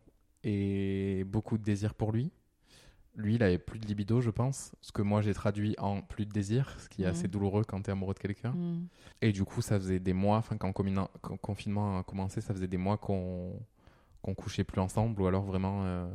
[0.43, 2.31] et beaucoup de désir pour lui.
[3.17, 6.25] Lui, il avait plus de libido, je pense, ce que moi j'ai traduit en plus
[6.27, 8.51] de désir, ce qui est assez douloureux quand tu es amoureux de quelqu'un.
[8.51, 8.87] Mm.
[9.21, 12.67] Et du coup, ça faisait des mois, enfin, quand, le confinement a commencé, ça faisait
[12.67, 13.59] des mois qu'on
[14.21, 16.07] qu'on couchait plus ensemble, ou alors vraiment, euh,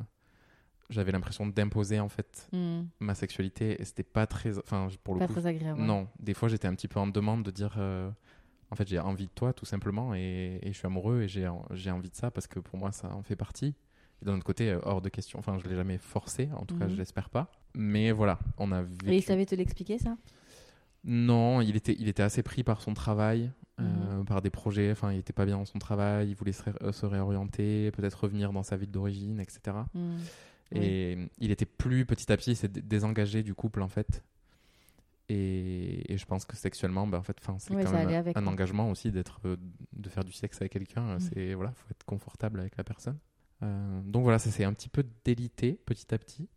[0.91, 2.83] j'avais l'impression d'imposer en fait Mm.
[3.01, 4.59] ma sexualité, et c'était pas très.
[4.59, 5.81] Enfin, pour le Pas coup, très agréable.
[5.81, 8.11] non, des fois j'étais un petit peu en demande de dire euh,
[8.71, 11.49] en fait j'ai envie de toi tout simplement et, et je suis amoureux et j'ai
[11.73, 13.75] j'ai envie de ça parce que pour moi ça en fait partie.
[14.23, 16.77] Et d'un autre côté, euh, hors de question, enfin je l'ai jamais forcé, en tout
[16.79, 16.93] cas Mhm.
[16.93, 17.51] je l'espère pas.
[17.75, 19.11] Mais voilà, on a vécu.
[19.13, 20.17] Et il savait te l'expliquer, ça?
[21.05, 23.51] Non, il était, il était assez pris par son travail,
[23.81, 24.25] euh, Mhm.
[24.25, 26.73] par des projets, enfin il était pas bien dans son travail, il voulait se, ré-
[26.83, 29.79] euh, se réorienter, peut-être revenir dans sa ville d'origine, etc.
[30.75, 34.23] Et il était plus petit à petit, il s'est dé- désengagé du couple en fait.
[35.29, 38.37] Et, et je pense que sexuellement, bah, en fait, c'est Ouais, quand même un, avec,
[38.37, 38.53] un quoi.
[38.53, 39.41] engagement aussi d'être,
[39.93, 41.03] de faire du sexe avec quelqu'un.
[41.09, 41.21] euh, Mm.
[41.21, 43.19] C'est voilà, faut être confortable avec la personne.
[43.63, 46.49] Euh, donc voilà, ça s'est un petit peu délité petit à petit.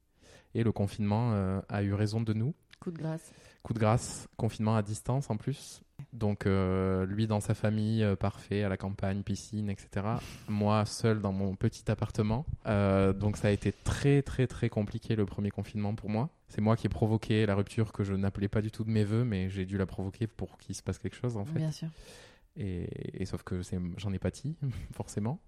[0.53, 2.53] Et le confinement euh, a eu raison de nous.
[2.79, 3.31] Coup de grâce.
[3.63, 5.81] Coup de grâce, confinement à distance en plus.
[6.13, 10.05] Donc euh, lui dans sa famille, euh, parfait, à la campagne, piscine, etc.
[10.47, 12.45] Moi seul dans mon petit appartement.
[12.67, 16.29] Euh, donc ça a été très très très compliqué le premier confinement pour moi.
[16.47, 19.03] C'est moi qui ai provoqué la rupture que je n'appelais pas du tout de mes
[19.03, 21.59] voeux, mais j'ai dû la provoquer pour qu'il se passe quelque chose en fait.
[21.59, 21.89] Bien sûr.
[22.57, 23.61] Et, et sauf que
[23.97, 24.55] j'en ai pâti,
[24.93, 25.39] forcément.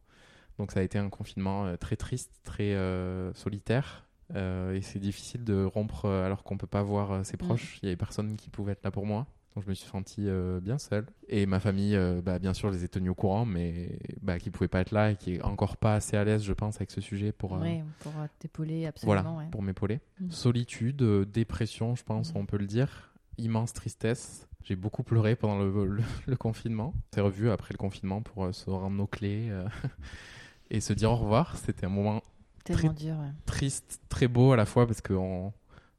[0.60, 4.06] Donc ça a été un confinement euh, très triste, très euh, solitaire.
[4.36, 7.80] Euh, et c'est difficile de rompre alors qu'on peut pas voir ses proches.
[7.82, 9.26] Il y avait personne qui pouvait être là pour moi.
[9.56, 11.06] Donc je me suis senti euh, bien seul.
[11.30, 14.52] Et ma famille, euh, bah, bien sûr, les ai tenus au courant, mais bah, qui
[14.52, 16.92] pouvaient pas être là et qui est encore pas assez à l'aise, je pense, avec
[16.92, 19.38] ce sujet pour, euh, Ouais, pour t'épauler, voilà, absolument.
[19.40, 19.50] ouais.
[19.52, 20.00] pour m'épauler.
[20.20, 20.30] Mm.
[20.30, 22.38] Solitude, dépression, je pense, Mm.
[22.38, 23.14] on peut le dire.
[23.40, 24.48] Immense tristesse.
[24.64, 26.94] J'ai beaucoup pleuré pendant le, le- le confinement.
[26.96, 29.50] On s'est revu après le confinement pour se rendre nos clés
[30.69, 31.57] et se dire au revoir.
[31.57, 32.22] C'était un moment
[32.64, 33.31] Tellement dur, ouais.
[33.45, 35.53] triste, très beau à la fois parce qu'on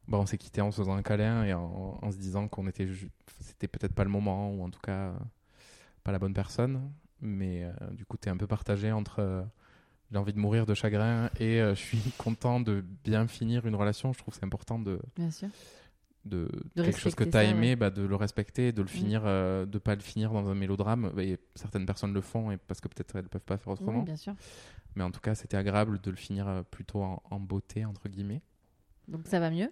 [0.06, 2.66] bah, on s'est quitté en se faisant un câlin et en, en se disant qu'on
[2.68, 2.86] était
[3.40, 5.12] c'était peut-être pas le moment ou en tout cas
[6.04, 6.90] pas la bonne personne.
[7.20, 9.42] Mais euh, du coup, tu es un peu partagé entre euh,
[10.10, 13.74] j'ai envie de mourir de chagrin et euh, je suis content de bien finir une
[13.74, 14.12] relation.
[14.12, 15.48] Je trouve que c'est important de, Bien sûr.
[16.24, 17.76] De, De quelque chose que tu as aimé, ouais.
[17.76, 18.88] bah, de le respecter, de le Mm.
[18.88, 21.12] finir, euh, de pas le finir dans un mélodrame.
[21.18, 24.00] Et certaines personnes le font et parce que peut-être elles peuvent pas faire autrement.
[24.00, 24.34] Oui, bien sûr.
[24.96, 28.08] Mais en tout cas, c'était agréable de le finir euh, plutôt en, en beauté entre
[28.08, 28.42] guillemets.
[29.06, 29.70] Donc ça va mieux?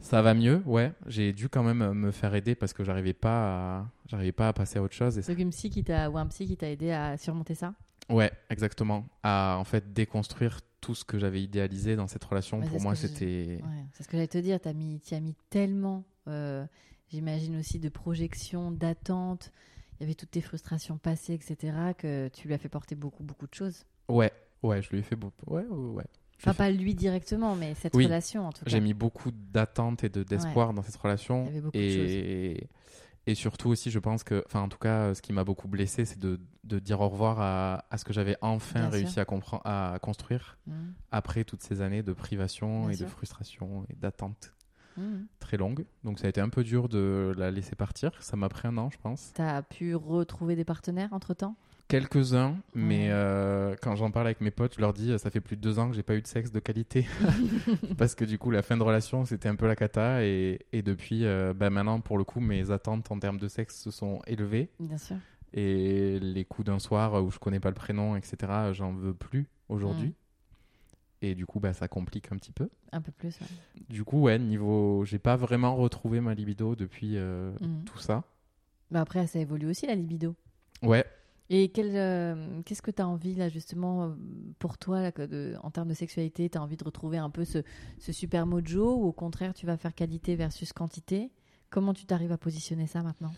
[0.00, 0.92] Ça va mieux, ouais.
[1.06, 3.86] J'ai dû quand même euh, me faire aider parce que j'arrivais pas, à...
[4.06, 5.18] j'arrivais pas à passer à autre chose.
[5.18, 7.74] Et Donc une psy qui t'a ou un psy qui t'a aidé à surmonter ça?
[8.08, 9.06] Ouais, exactement.
[9.22, 12.60] À en fait déconstruire tout ce que j'avais idéalisé dans cette relation.
[12.62, 13.60] Pour moi, c'était.
[13.62, 14.60] Ouais, c'est ce que j'allais te dire.
[14.60, 16.64] T'as mis, as mis tellement, euh,
[17.10, 19.52] j'imagine aussi de projections, d'attentes.
[19.98, 21.76] Il y avait toutes tes frustrations passées, etc.
[21.96, 23.84] Que tu lui as fait porter beaucoup, beaucoup de choses.
[24.08, 24.32] Ouais,
[24.62, 25.52] ouais, je lui ai fait beaucoup.
[25.52, 26.04] Ouais, ouais,
[26.40, 28.70] Enfin, pas lui directement, mais cette Oui, relation en tout cas.
[28.70, 31.42] J'ai mis beaucoup d'attentes et de- d'espoir dans cette relation.
[31.42, 32.68] Il y avait beaucoup de et,
[33.30, 36.04] et surtout aussi, je pense que, enfin, en tout cas, ce qui m'a beaucoup blessé,
[36.04, 39.22] c'est de, de dire au revoir à, à ce que j'avais enfin Bien réussi sûr.
[39.22, 40.94] à, comprendre, à construire Mhm.
[41.10, 43.06] après toutes ces années de privation Bien et sûr.
[43.06, 44.54] de frustration et d'attente
[44.96, 45.26] Mhm.
[45.38, 45.84] très longue.
[46.04, 48.10] Donc ça a été un peu dur de la laisser partir.
[48.20, 49.32] Ça m'a pris un an, je pense.
[49.34, 51.54] T'as pu retrouver des partenaires entre temps
[51.88, 55.40] Quelques-uns, mais euh, quand j'en parle avec mes potes, je leur dis euh, ça fait
[55.40, 57.06] plus de deux ans que j'ai pas eu de sexe de qualité
[57.96, 60.82] parce que du coup la fin de relation c'était un peu la cata et, et
[60.82, 64.20] depuis euh, bah, maintenant pour le coup mes attentes en termes de sexe se sont
[64.26, 65.16] élevées Bien sûr.
[65.54, 68.36] et les coups d'un soir où je connais pas le prénom etc
[68.72, 70.12] j'en veux plus aujourd'hui
[71.22, 72.68] et du coup bah ça complique un petit peu.
[72.92, 73.40] Un peu plus.
[73.40, 73.46] ouais.
[73.88, 77.84] Du coup ouais niveau j'ai pas vraiment retrouvé ma libido depuis euh, Mhm.
[77.86, 78.24] tout ça.
[78.90, 80.34] Bah après, ça évolue aussi la libido.
[80.82, 81.04] Ouais
[81.50, 84.08] Et quel, euh, qu'est-ce que tu as envie, là, justement, euh,
[84.58, 87.30] pour toi, là, que de- en termes de sexualité Tu as envie de retrouver un
[87.30, 87.62] peu ce,
[87.98, 91.30] ce super mojo ou au contraire, tu vas faire qualité versus quantité?
[91.70, 93.32] Comment tu t'arrives à positionner ça maintenant?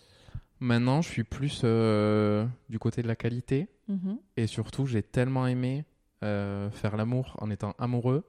[0.58, 3.68] Maintenant, je suis plus euh, du côté de la qualité.
[3.88, 4.18] Mhm.
[4.36, 5.84] Et surtout, j'ai tellement aimé
[6.22, 8.24] euh, faire l'amour en étant amoureux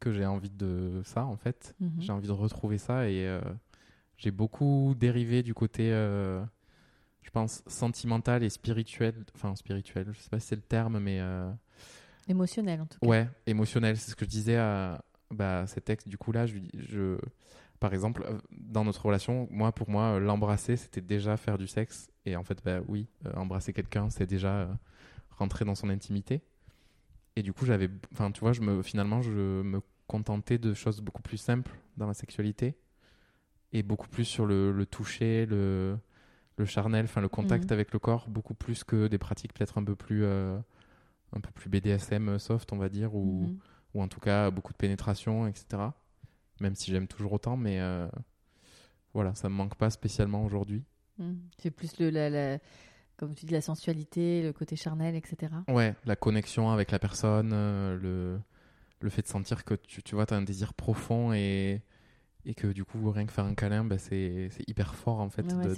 [0.00, 1.74] que j'ai envie de ça, en fait.
[1.80, 1.90] Mhm.
[2.00, 3.08] J'ai envie de retrouver ça.
[3.08, 3.38] Et
[4.16, 5.90] j'ai beaucoup dérivé du côté,
[7.22, 9.14] je pense, sentimental et spirituel.
[9.34, 11.50] Enfin, spirituel, je sais pas si c'est le terme, mais euh,
[12.28, 13.06] Émotionnel, en tout cas.
[13.06, 13.96] ouais, émotionnel.
[13.96, 16.06] C'est ce que je disais à bah, cet ex.
[16.06, 17.18] Du coup, là, je,
[17.80, 21.66] par exemple, euh, dans notre relation, moi, pour moi, euh, l'embrasser, c'était déjà faire du
[21.66, 22.08] sexe.
[22.26, 24.68] Et en fait, bah oui, euh, embrasser quelqu'un, c'est déjà
[25.30, 26.42] rentrer dans son intimité.
[27.36, 31.00] Et du coup, j'avais, enfin, tu vois, je me, finalement, je me contentais de choses
[31.00, 32.76] beaucoup plus simples dans la sexualité
[33.72, 35.96] et beaucoup plus sur le, le toucher, le,
[36.60, 37.72] le charnel, enfin, le contact Mhm.
[37.74, 40.56] avec le corps, beaucoup plus que des pratiques peut-être un peu plus, euh,
[41.32, 43.58] un peu plus BDSM soft, on va dire, ou, Mhm.
[43.94, 45.94] ou en tout cas beaucoup de pénétration, etc.
[46.60, 48.06] Même si j'aime toujours autant, mais euh,
[49.14, 50.84] voilà, ça me manque pas spécialement aujourd'hui.
[51.18, 51.38] Mhm.
[51.58, 52.58] C'est plus, le, la, la-
[53.16, 55.52] comme tu dis, la sensualité, le côté charnel, etc.
[55.68, 58.40] Ouais, la connexion avec la personne, euh, le,
[59.00, 61.82] le fait de sentir que tu, tu vois, as un désir profond et,
[62.46, 65.42] et que du coup, rien que faire un câlin, bah, c'est hyper fort en fait
[65.54, 65.74] Ouais, de,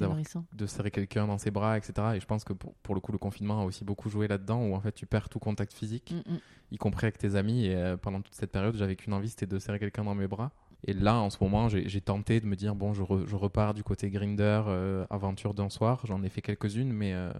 [0.52, 2.16] de serrer quelqu'un dans ses bras, etc.
[2.16, 4.62] Et je pense que pour, pour le coup, le confinement a aussi beaucoup joué là-dedans
[4.64, 6.38] où en fait tu perds tout contact physique, Mhm.
[6.70, 7.66] y compris avec tes amis.
[7.66, 10.28] Et euh, pendant toute cette période, j'avais qu'une envie, c'était de serrer quelqu'un dans mes
[10.28, 10.52] bras.
[10.86, 13.72] Et là, en ce moment, j'ai tenté de me dire bon, je, re- je repars
[13.74, 16.00] du côté Grinder, euh, aventure d'un soir.
[16.06, 17.32] J'en ai fait quelques-unes, mais euh,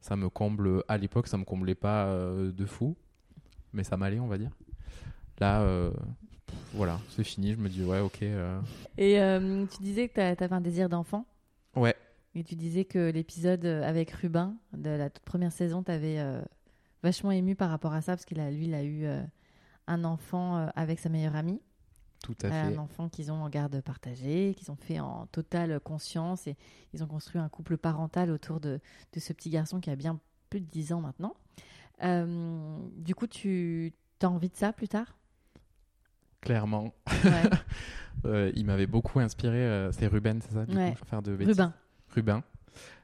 [0.00, 0.82] ça me comble.
[0.88, 2.96] À l'époque, ça me comblait pas de fou,
[3.72, 4.50] mais ça m'allait, on va dire.
[5.38, 5.62] Là,
[6.72, 7.52] voilà, c'est fini.
[7.52, 8.22] Je me dis ouais, ok.
[8.22, 8.60] euh,
[8.98, 11.26] Et euh, tu disais que tu avais un désir d'enfant
[11.76, 11.96] Ouais,
[12.34, 16.40] Et tu disais que l'épisode avec Rubin de la toute première saison t'avait euh,
[17.02, 19.22] vachement ému par rapport à ça, parce qu'il a, lui, il a eu euh,
[19.86, 21.60] un enfant euh, avec sa meilleure amie.
[22.22, 22.56] tout à Euh, fait.
[22.76, 26.56] un enfant qu'ils ont en garde partagée, qu'ils ont fait en totale conscience et
[26.92, 28.80] ils ont construit un couple parental autour de,
[29.12, 30.18] de ce petit garçon qui a bien
[30.50, 31.34] plus de 10 ans maintenant.
[32.02, 35.16] Euh, du coup, tu as envie de ça plus tard?
[36.44, 36.94] Clairement.
[37.24, 37.30] Ouais.
[38.26, 39.58] Euh, il m'avait beaucoup inspiré.
[39.58, 40.94] euh, c'est Ruben, c'est ça Ouais.
[40.98, 41.58] coup, faire de bêtises?
[41.60, 41.74] Rubin.
[42.14, 42.42] Rubin.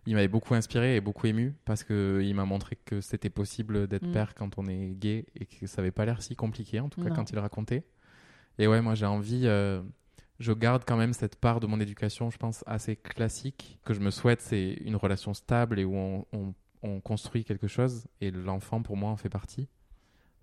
[0.07, 3.87] Il m'avait beaucoup inspiré et beaucoup ému parce que il m'a montré que c'était possible
[3.87, 4.13] d'être Mm.
[4.13, 7.03] père quand on est gay et que ça avait pas l'air si compliqué en tout
[7.03, 7.17] cas Non.
[7.17, 7.85] quand il racontait.
[8.59, 9.43] Et ouais, moi j'ai envie.
[9.45, 9.83] euh,
[10.39, 13.79] je garde quand même cette part de mon éducation, je pense, assez classique.
[13.85, 17.67] Que je me souhaite, c'est une relation stable et où on, on- on construit quelque
[17.67, 18.07] chose.
[18.23, 19.69] Et l'enfant, pour moi, en fait partie.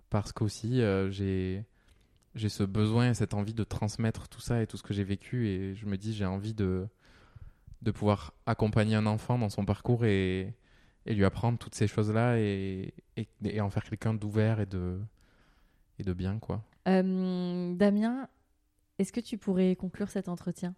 [0.08, 1.64] Parce qu'aussi, euh, j'ai
[2.34, 5.04] j'ai ce besoin et cette envie de transmettre tout ça et tout ce que j'ai
[5.04, 5.48] vécu.
[5.48, 6.86] Et je me dis, j'ai envie de,
[7.82, 10.54] de pouvoir accompagner un enfant dans son parcours et,
[11.06, 15.00] et lui apprendre toutes ces choses-là et, et, et en faire quelqu'un d'ouvert et de,
[15.98, 16.62] et de bien, quoi.
[16.86, 18.28] Euh, Damien,
[18.98, 20.74] est-ce que tu pourrais conclure cet entretien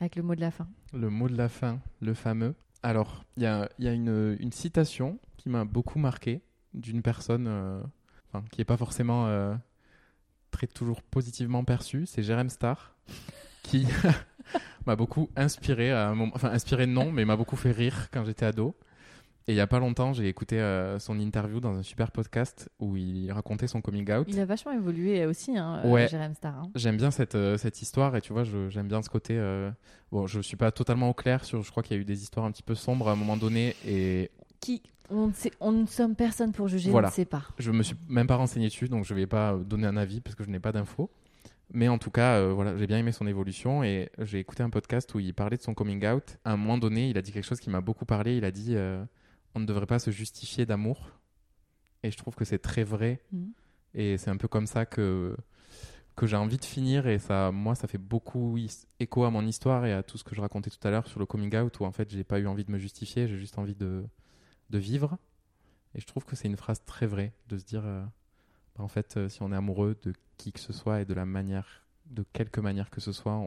[0.00, 0.68] avec le mot de la fin?
[0.92, 2.54] Le mot de la fin, le fameux.
[2.82, 6.42] Alors, il y a, y a une, une citation qui m'a beaucoup marqué
[6.74, 7.82] d'une personne euh,
[8.28, 9.54] enfin, qui n'est pas forcément euh,
[10.56, 12.06] très toujours positivement perçue.
[12.06, 12.94] C'est Jérém Star
[13.62, 13.86] qui
[14.86, 16.32] m'a beaucoup inspiré à un moment.
[16.34, 18.74] Enfin, inspiré non, mais m'a beaucoup fait rire quand j'étais ado.
[19.48, 22.68] Et il y a pas longtemps, j'ai écouté euh, son interview dans un super podcast
[22.80, 24.26] où il racontait son coming out.
[24.28, 26.08] Il a vachement évolué aussi, hein, euh, Ouais.
[26.08, 26.54] Jérém Star.
[26.58, 26.70] hein.
[26.74, 29.38] J'aime bien cette, euh, cette histoire et tu vois, j'aime bien ce côté.
[30.10, 31.62] Bon, je suis pas totalement au clair sur.
[31.62, 33.36] Je crois qu'il y a eu des histoires un petit peu sombres à un moment
[33.36, 34.30] donné et
[34.60, 37.08] Qui on ne, sait, on ne sommes personne pour juger, Voilà.
[37.08, 37.44] on ne sait pas.
[37.58, 40.20] je me suis même pas renseigné dessus donc je vais pas euh, donner un avis
[40.20, 41.10] parce que je n'ai pas d'infos.
[41.72, 44.70] Mais en tout cas, euh, voilà, j'ai bien aimé son évolution et j'ai écouté un
[44.70, 46.38] podcast où il parlait de son coming out.
[46.44, 48.36] À un moment donné, il a dit quelque chose qui m'a beaucoup parlé.
[48.36, 49.04] Il a dit euh,
[49.56, 51.10] on ne devrait pas se justifier d'amour.
[52.04, 53.20] Et je trouve que c'est très vrai.
[53.32, 53.52] Mhm.
[53.94, 55.36] Et c'est un peu comme ça que,
[56.14, 57.08] que j'ai envie de finir.
[57.08, 58.56] Et ça, moi, ça fait beaucoup
[59.00, 61.18] écho à mon histoire et à tout ce que je racontais tout à l'heure sur
[61.18, 63.58] le coming out, où en fait, j'ai pas eu envie de me justifier, j'ai juste
[63.58, 64.04] envie de,
[64.70, 65.18] de vivre.
[65.94, 68.02] Et je trouve que c'est une phrase très vraie de se dire, euh,
[68.76, 71.14] bah, en fait, euh, si on est amoureux de qui que ce soit et de
[71.14, 73.46] la manière, de quelque manière que ce soit,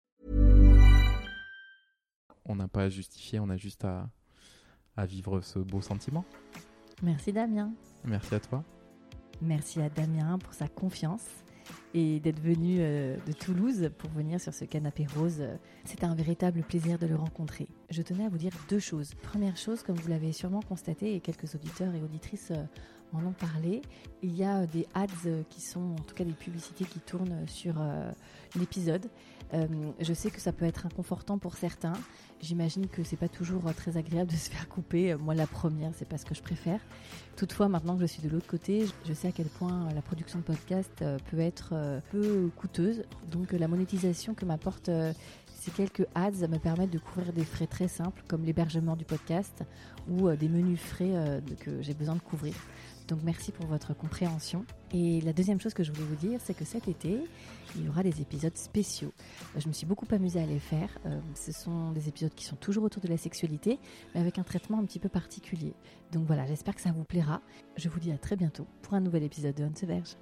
[2.51, 4.09] On n'a pas à justifier, on a juste à,
[4.97, 6.25] à vivre ce beau sentiment.
[7.01, 7.71] Merci Damien.
[8.03, 8.63] Merci à toi.
[9.41, 11.25] Merci à Damien pour sa confiance
[11.93, 15.41] et d'être venu euh, de Toulouse pour venir sur ce canapé rose.
[15.85, 17.69] C'était un véritable plaisir de le rencontrer.
[17.89, 19.13] Je tenais à vous dire deux choses.
[19.13, 22.63] Première chose, comme vous l'avez sûrement constaté, et quelques auditeurs et auditrices euh,
[23.13, 23.81] en ont parlé,
[24.21, 27.75] il y a des ads qui sont, en tout cas des publicités qui tournent sur
[27.79, 28.11] euh,
[28.57, 29.09] l'épisode.
[29.53, 29.67] Euh,
[29.99, 31.93] je sais que ça peut être inconfortant pour certains.
[32.41, 35.11] J'imagine que c'est pas toujours euh, très agréable de se faire couper.
[35.11, 36.79] Euh, moi, la première, c'est pas ce que je préfère.
[37.37, 40.39] Toutefois, maintenant que je suis de l'autre côté, je sais à quel point la production
[40.39, 41.73] de podcast peut être
[42.11, 43.03] peu coûteuse.
[43.31, 44.91] Donc, la monétisation que m'apporte
[45.53, 49.63] ces quelques ads me permettent de couvrir des frais très simples comme l'hébergement du podcast
[50.09, 52.53] ou des menus frais que j'ai besoin de couvrir.
[53.11, 54.65] Donc merci pour votre compréhension.
[54.93, 57.19] Et la deuxième chose que je voulais vous dire, c'est que cet été,
[57.75, 59.11] il y aura des épisodes spéciaux.
[59.57, 60.97] Je me suis beaucoup amusée à les faire.
[61.05, 63.79] Euh, ce sont des épisodes qui sont toujours autour de la sexualité,
[64.15, 65.73] mais avec un traitement un petit peu particulier.
[66.13, 67.41] Donc voilà, j'espère que ça vous plaira.
[67.75, 70.15] Je vous dis à très bientôt pour un nouvel épisode de On verge.